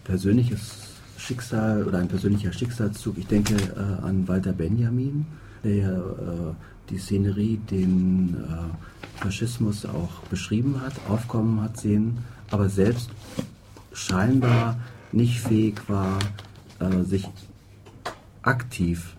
persönliches 0.04 0.88
Schicksal 1.18 1.84
oder 1.84 1.98
ein 1.98 2.08
persönlicher 2.08 2.52
Schicksalszug? 2.52 3.18
Ich 3.18 3.26
denke 3.26 3.54
äh, 3.54 4.04
an 4.04 4.26
Walter 4.28 4.52
Benjamin, 4.52 5.26
der 5.62 5.90
äh, 5.90 6.90
die 6.90 6.98
Szenerie, 6.98 7.58
den 7.70 8.36
äh, 8.36 9.20
Faschismus 9.22 9.86
auch 9.86 10.20
beschrieben 10.30 10.80
hat, 10.80 10.94
aufkommen 11.08 11.60
hat 11.60 11.78
sehen, 11.78 12.18
aber 12.50 12.68
selbst 12.68 13.10
scheinbar 13.92 14.78
nicht 15.12 15.40
fähig 15.40 15.80
war, 15.88 16.18
äh, 16.80 17.04
sich 17.04 17.28
aktiv 18.42 19.16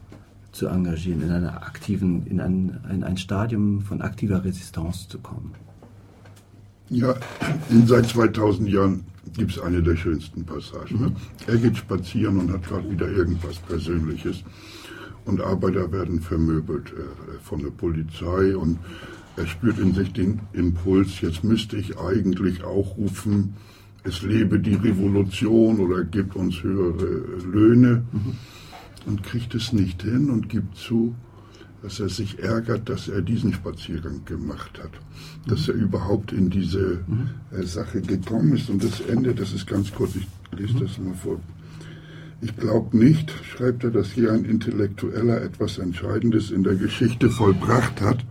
zu 0.56 0.68
engagieren, 0.68 1.22
in 1.22 1.32
einer 1.32 1.64
aktiven, 1.64 2.26
in 2.26 2.39
ein, 2.39 2.80
in 2.89 3.03
ein 3.03 3.18
Stadium 3.18 3.82
von 3.82 4.01
aktiver 4.01 4.43
Resistance 4.43 5.08
zu 5.10 5.20
kommen. 5.20 5.53
Ja, 6.89 7.16
in 7.70 7.86
seit 7.88 8.08
2000 8.08 8.70
Jahren 8.70 9.06
gibt 9.36 9.51
es 9.51 9.60
eine 9.60 9.82
der 9.84 9.95
schönsten 9.95 10.45
Passagen. 10.45 11.01
Mhm. 11.01 11.16
Er 11.47 11.58
geht 11.58 11.78
spazieren 11.78 12.39
und 12.39 12.51
hat 12.51 12.64
gerade 12.64 12.89
wieder 12.89 13.10
irgendwas 13.10 13.58
Persönliches. 13.58 14.43
Und 15.26 15.41
Arbeiter 15.41 15.91
werden 15.91 16.22
vermöbelt 16.22 16.93
äh, 16.93 17.39
von 17.43 17.60
der 17.60 17.72
Polizei 17.72 18.56
und 18.56 18.78
er 19.36 19.47
spürt 19.47 19.80
in 19.80 19.93
sich 19.93 20.14
den 20.14 20.39
Impuls, 20.53 21.20
jetzt 21.22 21.43
müsste 21.43 21.76
ich 21.76 21.97
eigentlich 21.99 22.64
auch 22.64 22.95
rufen, 22.95 23.56
es 24.03 24.22
lebe 24.22 24.60
die 24.60 24.76
Revolution 24.76 25.80
oder 25.80 26.03
gibt 26.03 26.36
uns 26.36 26.64
höhere 26.64 27.24
Löhne. 27.43 28.03
Mhm 28.12 28.38
und 29.06 29.24
kriegt 29.24 29.56
es 29.56 29.74
nicht 29.74 30.03
hin 30.03 30.30
und 30.30 30.49
gibt 30.49 30.78
zu, 30.78 31.16
dass 31.82 31.99
er 31.99 32.10
sich 32.10 32.39
ärgert, 32.39 32.89
dass 32.89 33.08
er 33.08 33.22
diesen 33.22 33.53
Spaziergang 33.53 34.26
gemacht 34.26 34.80
hat, 34.82 34.91
dass 35.47 35.68
er 35.68 35.76
überhaupt 35.76 36.32
in 36.32 36.49
diese 36.49 37.01
äh, 37.51 37.64
Sache 37.64 38.01
gekommen 38.01 38.56
ist. 38.56 38.70
Und 38.70 38.84
das 38.84 39.01
Ende, 39.01 39.36
das 39.36 39.53
ist 39.53 39.68
ganz 39.68 39.91
kurz, 39.93 40.16
ich 40.16 40.28
lese 40.58 40.80
das 40.80 40.97
mal 40.97 41.14
vor. 41.14 41.39
Ich 42.41 42.56
glaube 42.58 42.97
nicht, 42.97 43.32
schreibt 43.43 43.84
er, 43.84 43.91
dass 43.91 44.12
hier 44.12 44.34
ein 44.34 44.45
Intellektueller 44.45 45.41
etwas 45.41 45.78
Entscheidendes 45.78 46.51
in 46.51 46.64
der 46.64 46.76
Geschichte 46.76 47.30
vollbracht 47.30 48.01
hat, 48.01 48.26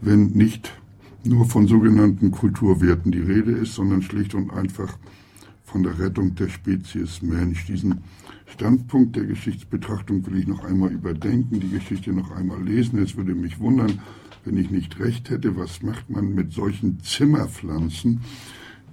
wenn 0.00 0.28
nicht 0.28 0.72
nur 1.22 1.46
von 1.46 1.66
sogenannten 1.66 2.30
Kulturwerten 2.30 3.12
die 3.12 3.20
Rede 3.20 3.52
ist, 3.52 3.74
sondern 3.74 4.02
schlicht 4.02 4.34
und 4.34 4.50
einfach 4.52 4.96
von 5.64 5.82
der 5.82 5.98
Rettung 5.98 6.34
der 6.34 6.48
Spezies 6.48 7.22
Mensch. 7.22 7.66
Diesen 7.66 8.00
Standpunkt 8.52 9.16
der 9.16 9.24
Geschichtsbetrachtung 9.24 10.26
will 10.26 10.38
ich 10.38 10.46
noch 10.46 10.64
einmal 10.64 10.90
überdenken, 10.92 11.60
die 11.60 11.70
Geschichte 11.70 12.12
noch 12.12 12.30
einmal 12.32 12.62
lesen. 12.62 12.98
Es 12.98 13.16
würde 13.16 13.34
mich 13.34 13.60
wundern, 13.60 14.00
wenn 14.44 14.56
ich 14.56 14.70
nicht 14.70 14.98
recht 14.98 15.30
hätte, 15.30 15.56
was 15.56 15.82
macht 15.82 16.10
man 16.10 16.34
mit 16.34 16.52
solchen 16.52 17.00
Zimmerpflanzen, 17.00 18.20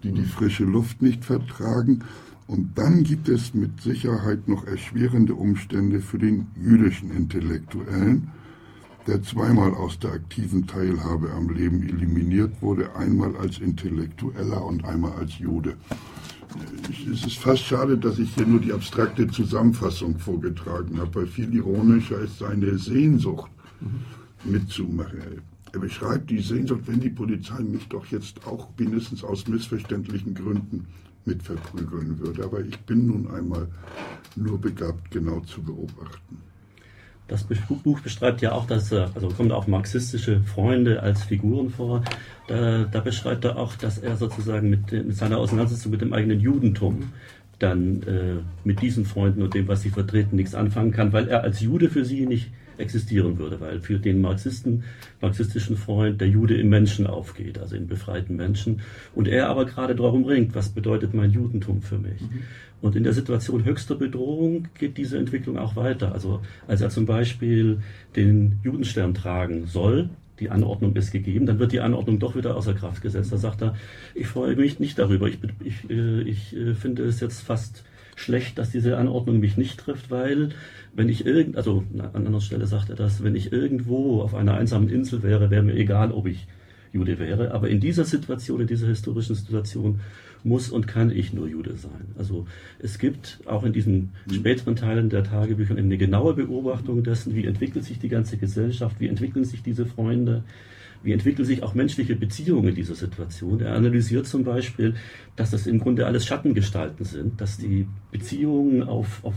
die 0.03 0.11
die 0.11 0.25
frische 0.25 0.63
Luft 0.63 1.01
nicht 1.01 1.25
vertragen 1.25 2.03
Und 2.47 2.77
dann 2.77 3.03
gibt 3.03 3.27
es 3.27 3.53
mit 3.53 3.81
Sicherheit 3.81 4.47
noch 4.47 4.65
erschwerende 4.65 5.35
Umstände 5.35 5.99
für 5.99 6.17
den 6.17 6.47
jüdischen 6.55 7.11
Intellektuellen, 7.11 8.31
der 9.05 9.21
zweimal 9.21 9.73
aus 9.73 9.99
der 9.99 10.13
aktiven 10.13 10.65
Teilhabe 10.65 11.31
am 11.31 11.49
Leben 11.49 11.83
eliminiert 11.83 12.61
wurde, 12.61 12.95
einmal 12.95 13.35
als 13.35 13.59
Intellektueller 13.59 14.63
und 14.65 14.85
einmal 14.85 15.13
als 15.13 15.39
Jude. 15.39 15.75
Es 17.11 17.25
ist 17.25 17.37
fast 17.37 17.63
schade, 17.63 17.97
dass 17.97 18.19
ich 18.19 18.33
hier 18.35 18.45
nur 18.45 18.59
die 18.59 18.73
abstrakte 18.73 19.27
Zusammenfassung 19.27 20.17
vorgetragen 20.17 20.99
habe, 20.99 21.15
weil 21.15 21.27
viel 21.27 21.53
ironischer 21.53 22.19
ist 22.19 22.39
seine 22.39 22.77
Sehnsucht 22.77 23.51
mitzumachen. 24.43 25.41
Er 25.73 25.79
beschreibt 25.79 26.29
die 26.29 26.39
Sehnsucht, 26.39 26.81
wenn 26.85 26.99
die 26.99 27.09
Polizei 27.09 27.61
mich 27.61 27.87
doch 27.89 28.05
jetzt 28.07 28.45
auch 28.47 28.69
mindestens 28.77 29.23
aus 29.23 29.47
missverständlichen 29.47 30.33
Gründen 30.33 30.87
mit 31.25 31.43
verprügeln 31.43 32.17
würde. 32.19 32.43
Aber 32.45 32.61
ich 32.61 32.79
bin 32.79 33.07
nun 33.07 33.27
einmal 33.27 33.67
nur 34.35 34.59
begabt, 34.59 35.11
genau 35.11 35.41
zu 35.41 35.61
beobachten. 35.61 36.46
Das 37.27 37.43
Buch 37.43 37.99
beschreibt 37.99 38.41
ja 38.41 38.53
auch, 38.53 38.65
dass 38.67 38.91
er, 38.91 39.11
also 39.13 39.27
kommt 39.27 39.51
auch 39.51 39.67
marxistische 39.67 40.41
Freunde 40.41 41.01
als 41.03 41.23
Figuren 41.23 41.69
vor. 41.69 42.03
Da, 42.47 42.85
da 42.85 43.01
beschreibt 43.01 43.43
er 43.43 43.57
auch, 43.57 43.75
dass 43.75 43.97
er 43.97 44.15
sozusagen 44.15 44.69
mit, 44.69 44.91
mit 44.91 45.15
seiner 45.15 45.37
Auseinandersetzung 45.37 45.91
mit 45.91 46.01
dem 46.01 46.13
eigenen 46.13 46.39
Judentum 46.39 47.11
dann 47.59 48.03
äh, 48.03 48.35
mit 48.63 48.81
diesen 48.81 49.05
Freunden 49.05 49.41
und 49.41 49.53
dem, 49.53 49.67
was 49.67 49.81
sie 49.81 49.89
vertreten, 49.89 50.35
nichts 50.35 50.55
anfangen 50.55 50.91
kann, 50.91 51.11
weil 51.11 51.27
er 51.27 51.43
als 51.43 51.59
Jude 51.59 51.89
für 51.89 52.05
sie 52.05 52.25
nicht 52.25 52.49
existieren 52.77 53.37
würde, 53.37 53.59
weil 53.59 53.79
für 53.79 53.99
den 53.99 54.21
Marxisten, 54.21 54.83
marxistischen 55.21 55.77
Freund 55.77 56.21
der 56.21 56.27
Jude 56.27 56.57
im 56.57 56.69
Menschen 56.69 57.07
aufgeht, 57.07 57.57
also 57.59 57.75
im 57.75 57.87
befreiten 57.87 58.35
Menschen. 58.35 58.81
Und 59.15 59.27
er 59.27 59.49
aber 59.49 59.65
gerade 59.65 59.95
darum 59.95 60.25
ringt, 60.25 60.55
was 60.55 60.69
bedeutet 60.69 61.13
mein 61.13 61.31
Judentum 61.31 61.81
für 61.81 61.97
mich? 61.97 62.21
Mhm. 62.21 62.43
Und 62.81 62.95
in 62.95 63.03
der 63.03 63.13
Situation 63.13 63.65
höchster 63.65 63.95
Bedrohung 63.95 64.67
geht 64.77 64.97
diese 64.97 65.17
Entwicklung 65.17 65.57
auch 65.57 65.75
weiter. 65.75 66.11
Also 66.11 66.41
als 66.67 66.81
er 66.81 66.89
zum 66.89 67.05
Beispiel 67.05 67.79
den 68.15 68.59
Judenstern 68.63 69.13
tragen 69.13 69.65
soll, 69.65 70.09
die 70.39 70.51
Anordnung 70.51 70.95
ist 70.95 71.11
gegeben, 71.11 71.47
dann 71.47 71.57
wird 71.57 71.71
die 71.71 71.79
Anordnung 71.79 72.19
doch 72.19 72.35
wieder 72.35 72.55
außer 72.55 72.75
Kraft 72.75 73.01
gesetzt. 73.01 73.31
Da 73.31 73.37
sagt 73.37 73.61
er, 73.61 73.75
ich 74.13 74.27
freue 74.27 74.55
mich 74.55 74.79
nicht 74.79 74.99
darüber. 74.99 75.27
Ich, 75.27 75.39
ich, 75.63 75.89
äh, 75.89 76.21
ich 76.21 76.55
äh, 76.55 76.75
finde 76.75 77.03
es 77.05 77.19
jetzt 77.19 77.41
fast 77.41 77.83
schlecht, 78.17 78.57
dass 78.57 78.71
diese 78.71 78.97
Anordnung 78.97 79.39
mich 79.39 79.55
nicht 79.55 79.79
trifft, 79.79 80.11
weil 80.11 80.49
wenn 80.93 81.07
ich 81.07 81.25
irgend, 81.25 81.55
also 81.55 81.83
an 81.97 82.25
anderer 82.25 82.41
Stelle 82.41 82.67
sagt 82.67 82.89
er 82.89 82.95
das, 82.95 83.23
wenn 83.23 83.35
ich 83.35 83.53
irgendwo 83.53 84.21
auf 84.21 84.33
einer 84.33 84.55
einsamen 84.55 84.89
Insel 84.89 85.23
wäre, 85.23 85.49
wäre 85.49 85.63
mir 85.63 85.75
egal, 85.75 86.11
ob 86.11 86.25
ich 86.25 86.47
Jude 86.91 87.19
wäre. 87.19 87.51
Aber 87.51 87.69
in 87.69 87.79
dieser 87.79 88.05
Situation, 88.05 88.61
in 88.61 88.67
dieser 88.67 88.87
historischen 88.87 89.35
Situation, 89.35 89.99
muss 90.43 90.69
und 90.69 90.87
kann 90.87 91.11
ich 91.11 91.33
nur 91.33 91.47
Jude 91.47 91.75
sein. 91.75 92.15
Also 92.17 92.47
es 92.79 92.97
gibt 92.97 93.39
auch 93.45 93.63
in 93.63 93.73
diesen 93.73 94.11
mhm. 94.25 94.33
späteren 94.33 94.75
Teilen 94.75 95.09
der 95.09 95.23
Tagebücher 95.23 95.75
eine 95.75 95.97
genaue 95.97 96.33
Beobachtung 96.33 97.03
dessen, 97.03 97.35
wie 97.35 97.45
entwickelt 97.45 97.85
sich 97.85 97.99
die 97.99 98.09
ganze 98.09 98.37
Gesellschaft, 98.37 98.99
wie 98.99 99.07
entwickeln 99.07 99.45
sich 99.45 99.61
diese 99.61 99.85
Freunde, 99.85 100.43
wie 101.03 101.13
entwickeln 101.13 101.45
sich 101.45 101.63
auch 101.63 101.73
menschliche 101.73 102.15
Beziehungen 102.15 102.69
in 102.69 102.75
dieser 102.75 102.95
Situation. 102.95 103.59
Er 103.61 103.75
analysiert 103.75 104.27
zum 104.27 104.43
Beispiel, 104.43 104.95
dass 105.35 105.51
das 105.51 105.67
im 105.67 105.79
Grunde 105.79 106.05
alles 106.05 106.25
Schattengestalten 106.25 107.05
sind, 107.05 107.39
dass 107.41 107.57
die 107.57 107.87
Beziehungen 108.11 108.83
auf, 108.83 109.23
auf 109.23 109.35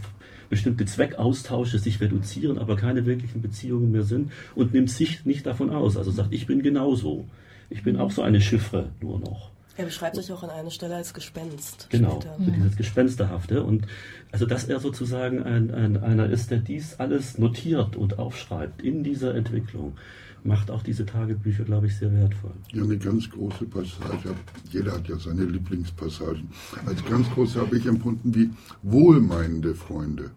bestimmte 0.49 0.85
Zweckaustausche 0.85 1.79
sich 1.79 2.01
reduzieren, 2.01 2.59
aber 2.59 2.77
keine 2.77 3.07
wirklichen 3.07 3.41
Beziehungen 3.41 3.93
mehr 3.93 4.03
sind 4.03 4.33
und 4.55 4.75
nimmt 4.75 4.91
sich 4.91 5.25
nicht 5.25 5.47
davon 5.47 5.71
aus. 5.71 5.97
Also 5.97 6.11
sagt, 6.11 6.33
ich 6.33 6.47
bin 6.47 6.63
genauso. 6.63 7.27
Ich 7.71 7.85
bin 7.85 7.97
auch 7.97 8.11
so 8.11 8.23
eine 8.23 8.41
Chiffre 8.41 8.91
nur 9.01 9.21
noch. 9.21 9.51
Er 9.77 9.87
beschreibt 9.87 10.17
sich 10.17 10.31
auch 10.31 10.43
an 10.43 10.51
einer 10.51 10.71
Stelle 10.71 10.97
als 10.97 11.15
Gespenst. 11.15 11.87
Genau, 11.89 12.21
später. 12.21 12.37
so 12.39 12.51
dieses 12.51 12.77
Gespensterhafte. 12.77 13.63
Und 13.63 13.87
also, 14.31 14.45
dass 14.45 14.65
er 14.65 14.81
sozusagen 14.81 15.43
ein, 15.43 15.71
ein, 15.71 15.97
einer 15.97 16.27
ist, 16.29 16.51
der 16.51 16.59
dies 16.59 16.97
alles 16.99 17.39
notiert 17.39 17.97
und 17.97 18.19
aufschreibt 18.19 18.83
in 18.83 19.05
dieser 19.05 19.35
Entwicklung, 19.35 19.97
macht 20.45 20.70
auch 20.70 20.82
diese 20.82 21.05
Tagebücher, 21.05 21.64
glaube 21.64 21.86
ich, 21.86 21.97
sehr 21.97 22.12
wertvoll. 22.12 22.53
Ja, 22.72 22.82
eine 22.82 22.99
ganz 22.99 23.28
große 23.30 23.66
Passage. 23.66 24.34
Jeder 24.70 24.93
hat 24.93 25.09
ja 25.09 25.18
seine 25.18 25.45
Lieblingspassagen. 25.45 26.49
Als 26.86 27.05
ganz 27.05 27.28
große 27.30 27.61
habe 27.61 27.76
ich 27.76 27.86
empfunden, 27.86 28.34
wie 28.34 28.51
wohlmeinende 28.82 29.74
Freunde 29.74 30.30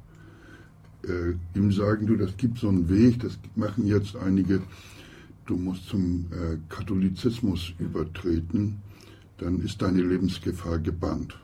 äh, 1.07 1.35
ihm 1.57 1.71
sagen, 1.71 2.07
du, 2.07 2.15
das 2.15 2.35
gibt 2.37 2.59
so 2.59 2.69
einen 2.69 2.89
Weg, 2.89 3.19
das 3.19 3.37
machen 3.55 3.85
jetzt 3.85 4.15
einige, 4.15 4.61
du 5.45 5.57
musst 5.57 5.87
zum 5.87 6.27
äh, 6.31 6.57
Katholizismus 6.69 7.73
übertreten, 7.79 8.81
dann 9.37 9.59
ist 9.59 9.81
deine 9.81 10.01
Lebensgefahr 10.01 10.79
gebannt. 10.79 11.37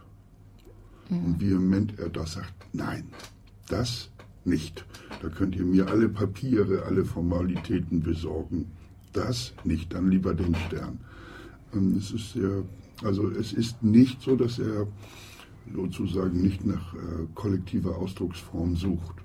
Mhm. 1.09 1.25
Und 1.25 1.41
vehement 1.41 1.99
er 1.99 2.09
das 2.09 2.33
sagt, 2.33 2.53
nein, 2.73 3.05
das 3.67 4.09
nicht. 4.49 4.85
Da 5.21 5.29
könnt 5.29 5.55
ihr 5.55 5.65
mir 5.65 5.87
alle 5.87 6.09
Papiere, 6.09 6.83
alle 6.83 7.05
Formalitäten 7.05 8.01
besorgen. 8.01 8.71
Das 9.13 9.53
nicht, 9.63 9.93
dann 9.93 10.09
lieber 10.09 10.33
den 10.33 10.55
Stern. 10.55 10.99
Ähm, 11.73 11.95
es 11.97 12.11
ist 12.11 12.33
sehr, 12.33 12.63
also 13.03 13.29
es 13.29 13.53
ist 13.53 13.81
nicht 13.83 14.21
so, 14.21 14.35
dass 14.35 14.59
er 14.59 14.87
sozusagen 15.73 16.41
nicht 16.41 16.65
nach 16.65 16.93
äh, 16.93 17.27
kollektiver 17.35 17.95
Ausdrucksform 17.97 18.75
sucht. 18.75 19.15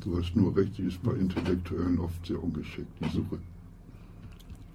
Du 0.00 0.16
hast 0.16 0.36
nur 0.36 0.56
recht, 0.56 0.76
sie 0.76 0.82
ist 0.84 1.02
bei 1.02 1.12
Intellektuellen 1.12 1.98
oft 1.98 2.24
sehr 2.24 2.42
ungeschickt, 2.42 2.88
die 3.00 3.08
Suche. 3.08 3.38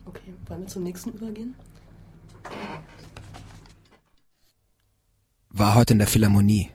Okay, 0.06 0.34
wollen 0.48 0.62
wir 0.62 0.68
zum 0.68 0.84
nächsten 0.84 1.12
übergehen? 1.12 1.56
War 5.50 5.76
heute 5.76 5.94
in 5.94 6.00
der 6.00 6.08
Philharmonie. 6.08 6.70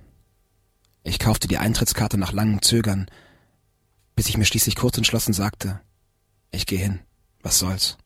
Ich 1.09 1.19
kaufte 1.19 1.49
die 1.49 1.57
Eintrittskarte 1.57 2.19
nach 2.19 2.33
langem 2.33 2.61
Zögern, 2.61 3.07
bis 4.15 4.29
ich 4.29 4.37
mir 4.37 4.45
schließlich 4.45 4.77
kurz 4.77 4.99
entschlossen 4.99 5.33
sagte, 5.33 5.81
ich 6.51 6.67
gehe 6.67 6.79
hin, 6.79 7.01
was 7.41 7.59
soll's. 7.59 7.97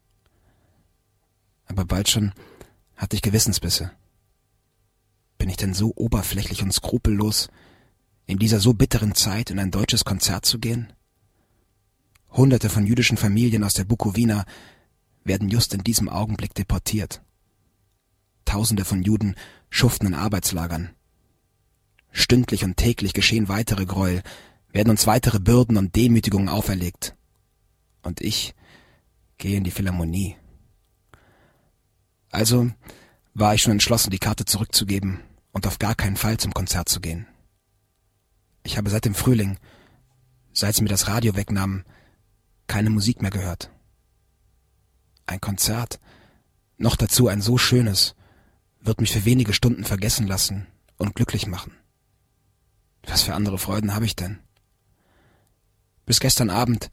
Aber 1.66 1.84
bald 1.84 2.08
schon 2.08 2.32
hatte 2.94 3.16
ich 3.16 3.22
Gewissensbisse. 3.22 3.90
Bin 5.36 5.48
ich 5.48 5.56
denn 5.56 5.74
so 5.74 5.92
oberflächlich 5.96 6.62
und 6.62 6.72
skrupellos, 6.72 7.48
in 8.26 8.38
dieser 8.38 8.60
so 8.60 8.72
bitteren 8.72 9.16
Zeit 9.16 9.50
in 9.50 9.58
ein 9.58 9.72
deutsches 9.72 10.04
Konzert 10.04 10.46
zu 10.46 10.60
gehen? 10.60 10.92
Hunderte 12.30 12.70
von 12.70 12.86
jüdischen 12.86 13.16
Familien 13.16 13.64
aus 13.64 13.74
der 13.74 13.84
Bukowina 13.84 14.44
werden 15.24 15.48
just 15.48 15.74
in 15.74 15.82
diesem 15.82 16.08
Augenblick 16.08 16.54
deportiert. 16.54 17.20
Tausende 18.44 18.84
von 18.84 19.02
Juden 19.02 19.34
schuften 19.70 20.06
in 20.06 20.14
Arbeitslagern. 20.14 20.94
Stündlich 22.12 22.62
und 22.62 22.76
täglich 22.76 23.14
geschehen 23.14 23.48
weitere 23.48 23.86
Gräuel, 23.86 24.22
werden 24.70 24.90
uns 24.90 25.06
weitere 25.06 25.40
Bürden 25.40 25.76
und 25.76 25.96
Demütigungen 25.96 26.48
auferlegt. 26.48 27.16
Und 28.02 28.20
ich 28.20 28.54
gehe 29.38 29.56
in 29.56 29.64
die 29.64 29.70
Philharmonie. 29.70 30.36
Also 32.30 32.70
war 33.34 33.54
ich 33.54 33.62
schon 33.62 33.72
entschlossen, 33.72 34.10
die 34.10 34.18
Karte 34.18 34.44
zurückzugeben 34.44 35.20
und 35.52 35.66
auf 35.66 35.78
gar 35.78 35.94
keinen 35.94 36.16
Fall 36.16 36.38
zum 36.38 36.52
Konzert 36.54 36.88
zu 36.88 37.00
gehen. 37.00 37.26
Ich 38.62 38.76
habe 38.76 38.90
seit 38.90 39.04
dem 39.04 39.14
Frühling, 39.14 39.58
seit 40.52 40.74
sie 40.74 40.82
mir 40.82 40.88
das 40.88 41.08
Radio 41.08 41.36
wegnahmen, 41.36 41.84
keine 42.66 42.90
Musik 42.90 43.20
mehr 43.22 43.30
gehört. 43.30 43.70
Ein 45.26 45.40
Konzert, 45.40 46.00
noch 46.78 46.96
dazu 46.96 47.28
ein 47.28 47.40
so 47.40 47.58
schönes, 47.58 48.14
wird 48.80 49.00
mich 49.00 49.12
für 49.12 49.24
wenige 49.24 49.52
Stunden 49.52 49.84
vergessen 49.84 50.26
lassen 50.26 50.66
und 50.96 51.14
glücklich 51.14 51.46
machen. 51.46 51.72
Was 53.06 53.22
für 53.22 53.34
andere 53.34 53.58
Freuden 53.58 53.94
habe 53.94 54.04
ich 54.04 54.16
denn? 54.16 54.38
Bis 56.06 56.20
gestern 56.20 56.50
Abend, 56.50 56.90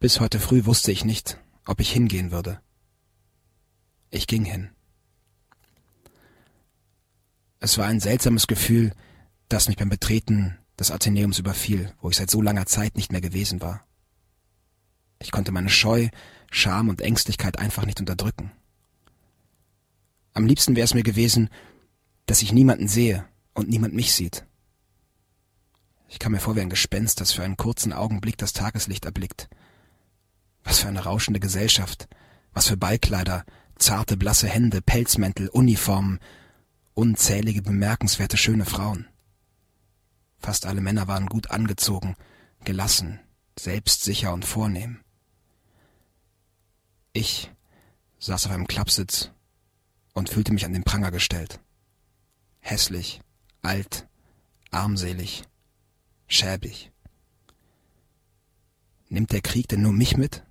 bis 0.00 0.20
heute 0.20 0.40
früh 0.40 0.64
wusste 0.64 0.92
ich 0.92 1.04
nicht, 1.04 1.38
ob 1.66 1.80
ich 1.80 1.92
hingehen 1.92 2.30
würde. 2.30 2.60
Ich 4.10 4.26
ging 4.26 4.44
hin. 4.44 4.70
Es 7.60 7.76
war 7.78 7.86
ein 7.86 8.00
seltsames 8.00 8.46
Gefühl, 8.46 8.92
das 9.48 9.68
mich 9.68 9.76
beim 9.76 9.88
Betreten 9.88 10.56
des 10.78 10.90
Athenäums 10.90 11.38
überfiel, 11.38 11.92
wo 12.00 12.10
ich 12.10 12.16
seit 12.16 12.30
so 12.30 12.40
langer 12.40 12.66
Zeit 12.66 12.96
nicht 12.96 13.10
mehr 13.10 13.20
gewesen 13.20 13.60
war. 13.60 13.84
Ich 15.18 15.32
konnte 15.32 15.50
meine 15.50 15.70
Scheu, 15.70 16.08
Scham 16.50 16.88
und 16.88 17.00
Ängstlichkeit 17.00 17.58
einfach 17.58 17.84
nicht 17.84 18.00
unterdrücken. 18.00 18.52
Am 20.32 20.46
liebsten 20.46 20.76
wäre 20.76 20.84
es 20.84 20.94
mir 20.94 21.02
gewesen, 21.02 21.50
dass 22.26 22.42
ich 22.42 22.52
niemanden 22.52 22.86
sehe 22.86 23.26
und 23.54 23.68
niemand 23.68 23.94
mich 23.94 24.14
sieht. 24.14 24.46
Ich 26.08 26.18
kam 26.18 26.32
mir 26.32 26.40
vor 26.40 26.56
wie 26.56 26.60
ein 26.60 26.70
Gespenst, 26.70 27.20
das 27.20 27.32
für 27.32 27.44
einen 27.44 27.58
kurzen 27.58 27.92
Augenblick 27.92 28.38
das 28.38 28.54
Tageslicht 28.54 29.04
erblickt. 29.04 29.48
Was 30.64 30.80
für 30.80 30.88
eine 30.88 31.04
rauschende 31.04 31.38
Gesellschaft, 31.38 32.08
was 32.52 32.66
für 32.66 32.76
Ballkleider, 32.76 33.44
zarte 33.76 34.16
blasse 34.16 34.48
Hände, 34.48 34.80
Pelzmäntel, 34.80 35.48
Uniformen, 35.48 36.18
unzählige 36.94 37.62
bemerkenswerte 37.62 38.36
schöne 38.36 38.64
Frauen. 38.64 39.06
Fast 40.40 40.66
alle 40.66 40.80
Männer 40.80 41.08
waren 41.08 41.26
gut 41.26 41.50
angezogen, 41.50 42.16
gelassen, 42.64 43.20
selbstsicher 43.58 44.32
und 44.32 44.44
vornehm. 44.44 45.00
Ich 47.12 47.52
saß 48.18 48.46
auf 48.46 48.52
einem 48.52 48.66
Klappsitz 48.66 49.30
und 50.14 50.28
fühlte 50.28 50.52
mich 50.52 50.64
an 50.64 50.72
den 50.72 50.84
Pranger 50.84 51.10
gestellt. 51.10 51.60
Hässlich, 52.60 53.20
alt, 53.62 54.08
armselig, 54.70 55.44
schäbig. 56.28 56.92
Nimmt 59.08 59.32
der 59.32 59.40
Krieg 59.40 59.66
denn 59.68 59.82
nur 59.82 59.92
mich 59.92 60.16
mit? 60.16 60.44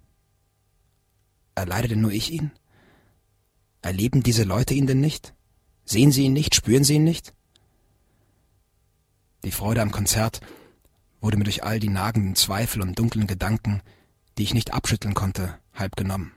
Erleide 1.55 1.87
denn 1.87 2.01
nur 2.01 2.11
ich 2.11 2.31
ihn? 2.31 2.51
Erleben 3.81 4.23
diese 4.23 4.43
Leute 4.43 4.73
ihn 4.73 4.87
denn 4.87 4.99
nicht? 4.99 5.33
Sehen 5.85 6.11
sie 6.11 6.25
ihn 6.25 6.33
nicht? 6.33 6.55
Spüren 6.55 6.83
sie 6.83 6.95
ihn 6.95 7.03
nicht? 7.03 7.33
Die 9.43 9.51
Freude 9.51 9.81
am 9.81 9.91
Konzert 9.91 10.41
wurde 11.21 11.37
mir 11.37 11.45
durch 11.45 11.63
all 11.63 11.79
die 11.79 11.89
nagenden 11.89 12.35
Zweifel 12.35 12.81
und 12.81 12.97
dunklen 12.99 13.27
Gedanken, 13.27 13.81
die 14.37 14.43
ich 14.43 14.53
nicht 14.53 14.73
abschütteln 14.73 15.13
konnte, 15.13 15.57
halb 15.73 15.95
genommen. 15.95 16.33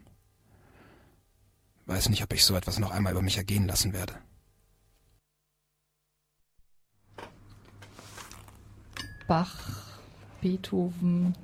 Weiß 1.86 2.08
nicht, 2.08 2.22
ob 2.22 2.32
ich 2.32 2.44
so 2.44 2.54
etwas 2.54 2.78
noch 2.78 2.90
einmal 2.90 3.12
über 3.12 3.22
mich 3.22 3.36
ergehen 3.36 3.66
lassen 3.66 3.92
werde. 3.92 4.14
Bach, 9.30 9.54
Beethoven, 10.40 11.36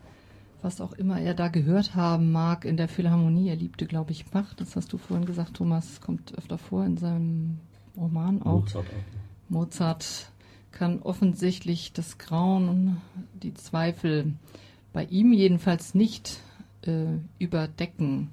was 0.61 0.81
auch 0.81 0.93
immer 0.95 1.21
er 1.21 1.35
da 1.35 1.47
gehört 1.47 1.95
haben 1.95 2.33
mag 2.33 2.65
in 2.65 2.77
der 2.77 2.89
Philharmonie. 2.89 3.49
Er 3.49 3.55
liebte, 3.55 3.87
glaube 3.87 4.11
ich, 4.11 4.27
Bach. 4.27 4.55
Das 4.55 4.75
hast 4.75 4.93
du 4.93 4.99
vorhin 4.99 5.25
gesagt, 5.25 5.55
Thomas, 5.55 6.01
kommt 6.01 6.37
öfter 6.37 6.59
vor 6.59 6.85
in 6.85 6.97
seinem 6.97 7.61
Roman 7.97 8.43
auch. 8.43 8.63
Mozart, 8.63 8.87
auch. 8.87 9.51
Mozart 9.51 10.33
kann 10.73 11.01
offensichtlich 11.01 11.93
das 11.93 12.19
Grauen 12.19 13.01
die 13.41 13.55
Zweifel 13.55 14.35
bei 14.93 15.05
ihm 15.05 15.33
jedenfalls 15.33 15.95
nicht 15.95 16.41
äh, 16.83 17.05
überdecken. 17.39 18.33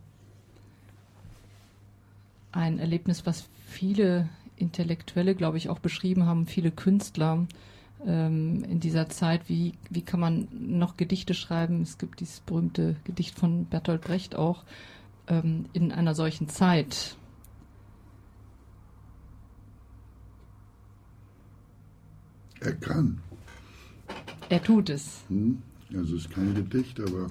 Ein 2.52 2.80
Erlebnis, 2.80 3.28
was 3.28 3.48
viele 3.68 4.30
Intellektuelle, 4.56 5.36
glaube 5.36 5.58
ich, 5.58 5.70
auch 5.70 5.78
beschrieben 5.78 6.26
haben, 6.26 6.48
viele 6.48 6.72
Künstler 6.72 7.46
ähm, 8.06 8.64
in 8.64 8.80
dieser 8.80 9.10
Zeit. 9.10 9.48
Wie, 9.48 9.74
wie 9.90 10.02
kann 10.02 10.20
man 10.20 10.48
noch 10.52 10.98
Gedichte 10.98 11.34
schreiben? 11.34 11.82
Es 11.82 11.98
gibt 11.98 12.20
dieses 12.20 12.40
berühmte 12.42 12.96
Gedicht 13.04 13.38
von 13.38 13.66
Bertolt 13.66 14.02
Brecht 14.02 14.36
auch 14.36 14.64
ähm, 15.28 15.66
in 15.74 15.92
einer 15.92 16.16
solchen 16.16 16.50
Zeit. 16.50 17.16
Er 22.60 22.74
kann. 22.74 23.22
Er 24.50 24.64
tut 24.64 24.90
es. 24.90 25.22
Hm? 25.28 25.62
Also 25.94 26.16
es 26.16 26.26
ist 26.26 26.32
kein 26.32 26.56
Gedicht, 26.56 27.00
aber 27.00 27.28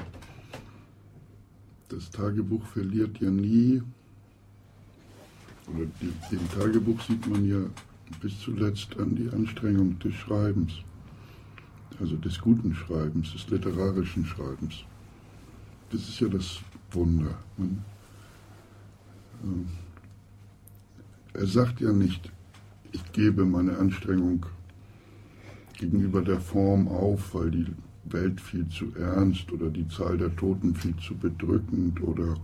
das 1.89 2.11
Tagebuch 2.11 2.65
verliert 2.67 3.19
ja 3.21 3.31
nie, 3.31 3.83
oder 5.69 5.87
dem 6.31 6.49
Tagebuch 6.51 7.01
sieht 7.03 7.27
man 7.27 7.45
ja 7.45 7.61
bis 8.21 8.39
zuletzt 8.41 8.99
an 8.99 9.15
die 9.15 9.29
Anstrengung 9.31 9.99
des 9.99 10.15
Schreibens, 10.15 10.73
also 12.01 12.17
des 12.17 12.41
guten 12.41 12.75
Schreibens, 12.75 13.33
des 13.33 13.49
literarischen 13.49 14.27
Schreibens. 14.27 14.85
Das 15.91 16.09
ist 16.09 16.21
ja 16.21 16.29
das 16.29 16.61
Wunder. 16.91 17.39
Man, 17.57 17.85
ähm, 19.45 19.67
er 21.35 21.47
sagt 21.47 21.81
ja 21.81 21.93
nicht, 21.93 22.31
ich 22.93 23.13
gebe 23.13 23.45
meine 23.45 23.79
Anstrengung 23.79 24.47
gegenüber 25.79 26.23
der 26.23 26.41
Form 26.41 26.89
auf, 26.89 27.35
weil 27.35 27.51
die 27.51 27.67
Welt 28.05 28.41
viel 28.41 28.69
zu 28.69 28.93
ernst 28.97 29.51
oder 29.53 29.71
die 29.71 29.89
Zahl 29.89 30.19
der 30.19 30.35
Toten 30.37 30.75
viel 30.75 30.97
zu 30.97 31.15
bedrückend 31.15 32.03
oder 32.03 32.35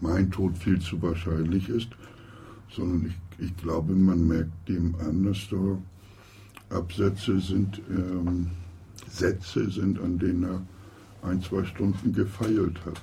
mein 0.00 0.30
Tod 0.30 0.56
viel 0.56 0.78
zu 0.80 1.00
wahrscheinlich 1.02 1.68
ist, 1.68 1.90
sondern 2.70 3.06
ich, 3.06 3.29
ich 3.40 3.56
glaube, 3.56 3.94
man 3.94 4.26
merkt 4.26 4.68
dem 4.68 4.94
an, 5.00 5.24
dass 5.24 5.48
da 5.50 6.76
Absätze 6.76 7.40
sind, 7.40 7.80
ähm, 7.88 8.50
Sätze 9.08 9.70
sind, 9.70 10.00
an 10.00 10.18
denen 10.18 10.44
er 10.44 10.62
ein, 11.28 11.42
zwei 11.42 11.64
Stunden 11.64 12.12
gefeilt 12.12 12.84
hat. 12.84 13.00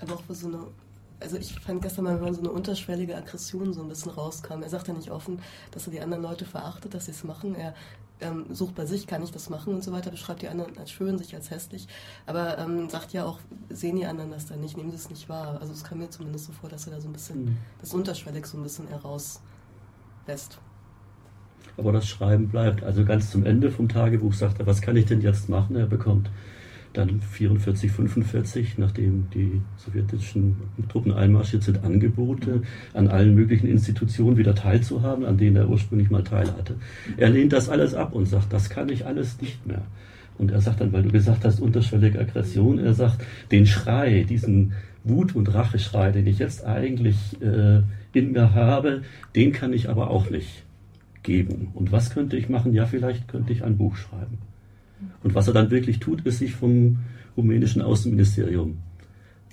Aber 0.00 0.14
auch 0.14 0.22
so 0.28 0.46
eine, 0.46 0.58
also 1.18 1.36
ich 1.36 1.54
fand 1.60 1.82
gestern 1.82 2.04
mal, 2.04 2.34
so 2.34 2.40
eine 2.40 2.50
unterschwellige 2.50 3.16
Aggression 3.16 3.72
so 3.72 3.82
ein 3.82 3.88
bisschen 3.88 4.12
rauskam. 4.12 4.62
Er 4.62 4.68
sagt 4.68 4.88
ja 4.88 4.94
nicht 4.94 5.10
offen, 5.10 5.40
dass 5.72 5.86
er 5.86 5.92
die 5.92 6.00
anderen 6.00 6.22
Leute 6.22 6.44
verachtet, 6.44 6.94
dass 6.94 7.06
sie 7.06 7.10
es 7.12 7.24
machen. 7.24 7.54
Er 7.54 7.74
ähm, 8.20 8.46
sucht 8.50 8.74
bei 8.74 8.86
sich, 8.86 9.06
kann 9.06 9.22
ich 9.22 9.30
das 9.30 9.50
machen 9.50 9.74
und 9.74 9.84
so 9.84 9.92
weiter, 9.92 10.10
beschreibt 10.10 10.42
die 10.42 10.48
anderen 10.48 10.76
als 10.78 10.90
schön, 10.90 11.18
sich 11.18 11.34
als 11.34 11.50
hässlich, 11.50 11.88
aber 12.26 12.58
ähm, 12.58 12.88
sagt 12.88 13.12
ja 13.12 13.24
auch, 13.24 13.38
sehen 13.68 13.96
die 13.96 14.06
anderen 14.06 14.30
das 14.30 14.46
dann 14.46 14.60
nicht, 14.60 14.76
nehmen 14.76 14.90
sie 14.90 14.96
es 14.96 15.10
nicht 15.10 15.28
wahr. 15.28 15.58
Also 15.60 15.72
es 15.72 15.84
kam 15.84 15.98
mir 15.98 16.10
zumindest 16.10 16.46
so 16.46 16.52
vor, 16.52 16.68
dass 16.68 16.86
er 16.86 16.94
da 16.94 17.00
so 17.00 17.08
ein 17.08 17.12
bisschen 17.12 17.44
mhm. 17.44 17.56
das 17.80 17.94
unterschwellig 17.94 18.46
so 18.46 18.58
ein 18.58 18.62
bisschen 18.62 18.88
herauslässt. 18.88 20.58
Aber 21.76 21.92
das 21.92 22.08
Schreiben 22.08 22.48
bleibt. 22.48 22.82
Also 22.82 23.04
ganz 23.04 23.30
zum 23.30 23.44
Ende 23.44 23.70
vom 23.70 23.88
Tagebuch 23.88 24.34
sagt 24.34 24.60
er, 24.60 24.66
was 24.66 24.82
kann 24.82 24.96
ich 24.96 25.06
denn 25.06 25.20
jetzt 25.20 25.48
machen? 25.48 25.76
Er 25.76 25.86
bekommt 25.86 26.30
dann 26.92 27.20
44, 27.20 27.90
45, 27.90 28.78
nachdem 28.78 29.28
die 29.32 29.60
sowjetischen 29.76 30.56
Truppen 30.88 31.12
einmarschiert 31.12 31.62
sind, 31.62 31.84
Angebote 31.84 32.62
an 32.94 33.08
allen 33.08 33.34
möglichen 33.34 33.68
Institutionen 33.68 34.36
wieder 34.36 34.54
teilzuhaben, 34.54 35.24
an 35.24 35.38
denen 35.38 35.56
er 35.56 35.68
ursprünglich 35.68 36.10
mal 36.10 36.24
teil 36.24 36.48
hatte. 36.48 36.76
Er 37.16 37.30
lehnt 37.30 37.52
das 37.52 37.68
alles 37.68 37.94
ab 37.94 38.14
und 38.14 38.26
sagt, 38.26 38.52
das 38.52 38.70
kann 38.70 38.88
ich 38.88 39.06
alles 39.06 39.40
nicht 39.40 39.66
mehr. 39.66 39.82
Und 40.38 40.50
er 40.50 40.60
sagt 40.60 40.80
dann, 40.80 40.92
weil 40.92 41.02
du 41.02 41.10
gesagt 41.10 41.44
hast, 41.44 41.60
unterschwellige 41.60 42.18
Aggression, 42.18 42.78
er 42.78 42.94
sagt, 42.94 43.24
den 43.52 43.66
Schrei, 43.66 44.24
diesen 44.28 44.72
Wut- 45.04 45.36
und 45.36 45.52
Racheschrei, 45.52 46.12
den 46.12 46.26
ich 46.26 46.38
jetzt 46.38 46.64
eigentlich 46.64 47.40
äh, 47.40 47.82
in 48.12 48.32
mir 48.32 48.54
habe, 48.54 49.02
den 49.36 49.52
kann 49.52 49.72
ich 49.72 49.88
aber 49.88 50.10
auch 50.10 50.30
nicht 50.30 50.64
geben. 51.22 51.68
Und 51.74 51.92
was 51.92 52.10
könnte 52.10 52.36
ich 52.36 52.48
machen? 52.48 52.72
Ja, 52.72 52.86
vielleicht 52.86 53.28
könnte 53.28 53.52
ich 53.52 53.62
ein 53.62 53.76
Buch 53.76 53.96
schreiben. 53.96 54.38
Und 55.22 55.34
was 55.34 55.46
er 55.48 55.54
dann 55.54 55.70
wirklich 55.70 56.00
tut, 56.00 56.26
ist 56.26 56.38
sich 56.38 56.52
vom 56.54 56.98
rumänischen 57.36 57.82
Außenministerium 57.82 58.78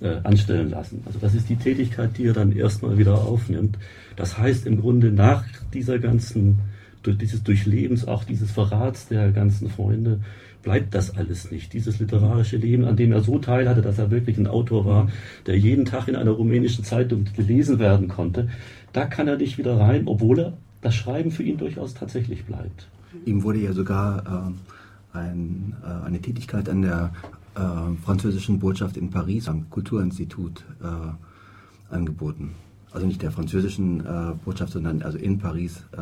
äh, 0.02 0.18
anstellen 0.24 0.70
lassen. 0.70 1.02
Also 1.06 1.20
das 1.20 1.34
ist 1.34 1.50
die 1.50 1.56
Tätigkeit, 1.56 2.18
die 2.18 2.26
er 2.26 2.34
dann 2.34 2.52
erstmal 2.52 2.98
wieder 2.98 3.16
aufnimmt. 3.16 3.78
Das 4.16 4.38
heißt 4.38 4.66
im 4.68 4.80
Grunde 4.80 5.12
nach 5.12 5.45
dieser 5.74 6.00
ganzen, 6.00 6.60
durch 7.04 7.18
dieses 7.18 7.43
Durchlebens, 7.43 8.08
auch 8.08 8.24
dieses 8.24 8.52
Verrats 8.52 9.08
der 9.08 9.32
ganzen 9.32 9.70
Freunde, 9.70 10.20
bleibt 10.64 10.93
das 10.93 11.16
alles 11.16 11.52
nicht. 11.52 11.74
Dieses 11.74 12.00
literarische 12.00 12.58
Leben, 12.58 12.86
an 12.86 12.98
dem 12.98 13.12
er 13.12 13.22
so 13.22 13.39
teil 13.39 13.70
hatte, 13.70 13.82
dass 13.82 14.00
er 14.00 14.12
wirklich 14.12 14.38
ein 14.38 14.48
Autor 14.48 14.86
war, 14.86 15.10
der 15.45 15.58
jeden 15.58 15.86
Tag 15.86 16.08
in 16.08 16.16
einer 16.16 16.32
rumänischen 16.32 16.84
Zeitung 16.84 17.26
gelesen 17.36 17.80
werden 17.80 18.08
konnte, 18.08 18.50
da 18.91 19.06
kann 19.06 19.28
er 19.28 19.38
nicht 19.38 19.58
wieder 19.58 19.80
rein, 19.80 20.04
obwohl 20.08 20.39
er 20.39 20.58
das 20.82 20.95
Schreiben 20.95 21.32
für 21.32 21.43
ihn 21.43 21.58
durchaus 21.58 21.93
tatsächlich 21.93 22.45
bleibt. 22.45 22.88
Ihm 23.26 23.43
wurde 23.43 23.60
ja 23.60 23.74
sogar 23.74 24.50
äh 24.50 24.78
ein, 25.18 25.76
äh, 25.84 26.05
eine 26.05 26.20
Tätigkeit 26.22 26.70
an 26.70 26.82
der 26.82 27.11
äh, 27.55 27.59
französischen 28.03 28.59
Botschaft 28.59 28.97
in 28.97 29.09
Paris 29.09 29.47
am 29.47 29.70
Kulturinstitut 29.70 30.63
äh, 30.82 31.93
angeboten. 31.93 32.51
Also 32.91 33.05
nicht 33.05 33.22
der 33.22 33.32
französischen 33.32 33.99
äh, 33.99 34.34
Botschaft, 34.45 34.74
sondern 34.74 35.01
also 35.01 35.18
in 35.18 35.38
Paris 35.38 35.84
äh, 35.91 35.99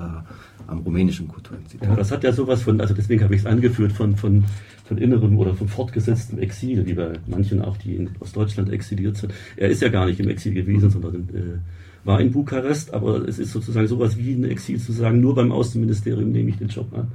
am 0.68 0.80
rumänischen 0.80 1.28
Kulturinstitut. 1.28 1.88
Ja, 1.88 1.96
das 1.96 2.12
hat 2.12 2.24
ja 2.24 2.32
sowas 2.32 2.62
von, 2.62 2.80
also 2.80 2.94
deswegen 2.94 3.24
habe 3.24 3.34
ich 3.34 3.42
es 3.42 3.48
angeführt, 3.48 3.92
von, 3.92 4.16
von, 4.16 4.46
von 4.86 4.98
innerem 4.98 5.38
oder 5.38 5.56
von 5.56 5.68
fortgesetztem 5.68 6.40
Exil, 6.40 6.86
wie 6.86 6.94
bei 6.94 7.14
manchen 7.26 7.62
auch, 7.62 7.78
die 7.78 7.96
in, 7.96 8.12
aus 8.20 8.34
Deutschland 8.34 8.72
exiliert 8.72 9.18
sind. 9.18 9.34
Er 9.58 9.70
ist 9.70 9.82
ja 9.82 9.90
gar 9.90 10.06
nicht 10.06 10.20
im 10.20 10.30
Exil 10.30 10.54
gewesen, 10.54 10.90
sondern 10.92 11.28
äh, 11.34 12.06
war 12.06 12.22
in 12.22 12.32
Bukarest, 12.32 12.94
aber 12.94 13.28
es 13.28 13.40
ist 13.40 13.52
sozusagen 13.52 13.88
sowas 13.88 14.16
wie 14.18 14.34
ein 14.34 14.44
Exil 14.44 14.80
zu 14.80 14.92
sagen, 14.92 15.20
nur 15.20 15.34
beim 15.36 15.52
Außenministerium 15.52 16.32
nehme 16.32 16.50
ich 16.50 16.58
den 16.58 16.68
Job 16.68 16.94
an. 16.94 17.08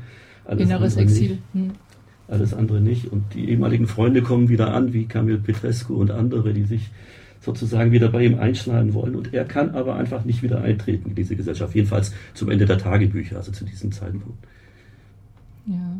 Alles 0.46 0.62
Inneres 0.62 0.96
Exil. 0.96 1.38
Hm 1.52 1.70
alles 2.30 2.54
andere 2.54 2.80
nicht. 2.80 3.12
Und 3.12 3.34
die 3.34 3.48
ehemaligen 3.50 3.86
Freunde 3.86 4.22
kommen 4.22 4.48
wieder 4.48 4.72
an, 4.74 4.92
wie 4.92 5.06
Kamil 5.06 5.38
Petrescu 5.38 5.94
und 5.94 6.10
andere, 6.10 6.52
die 6.52 6.64
sich 6.64 6.90
sozusagen 7.40 7.90
wieder 7.92 8.08
bei 8.08 8.24
ihm 8.24 8.38
einschneiden 8.38 8.94
wollen. 8.94 9.16
Und 9.16 9.32
er 9.32 9.44
kann 9.44 9.74
aber 9.74 9.96
einfach 9.96 10.24
nicht 10.24 10.42
wieder 10.42 10.62
eintreten 10.62 11.10
in 11.10 11.14
diese 11.14 11.36
Gesellschaft. 11.36 11.74
Jedenfalls 11.74 12.12
zum 12.34 12.50
Ende 12.50 12.66
der 12.66 12.78
Tagebücher, 12.78 13.36
also 13.36 13.50
zu 13.52 13.64
diesem 13.64 13.92
Zeitpunkt. 13.92 14.44
Ja, 15.66 15.98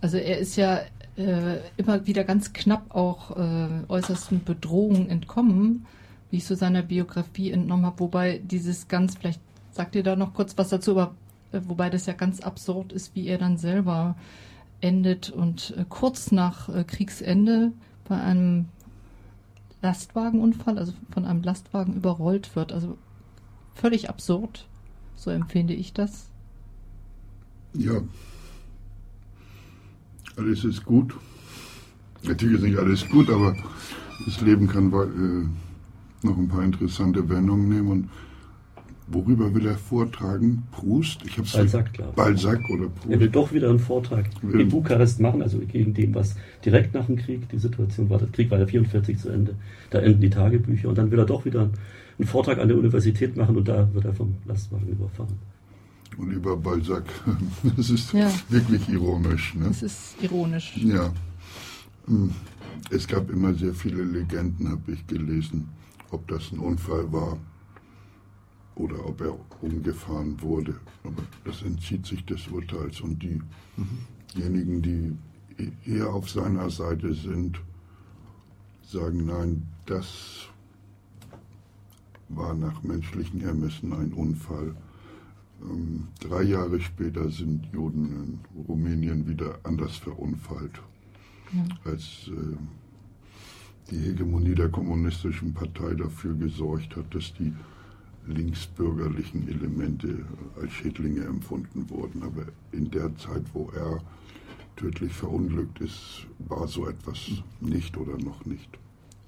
also 0.00 0.16
er 0.16 0.38
ist 0.38 0.56
ja 0.56 0.80
äh, 1.16 1.58
immer 1.76 2.06
wieder 2.06 2.24
ganz 2.24 2.52
knapp 2.52 2.94
auch 2.94 3.36
äh, 3.36 3.68
äußersten 3.88 4.44
Bedrohungen 4.44 5.10
entkommen, 5.10 5.86
wie 6.30 6.38
ich 6.38 6.46
so 6.46 6.54
seiner 6.54 6.82
Biografie 6.82 7.50
entnommen 7.50 7.84
habe. 7.84 8.00
Wobei 8.00 8.40
dieses 8.44 8.88
ganz, 8.88 9.16
vielleicht 9.16 9.40
sagt 9.72 9.94
ihr 9.94 10.02
da 10.02 10.16
noch 10.16 10.34
kurz 10.34 10.56
was 10.56 10.70
dazu, 10.70 10.92
aber 10.92 11.14
äh, 11.52 11.60
wobei 11.66 11.90
das 11.90 12.06
ja 12.06 12.14
ganz 12.14 12.40
absurd 12.40 12.92
ist, 12.92 13.14
wie 13.14 13.26
er 13.26 13.38
dann 13.38 13.58
selber 13.58 14.16
endet 14.80 15.30
und 15.30 15.74
äh, 15.76 15.84
kurz 15.88 16.30
nach 16.32 16.68
äh, 16.68 16.84
Kriegsende 16.84 17.72
bei 18.08 18.20
einem 18.20 18.66
Lastwagenunfall, 19.82 20.78
also 20.78 20.92
von 21.10 21.24
einem 21.24 21.42
Lastwagen 21.42 21.94
überrollt 21.94 22.56
wird. 22.56 22.72
Also 22.72 22.96
völlig 23.74 24.08
absurd, 24.08 24.66
so 25.14 25.30
empfinde 25.30 25.74
ich 25.74 25.92
das. 25.92 26.28
Ja, 27.74 28.00
alles 30.36 30.64
ist 30.64 30.84
gut. 30.84 31.14
Natürlich 32.22 32.58
ist 32.58 32.64
nicht 32.64 32.78
alles 32.78 33.08
gut, 33.08 33.30
aber 33.30 33.56
das 34.26 34.40
Leben 34.40 34.66
kann 34.66 34.92
äh, 34.92 36.26
noch 36.26 36.36
ein 36.36 36.48
paar 36.48 36.64
interessante 36.64 37.28
Wendungen 37.28 37.68
nehmen. 37.68 37.88
Und 37.88 38.10
Worüber 39.10 39.54
will 39.54 39.66
er 39.66 39.78
vortragen? 39.78 40.64
Proust? 40.70 41.22
Ich 41.24 41.38
hab's 41.38 41.52
Balzac, 41.52 41.94
glaube 41.94 42.10
ich. 42.10 42.16
Balzac 42.16 42.60
oder 42.68 42.88
Proust? 42.88 43.10
Er 43.10 43.20
will 43.20 43.30
doch 43.30 43.52
wieder 43.52 43.70
einen 43.70 43.78
Vortrag 43.78 44.26
ja. 44.42 44.58
in 44.58 44.68
Bukarest 44.68 45.20
machen, 45.20 45.40
also 45.40 45.58
gegen 45.60 45.94
dem, 45.94 46.14
was 46.14 46.36
direkt 46.62 46.92
nach 46.92 47.06
dem 47.06 47.16
Krieg 47.16 47.48
die 47.48 47.58
Situation 47.58 48.10
war. 48.10 48.18
Der 48.18 48.28
Krieg 48.28 48.50
war 48.50 48.58
ja 48.58 48.66
44 48.66 49.18
zu 49.18 49.30
Ende. 49.30 49.54
Da 49.88 50.00
enden 50.00 50.20
die 50.20 50.28
Tagebücher 50.28 50.90
und 50.90 50.98
dann 50.98 51.10
will 51.10 51.18
er 51.18 51.24
doch 51.24 51.46
wieder 51.46 51.70
einen 52.18 52.28
Vortrag 52.28 52.58
an 52.58 52.68
der 52.68 52.76
Universität 52.76 53.34
machen 53.34 53.56
und 53.56 53.66
da 53.66 53.88
wird 53.94 54.04
er 54.04 54.12
vom 54.12 54.36
Lastwagen 54.44 54.88
überfahren. 54.88 55.38
Und 56.18 56.30
über 56.30 56.56
Balzac. 56.56 57.04
Das 57.76 57.88
ist 57.88 58.12
ja. 58.12 58.30
wirklich 58.50 58.86
ironisch. 58.90 59.54
Ne? 59.54 59.68
Das 59.68 59.82
ist 59.82 60.16
ironisch. 60.20 60.76
Ja. 60.76 61.12
Hm. 62.06 62.32
Es 62.90 63.06
gab 63.06 63.30
immer 63.30 63.54
sehr 63.54 63.72
viele 63.72 64.02
Legenden, 64.02 64.68
habe 64.68 64.92
ich 64.92 65.06
gelesen, 65.06 65.68
ob 66.10 66.28
das 66.28 66.52
ein 66.52 66.58
Unfall 66.58 67.10
war 67.10 67.38
oder 68.78 69.04
ob 69.06 69.20
er 69.20 69.36
umgefahren 69.60 70.40
wurde. 70.40 70.74
Aber 71.04 71.22
das 71.44 71.62
entzieht 71.62 72.06
sich 72.06 72.24
des 72.24 72.46
Urteils. 72.48 73.00
Und 73.00 73.22
diejenigen, 74.34 74.82
die 74.82 75.16
eher 75.84 76.12
auf 76.12 76.30
seiner 76.30 76.70
Seite 76.70 77.12
sind, 77.14 77.60
sagen, 78.82 79.26
nein, 79.26 79.66
das 79.86 80.48
war 82.28 82.54
nach 82.54 82.82
menschlichen 82.82 83.42
Ermessen 83.42 83.92
ein 83.92 84.12
Unfall. 84.12 84.74
Ähm, 85.62 86.08
drei 86.20 86.42
Jahre 86.42 86.80
später 86.80 87.30
sind 87.30 87.66
Juden 87.72 88.06
in 88.54 88.64
Rumänien 88.68 89.26
wieder 89.26 89.58
anders 89.64 89.96
verunfallt, 89.96 90.80
ja. 91.52 91.90
als 91.90 92.28
äh, 92.28 92.56
die 93.90 93.98
Hegemonie 93.98 94.54
der 94.54 94.68
kommunistischen 94.68 95.54
Partei 95.54 95.94
dafür 95.94 96.34
gesorgt 96.34 96.94
hat, 96.94 97.12
dass 97.14 97.32
die 97.34 97.52
linksbürgerlichen 98.28 99.48
Elemente 99.48 100.24
als 100.60 100.72
Schädlinge 100.72 101.24
empfunden 101.24 101.88
wurden. 101.90 102.22
Aber 102.22 102.44
in 102.72 102.90
der 102.90 103.16
Zeit, 103.16 103.42
wo 103.52 103.70
er 103.74 104.00
tödlich 104.76 105.12
verunglückt 105.12 105.80
ist, 105.80 106.26
war 106.38 106.68
so 106.68 106.86
etwas 106.86 107.18
nicht 107.60 107.96
oder 107.96 108.16
noch 108.18 108.44
nicht. 108.44 108.68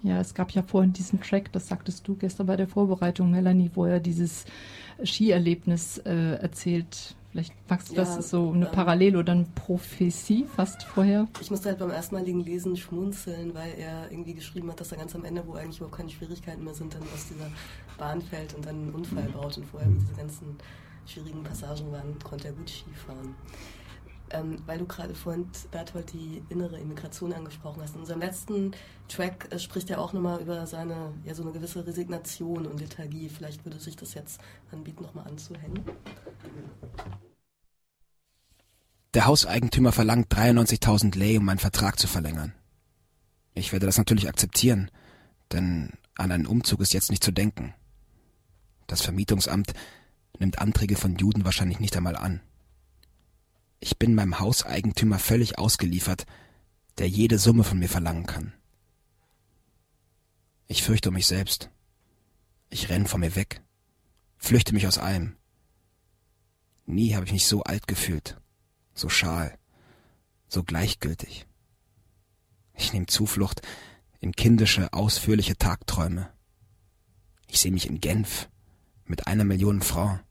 Ja, 0.02 0.18
es 0.18 0.32
gab 0.32 0.52
ja 0.52 0.62
vorhin 0.62 0.94
diesen 0.94 1.20
Track, 1.20 1.52
das 1.52 1.68
sagtest 1.68 2.08
du 2.08 2.14
gestern 2.14 2.46
bei 2.46 2.56
der 2.56 2.68
Vorbereitung, 2.68 3.30
Melanie, 3.30 3.70
wo 3.74 3.84
er 3.84 4.00
dieses 4.00 4.46
Skierlebnis 5.04 5.98
äh, 5.98 6.36
erzählt. 6.36 7.16
Vielleicht 7.30 7.54
magst 7.70 7.90
du 7.90 7.94
ja, 7.94 8.00
das 8.02 8.28
so 8.28 8.50
eine 8.50 8.66
ähm, 8.66 8.72
Parallel 8.72 9.16
oder 9.16 9.32
eine 9.32 9.46
Prophezie 9.54 10.46
fast 10.56 10.82
vorher? 10.82 11.28
Ich 11.40 11.50
musste 11.50 11.68
halt 11.68 11.78
beim 11.78 11.90
erstmaligen 11.90 12.40
Lesen 12.40 12.76
schmunzeln, 12.76 13.54
weil 13.54 13.72
er 13.78 14.10
irgendwie 14.10 14.34
geschrieben 14.34 14.68
hat, 14.70 14.80
dass 14.80 14.90
er 14.90 14.98
ganz 14.98 15.14
am 15.14 15.24
Ende, 15.24 15.46
wo 15.46 15.54
eigentlich 15.54 15.76
überhaupt 15.76 15.96
keine 15.96 16.10
Schwierigkeiten 16.10 16.64
mehr 16.64 16.74
sind, 16.74 16.92
dann 16.94 17.02
aus 17.02 17.28
dieser 17.28 17.48
Bahn 17.98 18.20
fällt 18.20 18.54
und 18.54 18.66
dann 18.66 18.74
einen 18.74 18.94
Unfall 18.94 19.28
baut. 19.28 19.56
Und 19.58 19.66
vorher, 19.66 19.88
wo 19.88 19.94
diese 19.94 20.14
ganzen 20.14 20.56
schwierigen 21.06 21.44
Passagen 21.44 21.92
waren, 21.92 22.18
konnte 22.24 22.48
er 22.48 22.54
gut 22.54 22.68
Skifahren. 22.68 23.36
Ähm, 24.32 24.62
weil 24.66 24.78
du 24.78 24.86
gerade 24.86 25.14
vorhin, 25.14 25.48
Berthold, 25.70 26.12
die 26.12 26.42
innere 26.50 26.78
Immigration 26.78 27.32
angesprochen 27.32 27.82
hast. 27.82 27.94
In 27.94 28.00
unserem 28.00 28.20
letzten 28.20 28.72
Track 29.08 29.48
äh, 29.50 29.58
spricht 29.58 29.90
er 29.90 30.00
auch 30.00 30.12
nochmal 30.12 30.40
über 30.40 30.66
seine, 30.66 31.12
ja, 31.24 31.34
so 31.34 31.42
eine 31.42 31.52
gewisse 31.52 31.84
Resignation 31.84 32.66
und 32.66 32.80
Lethargie. 32.80 33.28
Vielleicht 33.28 33.64
würde 33.64 33.80
sich 33.80 33.96
das 33.96 34.14
jetzt 34.14 34.40
anbieten, 34.70 35.02
nochmal 35.02 35.26
anzuhängen. 35.26 35.84
Der 39.14 39.26
Hauseigentümer 39.26 39.90
verlangt 39.90 40.32
93.000 40.32 41.18
Lei, 41.18 41.38
um 41.38 41.44
meinen 41.44 41.58
Vertrag 41.58 41.98
zu 41.98 42.06
verlängern. 42.06 42.54
Ich 43.54 43.72
werde 43.72 43.86
das 43.86 43.98
natürlich 43.98 44.28
akzeptieren, 44.28 44.92
denn 45.50 45.90
an 46.14 46.30
einen 46.30 46.46
Umzug 46.46 46.80
ist 46.80 46.92
jetzt 46.92 47.10
nicht 47.10 47.24
zu 47.24 47.32
denken. 47.32 47.74
Das 48.86 49.02
Vermietungsamt 49.02 49.74
nimmt 50.38 50.60
Anträge 50.60 50.94
von 50.94 51.16
Juden 51.16 51.44
wahrscheinlich 51.44 51.80
nicht 51.80 51.96
einmal 51.96 52.16
an. 52.16 52.40
Ich 53.80 53.98
bin 53.98 54.14
meinem 54.14 54.38
Hauseigentümer 54.38 55.18
völlig 55.18 55.58
ausgeliefert, 55.58 56.26
der 56.98 57.08
jede 57.08 57.38
Summe 57.38 57.64
von 57.64 57.78
mir 57.78 57.88
verlangen 57.88 58.26
kann. 58.26 58.52
Ich 60.68 60.82
fürchte 60.82 61.08
um 61.08 61.14
mich 61.14 61.26
selbst. 61.26 61.70
Ich 62.68 62.90
renn 62.90 63.06
vor 63.06 63.18
mir 63.18 63.34
weg, 63.34 63.62
flüchte 64.36 64.74
mich 64.74 64.86
aus 64.86 64.98
allem. 64.98 65.36
Nie 66.86 67.14
habe 67.14 67.24
ich 67.24 67.32
mich 67.32 67.46
so 67.46 67.62
alt 67.62 67.88
gefühlt, 67.88 68.40
so 68.94 69.08
schal, 69.08 69.58
so 70.46 70.62
gleichgültig. 70.62 71.46
Ich 72.74 72.92
nehme 72.92 73.06
Zuflucht 73.06 73.62
in 74.20 74.32
kindische, 74.32 74.92
ausführliche 74.92 75.56
Tagträume. 75.56 76.30
Ich 77.48 77.60
sehe 77.60 77.72
mich 77.72 77.88
in 77.88 78.00
Genf 78.00 78.48
mit 79.04 79.26
einer 79.26 79.44
Million 79.44 79.80
Francs. 79.80 80.22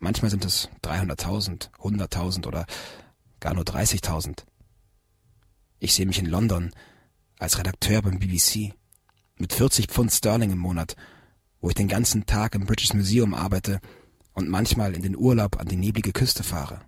Manchmal 0.00 0.30
sind 0.30 0.46
es 0.46 0.68
300.000, 0.82 1.70
100.000 1.78 2.46
oder 2.46 2.66
gar 3.38 3.54
nur 3.54 3.64
30.000. 3.64 4.44
Ich 5.78 5.94
sehe 5.94 6.06
mich 6.06 6.18
in 6.18 6.26
London 6.26 6.72
als 7.38 7.58
Redakteur 7.58 8.02
beim 8.02 8.18
BBC 8.18 8.74
mit 9.36 9.52
40 9.52 9.88
Pfund 9.88 10.10
Sterling 10.10 10.50
im 10.50 10.58
Monat, 10.58 10.96
wo 11.60 11.68
ich 11.68 11.74
den 11.74 11.88
ganzen 11.88 12.24
Tag 12.24 12.54
im 12.54 12.64
British 12.64 12.94
Museum 12.94 13.34
arbeite 13.34 13.80
und 14.32 14.48
manchmal 14.48 14.94
in 14.94 15.02
den 15.02 15.16
Urlaub 15.16 15.60
an 15.60 15.68
die 15.68 15.76
neblige 15.76 16.12
Küste 16.12 16.42
fahre. 16.42 16.80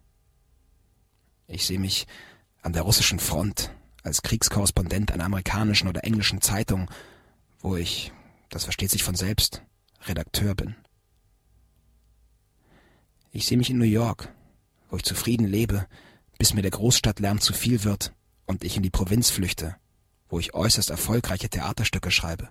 Ich 1.46 1.66
sehe 1.66 1.78
mich 1.78 2.06
an 2.62 2.72
der 2.72 2.82
russischen 2.82 3.18
Front 3.18 3.74
als 4.02 4.22
Kriegskorrespondent 4.22 5.12
einer 5.12 5.24
amerikanischen 5.24 5.88
oder 5.88 6.04
englischen 6.04 6.40
Zeitung, 6.40 6.90
wo 7.60 7.76
ich, 7.76 8.12
das 8.48 8.64
versteht 8.64 8.90
sich 8.90 9.04
von 9.04 9.14
selbst, 9.14 9.62
Redakteur 10.06 10.54
bin. 10.54 10.76
Ich 13.35 13.47
sehe 13.47 13.57
mich 13.57 13.70
in 13.70 13.78
New 13.78 13.85
York, 13.85 14.30
wo 14.91 14.97
ich 14.97 15.05
zufrieden 15.05 15.47
lebe, 15.47 15.87
bis 16.39 16.53
mir 16.53 16.61
der 16.61 16.70
Großstadtlärm 16.70 17.41
zu 17.41 17.55
viel 17.55 17.83
wird 17.83 18.14
und 18.45 18.62
ich 18.62 18.76
in 18.76 18.83
die 18.83 18.91
Provinz 18.91 19.30
flüchte, 19.30 19.74
wo 20.28 20.39
ich 20.39 20.53
äußerst 20.53 20.91
erfolgreiche 20.91 21.49
Theaterstücke 21.49 22.11
schreibe. 22.11 22.51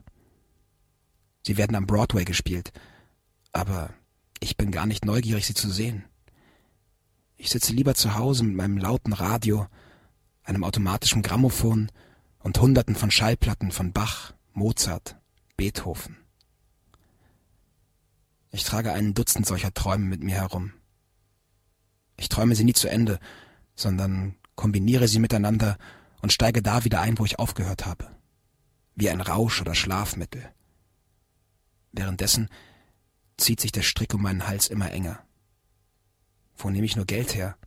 Sie 1.46 1.56
werden 1.58 1.76
am 1.76 1.86
Broadway 1.86 2.26
gespielt, 2.26 2.72
aber 3.52 3.94
ich 4.40 4.58
bin 4.58 4.72
gar 4.72 4.88
nicht 4.88 5.06
neugierig, 5.06 5.46
sie 5.46 5.54
zu 5.54 5.70
sehen. 5.70 6.04
Ich 7.38 7.52
sitze 7.52 7.74
lieber 7.74 7.94
zu 7.94 8.16
Hause 8.16 8.44
mit 8.44 8.56
meinem 8.56 8.78
lauten 8.78 9.14
Radio, 9.14 9.68
einem 10.44 10.64
automatischen 10.64 11.22
Grammophon 11.22 11.92
und 12.40 12.60
Hunderten 12.60 12.96
von 12.96 13.12
Schallplatten 13.12 13.72
von 13.72 13.94
Bach, 13.94 14.34
Mozart, 14.54 15.16
Beethoven. 15.58 16.20
Ich 18.52 18.64
trage 18.64 18.91
einen 18.91 19.14
Dutzend 19.14 19.45
solcher 19.45 19.74
Träume 19.74 20.06
mit 20.06 20.22
mir 20.22 20.36
herum. 20.36 20.74
Ich 22.18 22.28
träume 22.28 22.56
sie 22.56 22.66
nie 22.66 22.74
zu 22.74 22.89
Ende, 22.89 23.20
sondern 23.76 24.36
kombiniere 24.56 25.08
sie 25.08 25.20
miteinander 25.20 25.78
und 26.22 26.34
steige 26.34 26.62
da 26.62 26.84
wieder 26.84 27.02
ein, 27.02 27.18
wo 27.18 27.26
ich 27.26 27.39
aufgehört 27.39 27.86
habe. 27.86 28.12
Wie 28.95 29.10
ein 29.10 29.22
Rausch 29.22 29.62
oder 29.62 29.74
Schlafmittel. 29.74 30.52
Währenddessen 31.93 32.49
zieht 33.38 33.62
sich 33.62 33.72
der 33.72 33.82
Strick 33.82 34.14
um 34.14 34.22
meinen 34.22 34.47
Hals 34.47 34.68
immer 34.68 34.91
enger. 34.91 35.24
Wo 36.58 36.70
nehme 36.70 36.86
ich 36.86 36.97
nur 36.97 37.06
Geld 37.06 37.34
her? 37.34 37.58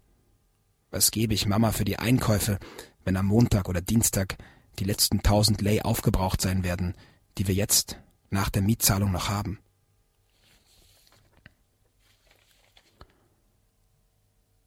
Was 0.90 1.10
gebe 1.10 1.34
ich 1.34 1.46
Mama 1.46 1.72
für 1.72 1.84
die 1.84 1.98
Einkäufe, 1.98 2.58
wenn 3.04 3.16
am 3.16 3.26
Montag 3.26 3.68
oder 3.68 3.80
Dienstag 3.80 4.36
die 4.78 4.84
letzten 4.84 5.22
tausend 5.22 5.62
Lei 5.62 5.82
aufgebraucht 5.82 6.40
sein 6.40 6.62
werden, 6.62 6.94
die 7.38 7.48
wir 7.48 7.54
jetzt 7.54 7.98
nach 8.30 8.50
der 8.50 8.62
Mietzahlung 8.62 9.10
noch 9.10 9.28
haben? 9.30 9.58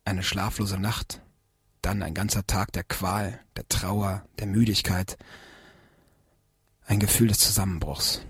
Eine 0.07 0.23
schlaflose 0.23 0.79
Nacht, 0.79 1.21
dann 1.81 2.01
ein 2.01 2.13
ganzer 2.13 2.47
Tag 2.47 2.71
der 2.71 2.85
Qual, 2.85 3.41
der 3.57 3.67
Trauer, 3.67 4.25
der 4.39 4.47
Müdigkeit, 4.47 5.17
ein 6.85 7.01
Gefühl 7.01 7.27
des 7.27 7.39
Zusammenbruchs. 7.39 8.21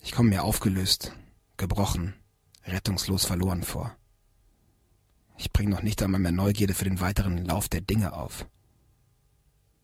Ich 0.00 0.12
komme 0.12 0.30
mir 0.30 0.42
aufgelöst, 0.42 1.12
gebrochen, 1.58 2.14
rettungslos 2.64 3.26
verloren 3.26 3.62
vor. 3.62 3.94
Ich 5.36 5.52
bringe 5.52 5.68
noch 5.68 5.82
nicht 5.82 6.02
einmal 6.02 6.18
mehr 6.18 6.32
Neugierde 6.32 6.72
für 6.72 6.84
den 6.84 6.98
weiteren 6.98 7.44
Lauf 7.44 7.68
der 7.68 7.82
Dinge 7.82 8.14
auf. 8.14 8.46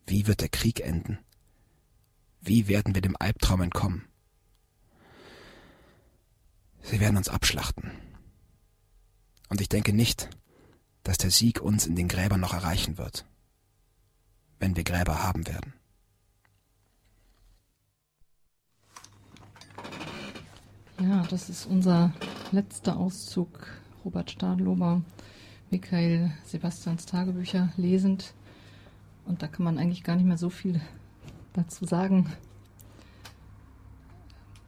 Wie 0.06 0.26
wird 0.26 0.40
der 0.40 0.48
Krieg 0.48 0.80
enden? 0.80 1.18
Wie 2.40 2.68
werden 2.68 2.94
wir 2.94 3.02
dem 3.02 3.16
Albtraum 3.20 3.60
entkommen? 3.60 4.08
Sie 6.80 7.00
werden 7.00 7.18
uns 7.18 7.28
abschlachten. 7.28 7.90
Und 9.50 9.60
ich 9.60 9.68
denke 9.68 9.92
nicht, 9.92 10.30
dass 11.02 11.18
der 11.18 11.30
Sieg 11.30 11.60
uns 11.60 11.86
in 11.86 11.96
den 11.96 12.08
Gräbern 12.08 12.40
noch 12.40 12.54
erreichen 12.54 12.98
wird, 12.98 13.24
wenn 14.58 14.76
wir 14.76 14.84
Gräber 14.84 15.22
haben 15.22 15.46
werden. 15.46 15.72
Ja, 21.00 21.22
das 21.30 21.48
ist 21.48 21.64
unser 21.64 22.12
letzter 22.52 22.98
Auszug. 22.98 23.66
Robert 24.04 24.30
Stadlober, 24.30 25.02
Michael 25.70 26.30
Sebastians 26.44 27.06
Tagebücher 27.06 27.72
lesend. 27.76 28.34
Und 29.24 29.42
da 29.42 29.46
kann 29.46 29.64
man 29.64 29.78
eigentlich 29.78 30.04
gar 30.04 30.16
nicht 30.16 30.26
mehr 30.26 30.38
so 30.38 30.50
viel 30.50 30.80
dazu 31.52 31.84
sagen, 31.84 32.30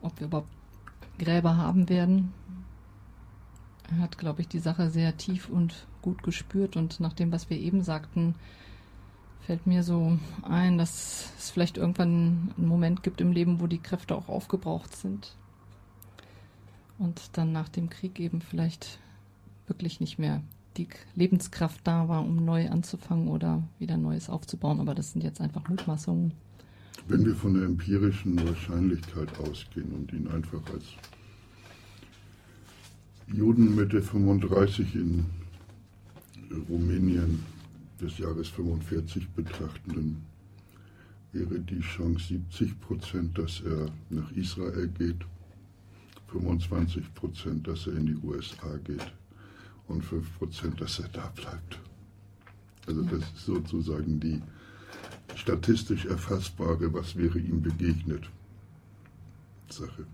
ob 0.01 0.19
wir 0.21 0.27
überhaupt 0.27 0.51
Gräber 1.19 1.57
haben 1.57 1.89
werden. 1.89 2.33
Er 3.91 3.99
hat, 3.99 4.17
glaube 4.17 4.41
ich, 4.41 4.49
die 4.49 4.59
Sache 4.59 4.91
sehr 4.91 5.17
tief 5.17 5.49
und 5.49 5.87
gut 6.03 6.23
gespürt 6.23 6.77
und 6.77 7.01
nach 7.01 7.13
dem, 7.13 7.33
was 7.33 7.49
wir 7.49 7.59
eben 7.59 7.83
sagten, 7.83 8.35
fällt 9.41 9.67
mir 9.67 9.83
so 9.83 10.19
ein, 10.43 10.79
dass 10.79 11.33
es 11.39 11.51
vielleicht 11.51 11.77
irgendwann 11.77 12.53
einen 12.57 12.69
Moment 12.69 13.03
gibt 13.03 13.21
im 13.21 13.33
Leben, 13.33 13.61
wo 13.61 13.67
die 13.67 13.79
Kräfte 13.79 14.15
auch 14.15 14.29
aufgebraucht 14.29 14.95
sind. 14.95 15.37
Und 16.99 17.37
dann 17.37 17.53
nach 17.53 17.69
dem 17.69 17.91
Krieg 17.91 18.21
eben 18.21 18.41
vielleicht 18.41 18.99
wirklich 19.67 20.01
nicht 20.01 20.19
mehr 20.19 20.43
die 20.77 20.89
Lebenskraft 21.15 21.81
da 21.85 22.09
war, 22.09 22.25
um 22.25 22.45
neu 22.45 22.69
anzufangen 22.71 23.29
oder 23.29 23.63
wieder 23.79 23.97
Neues 23.97 24.31
aufzubauen. 24.31 24.81
Aber 24.81 24.95
das 24.95 25.13
sind 25.13 25.25
jetzt 25.25 25.41
einfach 25.41 25.69
Mutmaßungen. 25.69 26.33
Wenn 27.09 27.27
wir 27.27 27.35
von 27.35 27.55
der 27.55 27.65
empirischen 27.65 28.39
Wahrscheinlichkeit 28.47 29.29
ausgehen 29.41 29.93
und 29.93 30.13
ihn 30.13 30.29
einfach 30.29 30.63
als 30.73 30.85
Juden 33.27 33.75
Mitte 33.75 34.01
35 34.03 34.95
in 34.95 35.27
Rumänien 36.69 37.43
des 38.01 38.19
Jahres 38.19 38.49
45 38.49 39.29
betrachtenden, 39.31 40.23
wäre 41.33 41.59
die 41.61 41.81
Chance 41.81 42.27
70 42.29 42.81
Prozent, 42.81 43.39
dass 43.39 43.61
er 43.63 43.91
nach 44.11 44.31
Israel 44.33 44.89
geht, 44.89 45.25
25 46.29 47.15
Prozent, 47.15 47.67
dass 47.67 47.87
er 47.87 47.97
in 47.97 48.07
die 48.07 48.17
USA 48.17 48.77
geht 48.85 49.13
und 49.89 50.05
5 50.05 50.39
Prozent, 50.39 50.81
dass 50.81 50.99
er 50.99 51.09
da 51.09 51.29
bleibt. 51.35 51.81
Also 52.87 53.03
das 53.03 53.21
ist 53.21 53.47
sozusagen 53.47 54.19
die 54.21 54.43
statistisch 55.37 56.05
erfassbare, 56.07 56.93
was 56.93 57.17
wäre 57.17 57.39
ihm 57.39 57.63
begegnet, 57.63 58.29
Sache. 59.71 60.07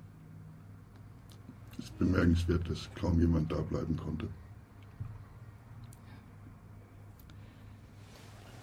Es 1.78 1.86
ist 1.86 1.99
bemerkenswert, 1.99 2.68
dass 2.68 2.89
kaum 2.95 3.18
jemand 3.20 3.51
da 3.51 3.61
bleiben 3.61 3.97
konnte. 3.97 4.28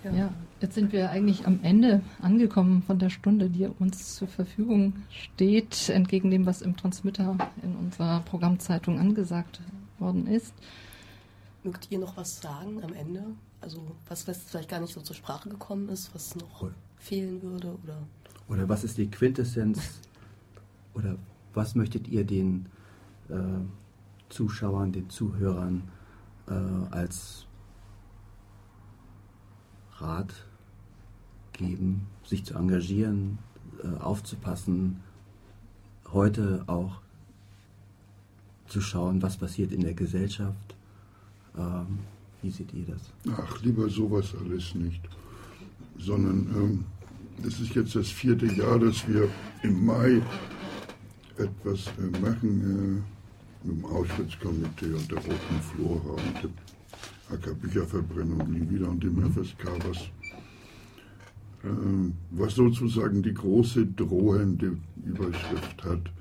Ja. 0.05 0.13
ja. 0.13 0.33
jetzt 0.61 0.75
sind 0.75 0.93
wir 0.93 1.09
eigentlich 1.09 1.47
am 1.47 1.59
Ende 1.63 2.01
angekommen 2.21 2.83
von 2.83 2.99
der 2.99 3.09
Stunde, 3.09 3.49
die 3.49 3.67
uns 3.67 4.15
zur 4.15 4.27
Verfügung 4.27 4.93
steht, 5.09 5.89
entgegen 5.89 6.29
dem, 6.29 6.45
was 6.45 6.61
im 6.61 6.77
Transmitter 6.77 7.35
in 7.63 7.75
unserer 7.75 8.19
Programmzeitung 8.21 8.99
angesagt 8.99 9.61
worden 9.97 10.27
ist. 10.27 10.53
Mögt 11.63 11.87
ihr 11.89 11.97
noch 11.97 12.17
was 12.17 12.39
sagen 12.39 12.83
am 12.83 12.93
Ende? 12.93 13.23
Also 13.61 13.81
was, 14.07 14.27
was 14.27 14.43
vielleicht 14.43 14.69
gar 14.69 14.79
nicht 14.79 14.93
so 14.93 15.01
zur 15.01 15.15
Sprache 15.15 15.49
gekommen 15.49 15.89
ist, 15.89 16.13
was 16.13 16.35
noch 16.35 16.61
oder, 16.61 16.73
fehlen 16.97 17.41
würde? 17.41 17.75
Oder? 17.83 17.97
oder 18.47 18.69
was 18.69 18.83
ist 18.83 18.97
die 18.99 19.09
Quintessenz? 19.09 20.01
Oder 20.93 21.17
was 21.53 21.73
möchtet 21.75 22.07
ihr 22.07 22.23
den 22.23 22.67
äh, 23.29 23.33
Zuschauern, 24.29 24.91
den 24.91 25.09
Zuhörern 25.09 25.83
äh, 26.47 26.53
als 26.91 27.44
Rat 29.99 30.33
geben, 31.53 32.07
sich 32.25 32.43
zu 32.43 32.55
engagieren, 32.55 33.37
äh, 33.83 33.99
aufzupassen, 34.01 35.01
heute 36.11 36.63
auch 36.67 37.01
zu 38.67 38.81
schauen, 38.81 39.21
was 39.21 39.37
passiert 39.37 39.71
in 39.71 39.81
der 39.81 39.93
Gesellschaft. 39.93 40.75
Ähm, 41.57 41.99
wie 42.41 42.51
seht 42.51 42.73
ihr 42.73 42.85
das? 42.85 43.37
Ach, 43.37 43.61
lieber 43.61 43.89
sowas 43.89 44.33
alles 44.39 44.75
nicht. 44.75 45.01
Sondern 45.97 46.47
ähm, 46.55 46.85
das 47.43 47.59
ist 47.59 47.75
jetzt 47.75 47.95
das 47.95 48.09
vierte 48.09 48.47
Jahr, 48.47 48.79
dass 48.79 49.07
wir 49.07 49.29
im 49.63 49.85
Mai 49.85 50.21
etwas 51.37 51.87
äh, 51.87 52.19
machen 52.19 53.03
äh, 53.63 53.67
mit 53.67 53.77
dem 53.77 53.85
Auschwitz-Komitee 53.85 54.93
und 54.93 55.11
der 55.11 55.17
Roten 55.17 55.61
Flora 55.61 56.11
und 56.11 56.43
der 56.43 56.64
AK 57.31 57.59
Bücherverbrennung 57.59 58.51
nie 58.51 58.69
wieder 58.69 58.89
und 58.89 59.03
dem 59.03 59.17
FSK, 59.31 59.65
was, 59.87 59.97
äh, 61.63 62.11
was 62.31 62.55
sozusagen 62.55 63.23
die 63.23 63.33
große 63.33 63.85
drohende 63.87 64.77
Überschrift 65.03 65.83
hat. 65.83 66.11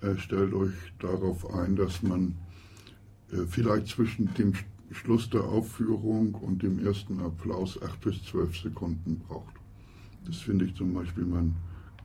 Äh, 0.00 0.16
stellt 0.16 0.54
euch 0.54 0.72
darauf 0.98 1.54
ein, 1.54 1.76
dass 1.76 2.02
man 2.02 2.34
äh, 3.30 3.44
vielleicht 3.46 3.88
zwischen 3.88 4.32
dem 4.34 4.54
Schluss 4.90 5.30
der 5.30 5.44
Aufführung 5.44 6.34
und 6.34 6.62
dem 6.62 6.84
ersten 6.84 7.20
Applaus 7.20 7.80
acht 7.82 8.00
bis 8.00 8.22
zwölf 8.24 8.56
Sekunden 8.56 9.20
braucht. 9.26 9.54
Das 10.26 10.36
finde 10.36 10.66
ich 10.66 10.74
zum 10.74 10.94
Beispiel 10.94 11.24
mein 11.24 11.54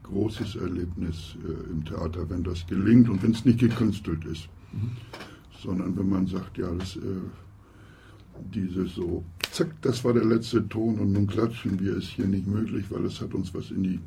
großes 0.02 0.56
Erlebnis 0.56 1.36
äh, 1.46 1.70
im 1.70 1.84
Theater, 1.84 2.28
wenn 2.30 2.42
das 2.42 2.66
gelingt 2.66 3.08
und 3.08 3.22
wenn 3.22 3.32
es 3.32 3.44
nicht 3.44 3.58
gekünstelt 3.58 4.24
ist, 4.24 4.48
mhm. 4.72 4.90
sondern 5.62 5.96
wenn 5.96 6.08
man 6.08 6.26
sagt, 6.26 6.56
ja, 6.58 6.72
das 6.74 6.96
äh, 6.96 7.00
dieses 8.54 8.94
so, 8.94 9.24
zack, 9.52 9.70
das 9.82 10.04
war 10.04 10.12
der 10.12 10.24
letzte 10.24 10.68
Ton 10.68 10.98
und 10.98 11.12
nun 11.12 11.26
klatschen 11.26 11.78
wir, 11.80 11.96
ist 11.96 12.08
hier 12.08 12.26
nicht 12.26 12.46
möglich, 12.46 12.86
weil 12.90 13.04
es 13.04 13.20
hat 13.20 13.34
uns 13.34 13.52
was 13.54 13.70
in 13.70 13.82
die 13.82 14.00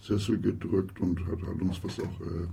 Sessel 0.00 0.38
gedrückt 0.38 1.00
und 1.00 1.20
hat, 1.26 1.42
hat 1.42 1.60
uns 1.60 1.82
was 1.82 2.00
auch 2.00 2.20
äh, 2.20 2.46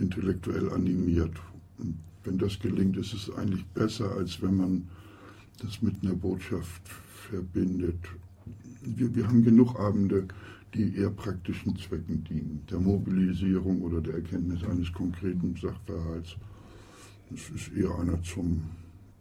intellektuell 0.00 0.70
animiert. 0.72 1.36
Und 1.78 1.96
wenn 2.24 2.38
das 2.38 2.58
gelingt, 2.58 2.96
ist 2.96 3.12
es 3.12 3.30
eigentlich 3.30 3.64
besser, 3.66 4.10
als 4.12 4.42
wenn 4.42 4.56
man 4.56 4.88
das 5.62 5.82
mit 5.82 5.94
einer 6.02 6.14
Botschaft 6.14 6.82
verbindet. 7.28 7.98
Wir, 8.82 9.14
wir 9.14 9.28
haben 9.28 9.44
genug 9.44 9.78
Abende, 9.78 10.26
die 10.74 10.96
eher 10.96 11.10
praktischen 11.10 11.76
Zwecken 11.76 12.24
dienen, 12.24 12.62
der 12.70 12.80
Mobilisierung 12.80 13.82
oder 13.82 14.00
der 14.00 14.14
Erkenntnis 14.14 14.64
eines 14.64 14.92
konkreten 14.92 15.54
Sachverhalts. 15.54 16.36
Es 17.32 17.50
ist 17.50 17.72
eher 17.76 17.96
einer 17.98 18.20
zum 18.22 18.62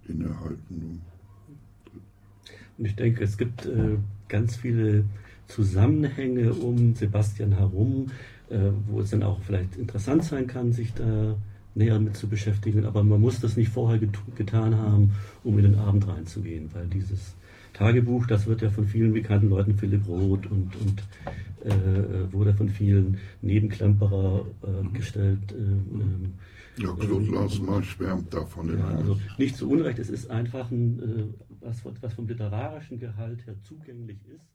innehalten. 0.07 1.01
Und 2.77 2.85
ich 2.85 2.95
denke, 2.95 3.23
es 3.23 3.37
gibt 3.37 3.65
äh, 3.65 3.97
ganz 4.27 4.55
viele 4.55 5.05
Zusammenhänge 5.47 6.53
um 6.53 6.95
Sebastian 6.95 7.53
herum, 7.53 8.07
äh, 8.49 8.71
wo 8.87 9.01
es 9.01 9.11
dann 9.11 9.23
auch 9.23 9.41
vielleicht 9.41 9.75
interessant 9.75 10.23
sein 10.23 10.47
kann, 10.47 10.71
sich 10.71 10.93
da 10.93 11.35
näher 11.75 11.99
mit 11.99 12.15
zu 12.15 12.27
beschäftigen. 12.27 12.85
Aber 12.85 13.03
man 13.03 13.21
muss 13.21 13.39
das 13.39 13.57
nicht 13.57 13.69
vorher 13.69 13.99
get 13.99 14.17
getan 14.35 14.75
haben, 14.75 15.11
um 15.43 15.57
in 15.57 15.65
den 15.65 15.75
Abend 15.75 16.07
reinzugehen, 16.07 16.69
weil 16.73 16.87
dieses 16.87 17.35
Tagebuch, 17.73 18.27
das 18.27 18.45
wird 18.45 18.61
ja 18.61 18.69
von 18.69 18.87
vielen 18.87 19.13
bekannten 19.13 19.49
Leuten, 19.49 19.75
Philipp 19.75 20.07
Roth 20.07 20.45
und, 20.45 20.71
und 20.75 21.03
äh, 21.65 22.31
wurde 22.31 22.53
von 22.53 22.69
vielen 22.69 23.17
Nebenklemperer 23.41 24.45
äh, 24.63 24.97
gestellt. 24.97 25.51
Äh, 25.51 25.55
ähm, 25.55 26.33
ja, 26.77 26.93
Claude 26.93 27.31
Lansmann 27.31 27.83
schwärmt 27.83 28.33
davon. 28.33 28.77
Ja, 28.77 28.87
also 28.87 29.19
nicht 29.37 29.55
zu 29.55 29.69
Unrecht, 29.69 29.99
es 29.99 30.09
ist 30.09 30.29
einfach 30.29 30.71
ein, 30.71 30.99
äh, 30.99 31.45
was, 31.61 31.83
was 32.01 32.13
vom 32.13 32.27
literarischen 32.27 32.99
Gehalt 32.99 33.45
her 33.45 33.55
zugänglich 33.63 34.19
ist. 34.27 34.52